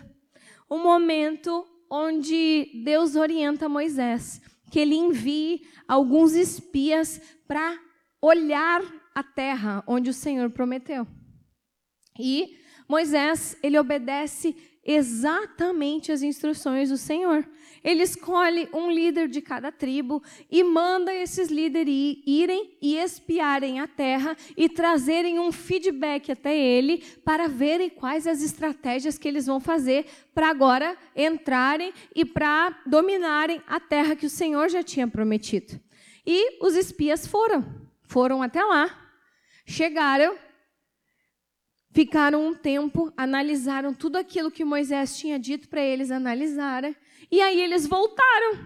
o 0.69 0.77
momento 0.77 1.65
onde 1.89 2.83
Deus 2.85 3.15
orienta 3.15 3.67
Moisés 3.67 4.39
que 4.69 4.79
ele 4.79 4.93
envie 4.93 5.67
alguns 5.87 6.33
espias 6.33 7.19
para 7.47 7.75
olhar 8.21 8.79
a 9.15 9.23
terra 9.23 9.83
onde 9.87 10.11
o 10.11 10.13
Senhor 10.13 10.51
prometeu. 10.51 11.07
E 12.17 12.57
Moisés, 12.87 13.57
ele 13.63 13.79
obedece 13.79 14.55
exatamente 14.85 16.11
as 16.11 16.21
instruções 16.21 16.89
do 16.89 16.97
Senhor. 16.97 17.47
Ele 17.83 18.03
escolhe 18.03 18.69
um 18.73 18.89
líder 18.89 19.27
de 19.27 19.41
cada 19.41 19.71
tribo 19.71 20.21
e 20.49 20.63
manda 20.63 21.13
esses 21.13 21.49
líderes 21.49 22.17
irem 22.25 22.77
e 22.81 22.97
espiarem 22.97 23.79
a 23.79 23.87
terra 23.87 24.37
e 24.55 24.69
trazerem 24.69 25.39
um 25.39 25.51
feedback 25.51 26.31
até 26.31 26.57
ele 26.57 27.03
para 27.25 27.47
verem 27.47 27.89
quais 27.89 28.25
as 28.25 28.41
estratégias 28.41 29.17
que 29.17 29.27
eles 29.27 29.45
vão 29.45 29.59
fazer 29.59 30.05
para 30.33 30.49
agora 30.49 30.97
entrarem 31.15 31.93
e 32.15 32.23
para 32.23 32.77
dominarem 32.85 33.61
a 33.67 33.79
terra 33.79 34.15
que 34.15 34.25
o 34.25 34.29
Senhor 34.29 34.69
já 34.69 34.83
tinha 34.83 35.07
prometido. 35.07 35.79
E 36.25 36.63
os 36.63 36.75
espias 36.75 37.27
foram, 37.27 37.65
foram 38.03 38.41
até 38.41 38.63
lá, 38.63 39.11
chegaram 39.65 40.37
Ficaram 41.93 42.47
um 42.47 42.55
tempo, 42.55 43.13
analisaram 43.15 43.93
tudo 43.93 44.15
aquilo 44.15 44.49
que 44.49 44.65
Moisés 44.65 45.15
tinha 45.15 45.37
dito 45.37 45.69
para 45.69 45.81
eles 45.81 46.09
analisarem, 46.09 46.95
e 47.31 47.39
aí 47.39 47.61
eles 47.61 47.85
voltaram. 47.85 48.57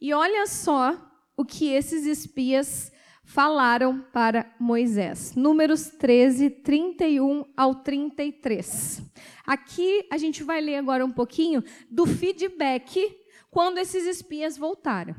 E 0.00 0.14
olha 0.14 0.46
só 0.46 0.96
o 1.36 1.44
que 1.44 1.68
esses 1.68 2.06
espias 2.06 2.92
falaram 3.24 4.00
para 4.12 4.54
Moisés. 4.60 5.34
Números 5.34 5.88
13, 5.90 6.48
31 6.50 7.44
ao 7.56 7.74
33. 7.74 9.02
Aqui 9.44 10.06
a 10.08 10.16
gente 10.16 10.44
vai 10.44 10.60
ler 10.60 10.76
agora 10.76 11.04
um 11.04 11.10
pouquinho 11.10 11.64
do 11.90 12.06
feedback 12.06 13.12
quando 13.50 13.78
esses 13.78 14.06
espias 14.06 14.56
voltaram. 14.56 15.16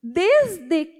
Desde 0.00 0.97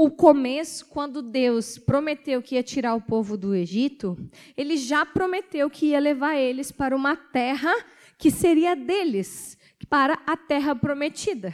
o 0.00 0.12
começo, 0.12 0.86
quando 0.86 1.20
Deus 1.20 1.76
prometeu 1.76 2.40
que 2.40 2.54
ia 2.54 2.62
tirar 2.62 2.94
o 2.94 3.00
povo 3.00 3.36
do 3.36 3.52
Egito, 3.52 4.16
ele 4.56 4.76
já 4.76 5.04
prometeu 5.04 5.68
que 5.68 5.86
ia 5.86 5.98
levar 5.98 6.36
eles 6.36 6.70
para 6.70 6.94
uma 6.94 7.16
terra 7.16 7.74
que 8.16 8.30
seria 8.30 8.76
deles, 8.76 9.58
para 9.90 10.16
a 10.24 10.36
terra 10.36 10.72
prometida. 10.72 11.52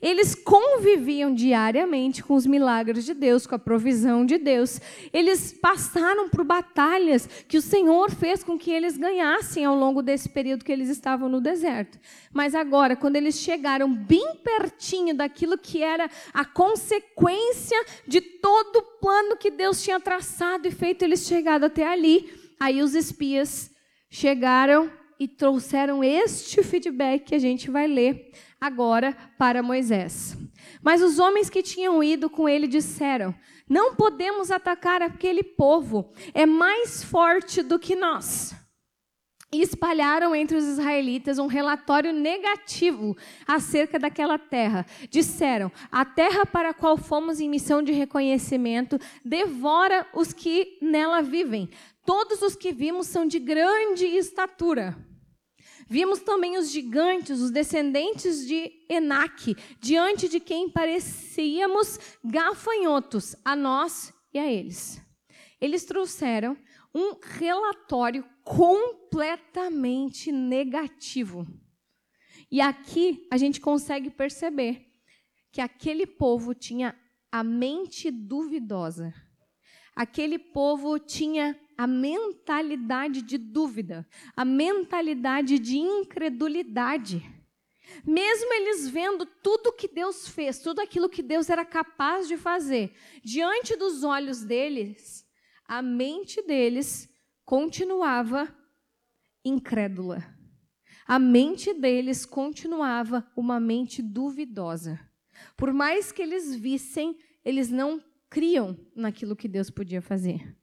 Eles 0.00 0.34
conviviam 0.34 1.34
diariamente 1.34 2.22
com 2.22 2.34
os 2.34 2.46
milagres 2.46 3.04
de 3.04 3.14
Deus, 3.14 3.46
com 3.46 3.54
a 3.54 3.58
provisão 3.58 4.24
de 4.24 4.38
Deus. 4.38 4.80
Eles 5.12 5.52
passaram 5.52 6.28
por 6.28 6.44
batalhas 6.44 7.28
que 7.48 7.58
o 7.58 7.62
Senhor 7.62 8.10
fez 8.10 8.42
com 8.42 8.58
que 8.58 8.70
eles 8.70 8.96
ganhassem 8.96 9.64
ao 9.64 9.76
longo 9.76 10.02
desse 10.02 10.28
período 10.28 10.64
que 10.64 10.72
eles 10.72 10.88
estavam 10.88 11.28
no 11.28 11.40
deserto. 11.40 11.98
Mas 12.32 12.54
agora, 12.54 12.96
quando 12.96 13.16
eles 13.16 13.38
chegaram 13.38 13.92
bem 13.92 14.36
pertinho 14.42 15.14
daquilo 15.14 15.58
que 15.58 15.82
era 15.82 16.08
a 16.32 16.44
consequência 16.44 17.84
de 18.06 18.20
todo 18.20 18.76
o 18.76 18.82
plano 19.00 19.36
que 19.36 19.50
Deus 19.50 19.82
tinha 19.82 20.00
traçado 20.00 20.66
e 20.66 20.70
feito 20.70 21.02
eles 21.02 21.26
chegaram 21.26 21.66
até 21.66 21.86
ali, 21.86 22.32
aí 22.58 22.82
os 22.82 22.94
espias 22.94 23.70
chegaram 24.10 24.90
e 25.18 25.28
trouxeram 25.28 26.02
este 26.02 26.62
feedback 26.62 27.24
que 27.24 27.34
a 27.34 27.38
gente 27.38 27.70
vai 27.70 27.86
ler 27.86 28.32
agora 28.60 29.16
para 29.38 29.62
Moisés. 29.62 30.36
Mas 30.82 31.02
os 31.02 31.18
homens 31.18 31.50
que 31.50 31.62
tinham 31.62 32.02
ido 32.02 32.30
com 32.30 32.48
ele 32.48 32.66
disseram: 32.66 33.34
Não 33.68 33.94
podemos 33.94 34.50
atacar 34.50 35.02
aquele 35.02 35.42
povo, 35.42 36.12
é 36.32 36.46
mais 36.46 37.02
forte 37.02 37.62
do 37.62 37.78
que 37.78 37.96
nós. 37.96 38.54
E 39.54 39.60
espalharam 39.60 40.34
entre 40.34 40.56
os 40.56 40.64
israelitas 40.64 41.38
um 41.38 41.46
relatório 41.46 42.10
negativo 42.10 43.14
acerca 43.46 43.98
daquela 43.98 44.38
terra. 44.38 44.86
Disseram: 45.10 45.70
A 45.90 46.06
terra 46.06 46.46
para 46.46 46.70
a 46.70 46.74
qual 46.74 46.96
fomos 46.96 47.38
em 47.38 47.50
missão 47.50 47.82
de 47.82 47.92
reconhecimento 47.92 48.98
devora 49.22 50.06
os 50.14 50.32
que 50.32 50.78
nela 50.80 51.20
vivem. 51.20 51.68
Todos 52.04 52.42
os 52.42 52.56
que 52.56 52.72
vimos 52.72 53.06
são 53.06 53.26
de 53.26 53.38
grande 53.38 54.04
estatura. 54.06 54.96
Vimos 55.88 56.20
também 56.20 56.56
os 56.56 56.70
gigantes, 56.70 57.40
os 57.40 57.50
descendentes 57.50 58.46
de 58.46 58.72
Enaque, 58.88 59.56
diante 59.80 60.28
de 60.28 60.40
quem 60.40 60.70
parecíamos 60.70 61.98
gafanhotos, 62.24 63.36
a 63.44 63.54
nós 63.54 64.12
e 64.32 64.38
a 64.38 64.50
eles. 64.50 65.00
Eles 65.60 65.84
trouxeram 65.84 66.56
um 66.94 67.16
relatório 67.20 68.24
completamente 68.44 70.32
negativo. 70.32 71.46
E 72.50 72.60
aqui 72.60 73.26
a 73.30 73.36
gente 73.36 73.60
consegue 73.60 74.10
perceber 74.10 74.86
que 75.50 75.60
aquele 75.60 76.06
povo 76.06 76.54
tinha 76.54 76.98
a 77.30 77.44
mente 77.44 78.10
duvidosa. 78.10 79.14
Aquele 79.94 80.38
povo 80.38 80.98
tinha 80.98 81.58
a 81.82 81.86
mentalidade 81.88 83.22
de 83.22 83.36
dúvida, 83.36 84.06
a 84.36 84.44
mentalidade 84.44 85.58
de 85.58 85.78
incredulidade. 85.78 87.28
Mesmo 88.06 88.54
eles 88.54 88.88
vendo 88.88 89.26
tudo 89.26 89.72
que 89.72 89.88
Deus 89.88 90.28
fez, 90.28 90.60
tudo 90.60 90.78
aquilo 90.80 91.08
que 91.08 91.24
Deus 91.24 91.50
era 91.50 91.64
capaz 91.64 92.28
de 92.28 92.36
fazer, 92.36 92.94
diante 93.24 93.74
dos 93.74 94.04
olhos 94.04 94.44
deles, 94.44 95.26
a 95.66 95.82
mente 95.82 96.40
deles 96.42 97.12
continuava 97.44 98.56
incrédula. 99.44 100.24
A 101.04 101.18
mente 101.18 101.74
deles 101.74 102.24
continuava 102.24 103.28
uma 103.36 103.58
mente 103.58 104.00
duvidosa. 104.00 105.00
Por 105.56 105.72
mais 105.72 106.12
que 106.12 106.22
eles 106.22 106.54
vissem, 106.54 107.18
eles 107.44 107.70
não 107.70 108.00
criam 108.30 108.78
naquilo 108.94 109.34
que 109.34 109.48
Deus 109.48 109.68
podia 109.68 110.00
fazer. 110.00 110.61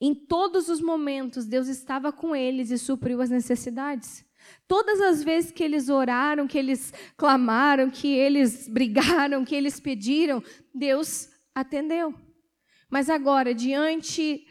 Em 0.00 0.14
todos 0.14 0.68
os 0.68 0.80
momentos, 0.80 1.46
Deus 1.46 1.66
estava 1.66 2.12
com 2.12 2.34
eles 2.34 2.70
e 2.70 2.78
supriu 2.78 3.20
as 3.20 3.30
necessidades. 3.30 4.24
Todas 4.66 5.00
as 5.00 5.22
vezes 5.22 5.50
que 5.50 5.64
eles 5.64 5.88
oraram, 5.88 6.46
que 6.46 6.58
eles 6.58 6.92
clamaram, 7.16 7.90
que 7.90 8.08
eles 8.08 8.68
brigaram, 8.68 9.44
que 9.44 9.54
eles 9.54 9.80
pediram, 9.80 10.42
Deus 10.74 11.28
atendeu. 11.54 12.14
Mas 12.88 13.10
agora, 13.10 13.54
diante 13.54 14.46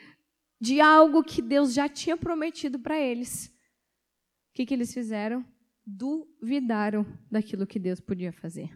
de 0.59 0.81
algo 0.81 1.23
que 1.23 1.41
Deus 1.41 1.73
já 1.73 1.87
tinha 1.87 2.17
prometido 2.17 2.79
para 2.79 2.99
eles, 2.99 3.47
o 4.51 4.55
que, 4.55 4.65
que 4.65 4.73
eles 4.73 4.93
fizeram? 4.93 5.45
Duvidaram 5.85 7.05
daquilo 7.31 7.65
que 7.65 7.79
Deus 7.79 8.01
podia 8.01 8.33
fazer. 8.33 8.69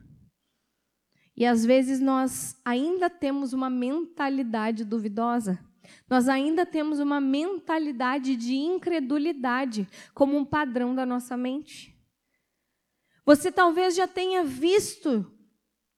E 1.35 1.45
às 1.45 1.65
vezes 1.65 1.99
nós 1.99 2.59
ainda 2.63 3.09
temos 3.09 3.51
uma 3.51 3.69
mentalidade 3.69 4.85
duvidosa. 4.85 5.59
Nós 6.09 6.27
ainda 6.27 6.65
temos 6.65 6.99
uma 6.99 7.21
mentalidade 7.21 8.35
de 8.35 8.55
incredulidade 8.55 9.87
como 10.13 10.37
um 10.37 10.45
padrão 10.45 10.93
da 10.93 11.05
nossa 11.05 11.37
mente. 11.37 11.95
Você 13.25 13.51
talvez 13.51 13.95
já 13.95 14.07
tenha 14.07 14.43
visto 14.43 15.31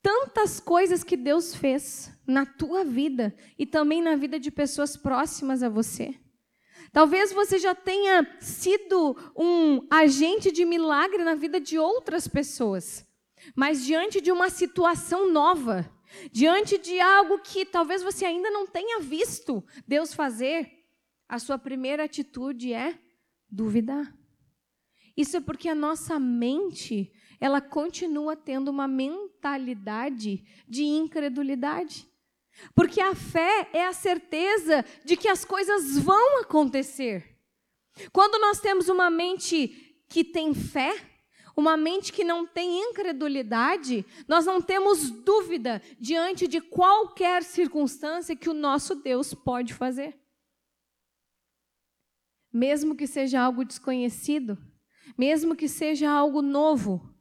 tantas 0.01 0.59
coisas 0.59 1.03
que 1.03 1.15
Deus 1.15 1.55
fez 1.55 2.11
na 2.27 2.45
tua 2.45 2.83
vida 2.83 3.35
e 3.57 3.65
também 3.65 4.01
na 4.01 4.15
vida 4.15 4.39
de 4.39 4.51
pessoas 4.51 4.97
próximas 4.97 5.63
a 5.63 5.69
você. 5.69 6.13
Talvez 6.91 7.33
você 7.33 7.57
já 7.57 7.73
tenha 7.73 8.37
sido 8.39 9.15
um 9.35 9.87
agente 9.89 10.51
de 10.51 10.63
milagre 10.63 11.23
na 11.23 11.33
vida 11.33 11.59
de 11.59 11.79
outras 11.79 12.27
pessoas, 12.27 13.03
mas 13.55 13.83
diante 13.83 14.21
de 14.21 14.31
uma 14.31 14.49
situação 14.49 15.31
nova, 15.31 15.89
Diante 16.31 16.77
de 16.77 16.99
algo 16.99 17.39
que 17.39 17.65
talvez 17.65 18.03
você 18.03 18.25
ainda 18.25 18.49
não 18.51 18.67
tenha 18.67 18.99
visto 18.99 19.63
Deus 19.87 20.13
fazer, 20.13 20.85
a 21.27 21.39
sua 21.39 21.57
primeira 21.57 22.03
atitude 22.03 22.73
é 22.73 22.99
duvidar. 23.49 24.15
Isso 25.15 25.37
é 25.37 25.41
porque 25.41 25.69
a 25.69 25.75
nossa 25.75 26.19
mente, 26.19 27.11
ela 27.39 27.61
continua 27.61 28.35
tendo 28.35 28.69
uma 28.69 28.87
mentalidade 28.87 30.43
de 30.67 30.83
incredulidade. 30.83 32.07
Porque 32.75 33.01
a 33.01 33.15
fé 33.15 33.69
é 33.73 33.85
a 33.85 33.93
certeza 33.93 34.85
de 35.05 35.15
que 35.17 35.27
as 35.27 35.43
coisas 35.43 35.97
vão 35.97 36.41
acontecer. 36.41 37.37
Quando 38.11 38.39
nós 38.39 38.59
temos 38.59 38.89
uma 38.89 39.09
mente 39.09 40.03
que 40.07 40.23
tem 40.23 40.53
fé, 40.53 40.95
uma 41.55 41.77
mente 41.77 42.11
que 42.11 42.23
não 42.23 42.45
tem 42.45 42.89
incredulidade, 42.89 44.05
nós 44.27 44.45
não 44.45 44.61
temos 44.61 45.09
dúvida 45.09 45.81
diante 45.99 46.47
de 46.47 46.59
qualquer 46.59 47.43
circunstância 47.43 48.35
que 48.35 48.49
o 48.49 48.53
nosso 48.53 48.95
Deus 48.95 49.33
pode 49.33 49.73
fazer. 49.73 50.19
Mesmo 52.51 52.95
que 52.95 53.07
seja 53.07 53.39
algo 53.39 53.63
desconhecido, 53.63 54.57
mesmo 55.17 55.55
que 55.55 55.67
seja 55.67 56.09
algo 56.09 56.41
novo, 56.41 57.13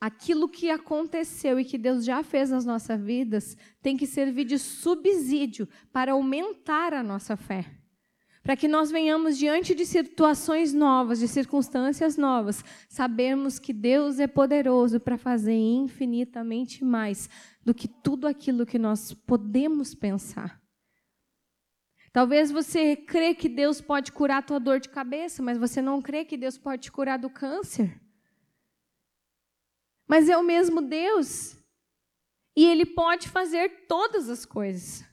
aquilo 0.00 0.48
que 0.48 0.70
aconteceu 0.70 1.58
e 1.58 1.64
que 1.64 1.78
Deus 1.78 2.04
já 2.04 2.22
fez 2.22 2.50
nas 2.50 2.64
nossas 2.64 3.00
vidas 3.00 3.56
tem 3.80 3.96
que 3.96 4.06
servir 4.06 4.44
de 4.44 4.58
subsídio 4.58 5.68
para 5.92 6.12
aumentar 6.12 6.94
a 6.94 7.02
nossa 7.02 7.36
fé 7.36 7.81
para 8.42 8.56
que 8.56 8.66
nós 8.66 8.90
venhamos 8.90 9.38
diante 9.38 9.74
de 9.74 9.86
situações 9.86 10.74
novas, 10.74 11.20
de 11.20 11.28
circunstâncias 11.28 12.16
novas, 12.16 12.64
sabermos 12.88 13.58
que 13.58 13.72
Deus 13.72 14.18
é 14.18 14.26
poderoso 14.26 14.98
para 14.98 15.16
fazer 15.16 15.54
infinitamente 15.54 16.84
mais 16.84 17.30
do 17.64 17.72
que 17.72 17.86
tudo 17.86 18.26
aquilo 18.26 18.66
que 18.66 18.78
nós 18.78 19.14
podemos 19.14 19.94
pensar. 19.94 20.60
Talvez 22.12 22.50
você 22.50 22.96
crê 22.96 23.34
que 23.34 23.48
Deus 23.48 23.80
pode 23.80 24.12
curar 24.12 24.38
a 24.38 24.42
tua 24.42 24.58
dor 24.58 24.80
de 24.80 24.88
cabeça, 24.88 25.42
mas 25.42 25.56
você 25.56 25.80
não 25.80 26.02
crê 26.02 26.24
que 26.24 26.36
Deus 26.36 26.58
pode 26.58 26.82
te 26.82 26.92
curar 26.92 27.18
do 27.18 27.30
câncer. 27.30 27.98
Mas 30.06 30.28
é 30.28 30.36
o 30.36 30.42
mesmo 30.42 30.82
Deus. 30.82 31.56
E 32.54 32.66
ele 32.66 32.84
pode 32.84 33.30
fazer 33.30 33.86
todas 33.86 34.28
as 34.28 34.44
coisas. 34.44 35.11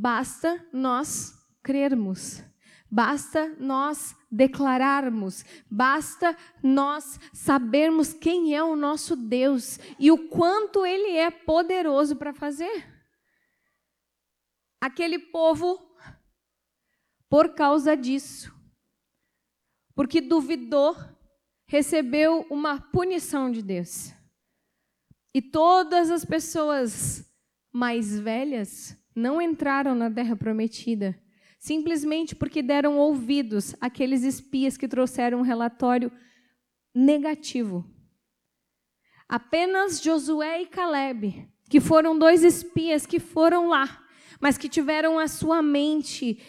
Basta 0.00 0.66
nós 0.72 1.34
crermos. 1.62 2.42
Basta 2.90 3.54
nós 3.60 4.16
declararmos, 4.32 5.44
basta 5.70 6.36
nós 6.60 7.20
sabermos 7.32 8.12
quem 8.12 8.56
é 8.56 8.64
o 8.64 8.74
nosso 8.74 9.14
Deus 9.14 9.78
e 9.96 10.10
o 10.10 10.28
quanto 10.28 10.84
ele 10.84 11.16
é 11.16 11.30
poderoso 11.30 12.16
para 12.16 12.32
fazer. 12.32 12.84
Aquele 14.80 15.20
povo, 15.20 15.78
por 17.28 17.54
causa 17.54 17.96
disso, 17.96 18.52
porque 19.94 20.20
duvidou, 20.20 20.96
recebeu 21.68 22.44
uma 22.50 22.80
punição 22.80 23.52
de 23.52 23.62
Deus. 23.62 24.12
E 25.32 25.40
todas 25.40 26.10
as 26.10 26.24
pessoas 26.24 27.24
mais 27.72 28.18
velhas 28.18 28.99
não 29.14 29.40
entraram 29.40 29.94
na 29.94 30.10
terra 30.10 30.36
prometida 30.36 31.18
simplesmente 31.60 32.34
porque 32.34 32.62
deram 32.62 32.96
ouvidos 32.96 33.76
àqueles 33.80 34.22
espias 34.22 34.78
que 34.78 34.88
trouxeram 34.88 35.40
um 35.40 35.42
relatório 35.42 36.10
negativo. 36.92 37.84
Apenas 39.28 40.02
Josué 40.02 40.62
e 40.62 40.66
Caleb, 40.66 41.46
que 41.68 41.78
foram 41.78 42.18
dois 42.18 42.42
espias 42.42 43.04
que 43.06 43.20
foram 43.20 43.68
lá, 43.68 44.02
mas 44.40 44.56
que 44.56 44.68
tiveram 44.70 45.18
a 45.18 45.28
sua 45.28 45.62
mente 45.62 46.42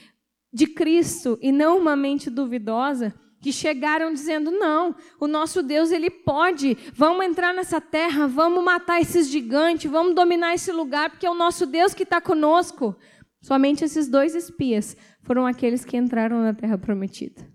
de 0.51 0.65
Cristo 0.65 1.37
e 1.41 1.51
não 1.51 1.77
uma 1.77 1.95
mente 1.95 2.29
duvidosa, 2.29 3.13
que 3.41 3.51
chegaram 3.51 4.13
dizendo: 4.13 4.51
"Não, 4.51 4.95
o 5.19 5.27
nosso 5.27 5.63
Deus 5.63 5.91
ele 5.91 6.09
pode. 6.09 6.77
Vamos 6.93 7.25
entrar 7.25 7.53
nessa 7.53 7.81
terra, 7.81 8.27
vamos 8.27 8.63
matar 8.63 9.01
esses 9.01 9.27
gigantes, 9.27 9.89
vamos 9.89 10.15
dominar 10.15 10.53
esse 10.53 10.71
lugar, 10.71 11.09
porque 11.09 11.25
é 11.25 11.31
o 11.31 11.35
nosso 11.35 11.65
Deus 11.65 11.93
que 11.93 12.03
está 12.03 12.21
conosco." 12.21 12.95
Somente 13.41 13.83
esses 13.83 14.07
dois 14.07 14.35
espias 14.35 14.95
foram 15.23 15.47
aqueles 15.47 15.83
que 15.83 15.97
entraram 15.97 16.41
na 16.41 16.53
terra 16.53 16.77
prometida. 16.77 17.51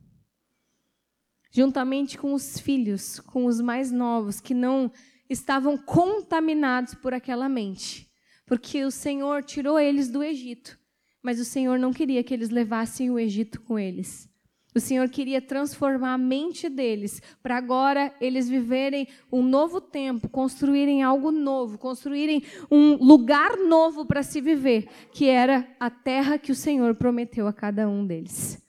Juntamente 1.52 2.18
com 2.18 2.34
os 2.34 2.58
filhos, 2.58 3.20
com 3.20 3.46
os 3.46 3.60
mais 3.60 3.92
novos, 3.92 4.40
que 4.40 4.52
não 4.52 4.90
estavam 5.30 5.78
contaminados 5.78 6.94
por 6.94 7.14
aquela 7.14 7.48
mente. 7.48 8.10
Porque 8.44 8.84
o 8.84 8.90
Senhor 8.90 9.42
tirou 9.42 9.78
eles 9.78 10.08
do 10.08 10.22
Egito, 10.22 10.78
mas 11.22 11.40
o 11.40 11.44
Senhor 11.44 11.78
não 11.78 11.92
queria 11.92 12.22
que 12.22 12.34
eles 12.34 12.50
levassem 12.50 13.10
o 13.10 13.18
Egito 13.18 13.60
com 13.60 13.78
eles. 13.78 14.28
O 14.76 14.80
Senhor 14.80 15.08
queria 15.08 15.40
transformar 15.40 16.12
a 16.12 16.18
mente 16.18 16.68
deles 16.68 17.22
para 17.42 17.56
agora 17.56 18.14
eles 18.20 18.46
viverem 18.46 19.08
um 19.32 19.42
novo 19.42 19.80
tempo, 19.80 20.28
construírem 20.28 21.02
algo 21.02 21.32
novo, 21.32 21.78
construírem 21.78 22.42
um 22.70 22.96
lugar 22.96 23.56
novo 23.56 24.04
para 24.04 24.22
se 24.22 24.38
viver, 24.38 24.86
que 25.14 25.30
era 25.30 25.66
a 25.80 25.88
terra 25.88 26.36
que 26.36 26.52
o 26.52 26.54
Senhor 26.54 26.94
prometeu 26.94 27.46
a 27.46 27.54
cada 27.54 27.88
um 27.88 28.06
deles. 28.06 28.62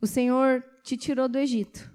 O 0.00 0.06
Senhor 0.06 0.62
te 0.84 0.96
tirou 0.96 1.28
do 1.28 1.38
Egito 1.38 1.90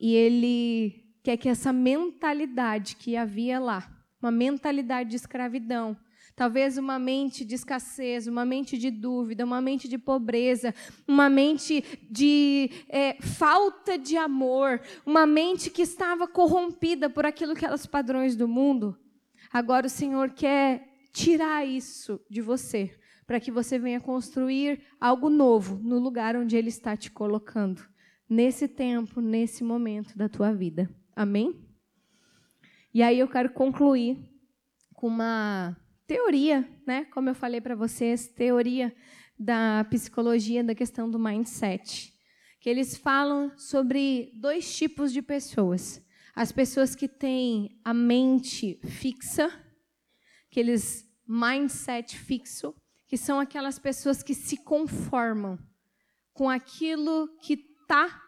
e 0.00 0.16
Ele 0.16 1.04
quer 1.22 1.36
que 1.36 1.48
essa 1.48 1.72
mentalidade 1.72 2.96
que 2.96 3.16
havia 3.16 3.60
lá, 3.60 3.88
uma 4.20 4.32
mentalidade 4.32 5.10
de 5.10 5.16
escravidão, 5.16 5.96
Talvez 6.38 6.78
uma 6.78 7.00
mente 7.00 7.44
de 7.44 7.56
escassez, 7.56 8.28
uma 8.28 8.44
mente 8.44 8.78
de 8.78 8.92
dúvida, 8.92 9.44
uma 9.44 9.60
mente 9.60 9.88
de 9.88 9.98
pobreza, 9.98 10.72
uma 11.04 11.28
mente 11.28 11.82
de 12.08 12.70
é, 12.88 13.20
falta 13.20 13.98
de 13.98 14.16
amor, 14.16 14.80
uma 15.04 15.26
mente 15.26 15.68
que 15.68 15.82
estava 15.82 16.28
corrompida 16.28 17.10
por 17.10 17.26
aquilo 17.26 17.56
que 17.56 17.64
eram 17.64 17.74
os 17.74 17.86
padrões 17.86 18.36
do 18.36 18.46
mundo. 18.46 18.96
Agora 19.52 19.88
o 19.88 19.90
Senhor 19.90 20.30
quer 20.30 20.86
tirar 21.12 21.66
isso 21.66 22.20
de 22.30 22.40
você, 22.40 22.96
para 23.26 23.40
que 23.40 23.50
você 23.50 23.76
venha 23.76 24.00
construir 24.00 24.80
algo 25.00 25.28
novo 25.28 25.80
no 25.82 25.98
lugar 25.98 26.36
onde 26.36 26.56
Ele 26.56 26.68
está 26.68 26.96
te 26.96 27.10
colocando, 27.10 27.82
nesse 28.30 28.68
tempo, 28.68 29.20
nesse 29.20 29.64
momento 29.64 30.16
da 30.16 30.28
tua 30.28 30.52
vida. 30.52 30.88
Amém? 31.16 31.68
E 32.94 33.02
aí 33.02 33.18
eu 33.18 33.26
quero 33.26 33.50
concluir 33.50 34.16
com 34.94 35.08
uma 35.08 35.76
teoria, 36.08 36.66
né? 36.86 37.04
Como 37.12 37.28
eu 37.28 37.34
falei 37.34 37.60
para 37.60 37.76
vocês, 37.76 38.26
teoria 38.26 38.92
da 39.38 39.86
psicologia 39.90 40.64
da 40.64 40.74
questão 40.74 41.08
do 41.08 41.18
mindset, 41.18 42.12
que 42.60 42.68
eles 42.68 42.96
falam 42.96 43.56
sobre 43.56 44.32
dois 44.34 44.74
tipos 44.74 45.12
de 45.12 45.20
pessoas: 45.20 46.02
as 46.34 46.50
pessoas 46.50 46.96
que 46.96 47.06
têm 47.06 47.78
a 47.84 47.92
mente 47.92 48.80
fixa, 48.84 49.52
aqueles 50.50 51.06
mindset 51.26 52.18
fixo, 52.18 52.74
que 53.06 53.18
são 53.18 53.38
aquelas 53.38 53.78
pessoas 53.78 54.22
que 54.22 54.34
se 54.34 54.56
conformam 54.56 55.58
com 56.32 56.48
aquilo 56.48 57.28
que 57.42 57.52
está 57.52 58.22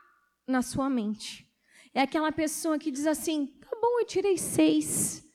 na 0.47 0.61
sua 0.61 0.91
mente. 0.91 1.49
É 1.95 2.03
aquela 2.03 2.31
pessoa 2.31 2.78
que 2.78 2.91
diz 2.91 3.07
assim: 3.07 3.47
tá 3.47 3.70
bom, 3.81 4.01
eu 4.01 4.07
tirei 4.07 4.37
seis. 4.37 5.30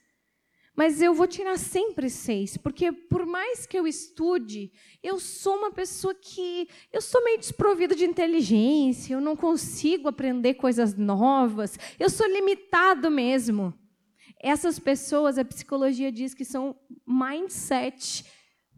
Mas 0.75 1.01
eu 1.01 1.13
vou 1.13 1.25
tirar 1.25 1.57
sempre 1.57 2.09
seis, 2.09 2.57
porque 2.57 2.91
por 2.91 3.25
mais 3.25 3.65
que 3.65 3.79
eu 3.79 3.87
estude, 3.87 4.71
eu 5.01 5.19
sou 5.19 5.55
uma 5.55 5.71
pessoa 5.71 6.13
que 6.13 6.67
eu 6.91 7.01
sou 7.01 7.23
meio 7.23 7.37
desprovida 7.37 7.95
de 7.95 8.03
inteligência, 8.03 9.13
eu 9.13 9.21
não 9.21 9.37
consigo 9.37 10.09
aprender 10.09 10.55
coisas 10.55 10.93
novas, 10.95 11.79
eu 11.97 12.09
sou 12.09 12.27
limitado 12.27 13.09
mesmo. 13.09 13.73
Essas 14.41 14.77
pessoas, 14.77 15.37
a 15.37 15.45
psicologia 15.45 16.11
diz 16.11 16.33
que 16.33 16.43
são 16.43 16.77
mindset 17.07 18.25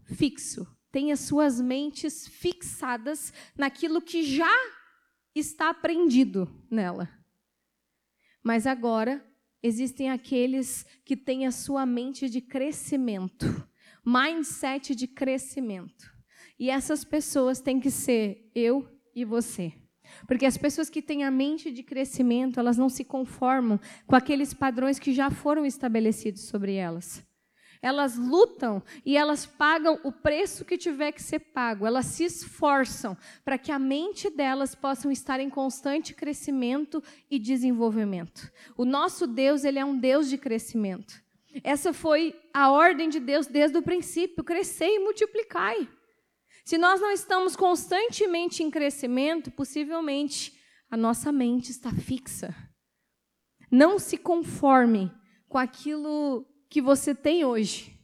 fixo, 0.06 0.68
têm 0.92 1.12
as 1.12 1.22
suas 1.22 1.60
mentes 1.60 2.28
fixadas 2.28 3.34
naquilo 3.58 4.02
que 4.02 4.22
já 4.22 4.54
está 5.34 5.70
aprendido 5.70 6.48
nela. 6.70 7.10
Mas 8.44 8.68
agora 8.68 9.27
existem 9.62 10.10
aqueles 10.10 10.86
que 11.04 11.16
têm 11.16 11.46
a 11.46 11.52
sua 11.52 11.86
mente 11.86 12.30
de 12.30 12.42
crescimento, 12.42 13.68
mindset 14.06 14.96
de 14.96 15.08
crescimento. 15.08 16.12
E 16.60 16.70
essas 16.70 17.04
pessoas 17.04 17.60
têm 17.60 17.80
que 17.80 17.92
ser 17.92 18.50
eu 18.56 18.88
e 19.16 19.24
você. 19.24 19.74
Porque 20.28 20.46
as 20.46 20.58
pessoas 20.58 20.90
que 20.90 21.02
têm 21.02 21.24
a 21.24 21.32
mente 21.32 21.72
de 21.72 21.84
crescimento, 21.84 22.60
elas 22.60 22.78
não 22.78 22.90
se 22.90 23.04
conformam 23.04 23.80
com 24.06 24.16
aqueles 24.16 24.54
padrões 24.54 25.00
que 25.00 25.14
já 25.14 25.30
foram 25.30 25.66
estabelecidos 25.66 26.44
sobre 26.44 26.76
elas. 26.76 27.27
Elas 27.82 28.18
lutam 28.18 28.82
e 29.06 29.16
elas 29.18 29.46
pagam 29.46 30.00
o 30.04 30.12
preço 30.12 30.66
que 30.66 30.78
tiver 30.78 31.12
que 31.12 31.22
ser 31.22 31.40
pago. 31.40 31.86
Elas 31.86 32.06
se 32.06 32.24
esforçam 32.24 33.18
para 33.44 33.58
que 33.58 33.72
a 33.72 33.80
mente 33.80 34.30
delas 34.30 34.76
possam 34.76 35.12
estar 35.12 35.40
em 35.40 35.50
constante 35.50 36.14
crescimento 36.14 37.04
e 37.30 37.38
desenvolvimento. 37.40 38.52
O 38.76 38.86
nosso 38.86 39.28
Deus, 39.28 39.64
ele 39.64 39.80
é 39.80 39.86
um 39.86 39.98
Deus 39.98 40.30
de 40.30 40.38
crescimento. 40.38 41.22
Essa 41.64 41.94
foi 41.94 42.40
a 42.54 42.72
ordem 42.72 43.10
de 43.10 43.20
Deus 43.20 43.48
desde 43.48 43.78
o 43.78 43.82
princípio: 43.82 44.44
crescer 44.44 44.88
e 44.88 45.00
multiplicai. 45.00 45.88
Se 46.64 46.78
nós 46.78 47.00
não 47.00 47.12
estamos 47.12 47.56
constantemente 47.56 48.62
em 48.62 48.70
crescimento, 48.70 49.50
possivelmente 49.50 50.54
a 50.90 50.98
nossa 50.98 51.32
mente 51.32 51.72
está 51.72 51.92
fixa. 51.92 52.54
Não 53.72 53.98
se 54.00 54.18
conforme 54.18 55.12
com 55.48 55.58
aquilo 55.58 56.46
que 56.70 56.82
você 56.82 57.14
tem 57.14 57.46
hoje. 57.46 57.98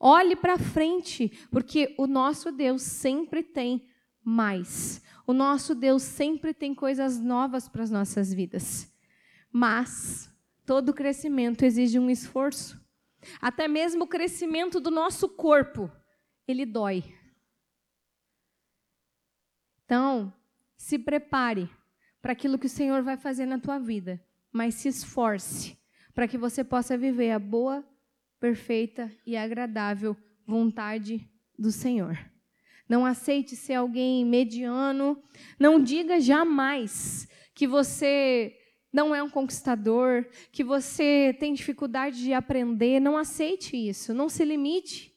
Olhe 0.00 0.36
para 0.36 0.58
frente, 0.58 1.28
porque 1.50 1.94
o 1.98 2.06
nosso 2.06 2.52
Deus 2.52 2.82
sempre 2.82 3.42
tem 3.42 3.88
mais. 4.22 5.02
O 5.26 5.32
nosso 5.32 5.74
Deus 5.74 6.02
sempre 6.02 6.54
tem 6.54 6.74
coisas 6.74 7.18
novas 7.18 7.68
para 7.68 7.82
as 7.82 7.90
nossas 7.90 8.32
vidas. 8.32 8.92
Mas 9.52 10.30
todo 10.64 10.94
crescimento 10.94 11.64
exige 11.64 11.98
um 11.98 12.08
esforço. 12.08 12.80
Até 13.40 13.66
mesmo 13.66 14.04
o 14.04 14.08
crescimento 14.08 14.78
do 14.78 14.90
nosso 14.90 15.28
corpo, 15.28 15.90
ele 16.46 16.64
dói. 16.64 17.02
Então, 19.84 20.32
se 20.76 20.98
prepare 20.98 21.68
para 22.22 22.32
aquilo 22.32 22.58
que 22.58 22.66
o 22.66 22.70
Senhor 22.70 23.02
vai 23.02 23.16
fazer 23.16 23.46
na 23.46 23.58
tua 23.58 23.78
vida, 23.78 24.22
mas 24.52 24.74
se 24.74 24.88
esforce 24.88 25.78
para 26.14 26.28
que 26.28 26.38
você 26.38 26.62
possa 26.62 26.96
viver 26.96 27.32
a 27.32 27.38
boa 27.38 27.84
perfeita 28.40 29.10
e 29.26 29.36
agradável 29.36 30.16
vontade 30.46 31.28
do 31.58 31.70
Senhor. 31.70 32.18
Não 32.88 33.04
aceite 33.04 33.54
ser 33.54 33.74
alguém 33.74 34.24
mediano. 34.24 35.22
Não 35.58 35.82
diga 35.82 36.20
jamais 36.20 37.28
que 37.54 37.66
você 37.66 38.56
não 38.90 39.14
é 39.14 39.22
um 39.22 39.28
conquistador, 39.28 40.24
que 40.50 40.64
você 40.64 41.36
tem 41.38 41.52
dificuldade 41.52 42.22
de 42.22 42.32
aprender. 42.32 43.00
Não 43.00 43.16
aceite 43.18 43.76
isso. 43.76 44.14
Não 44.14 44.28
se 44.28 44.44
limite. 44.44 45.12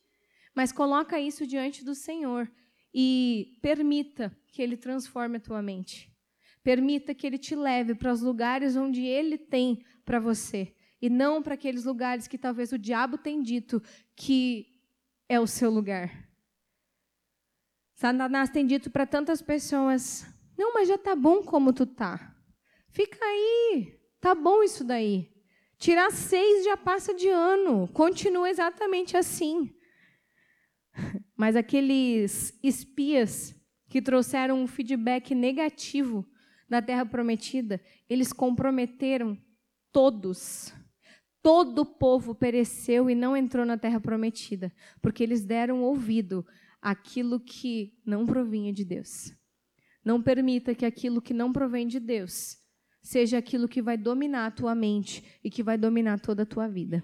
Mas 0.53 0.73
coloca 0.73 1.19
isso 1.19 1.47
diante 1.47 1.85
do 1.85 1.95
Senhor 1.95 2.51
e 2.93 3.57
permita 3.61 4.35
que 4.51 4.61
ele 4.61 4.75
transforme 4.75 5.37
a 5.37 5.41
tua 5.41 5.61
mente. 5.61 6.11
Permita 6.61 7.15
que 7.15 7.25
ele 7.25 7.37
te 7.37 7.55
leve 7.55 7.95
para 7.95 8.11
os 8.11 8.21
lugares 8.21 8.75
onde 8.75 9.05
ele 9.05 9.37
tem 9.37 9.81
para 10.03 10.19
você 10.19 10.75
e 11.01 11.09
não 11.09 11.41
para 11.41 11.55
aqueles 11.55 11.83
lugares 11.83 12.27
que 12.27 12.37
talvez 12.37 12.71
o 12.71 12.77
diabo 12.77 13.17
tenha 13.17 13.41
dito 13.41 13.81
que 14.15 14.67
é 15.27 15.39
o 15.39 15.47
seu 15.47 15.71
lugar. 15.71 16.29
Satanás 17.95 18.49
tem 18.49 18.65
dito 18.65 18.89
para 18.89 19.05
tantas 19.05 19.41
pessoas: 19.41 20.25
"Não, 20.57 20.73
mas 20.73 20.87
já 20.87 20.97
tá 20.97 21.15
bom 21.15 21.43
como 21.43 21.73
tu 21.73 21.85
tá. 21.85 22.35
Fica 22.89 23.23
aí. 23.23 23.99
Tá 24.19 24.35
bom 24.35 24.61
isso 24.61 24.83
daí. 24.83 25.31
Tirar 25.77 26.11
seis 26.11 26.63
já 26.63 26.77
passa 26.77 27.13
de 27.13 27.27
ano. 27.27 27.87
Continua 27.87 28.49
exatamente 28.49 29.17
assim." 29.17 29.73
Mas 31.35 31.55
aqueles 31.55 32.57
espias 32.61 33.55
que 33.89 34.01
trouxeram 34.01 34.61
um 34.61 34.67
feedback 34.67 35.33
negativo 35.33 36.25
na 36.69 36.81
Terra 36.81 37.05
Prometida, 37.05 37.81
eles 38.09 38.31
comprometeram 38.31 39.37
todos. 39.91 40.73
Todo 41.41 41.79
o 41.79 41.85
povo 41.85 42.35
pereceu 42.35 43.09
e 43.09 43.15
não 43.15 43.35
entrou 43.35 43.65
na 43.65 43.77
Terra 43.77 43.99
Prometida, 43.99 44.71
porque 45.01 45.23
eles 45.23 45.43
deram 45.43 45.81
ouvido 45.81 46.45
àquilo 46.81 47.39
que 47.39 47.93
não 48.05 48.25
provinha 48.25 48.71
de 48.71 48.85
Deus. 48.85 49.33
Não 50.03 50.21
permita 50.21 50.75
que 50.75 50.85
aquilo 50.85 51.21
que 51.21 51.33
não 51.33 51.51
provém 51.51 51.87
de 51.87 51.99
Deus 51.99 52.57
seja 53.01 53.37
aquilo 53.37 53.67
que 53.67 53.81
vai 53.81 53.97
dominar 53.97 54.45
a 54.45 54.51
tua 54.51 54.75
mente 54.75 55.23
e 55.43 55.49
que 55.49 55.63
vai 55.63 55.77
dominar 55.77 56.19
toda 56.19 56.43
a 56.43 56.45
tua 56.45 56.67
vida. 56.67 57.03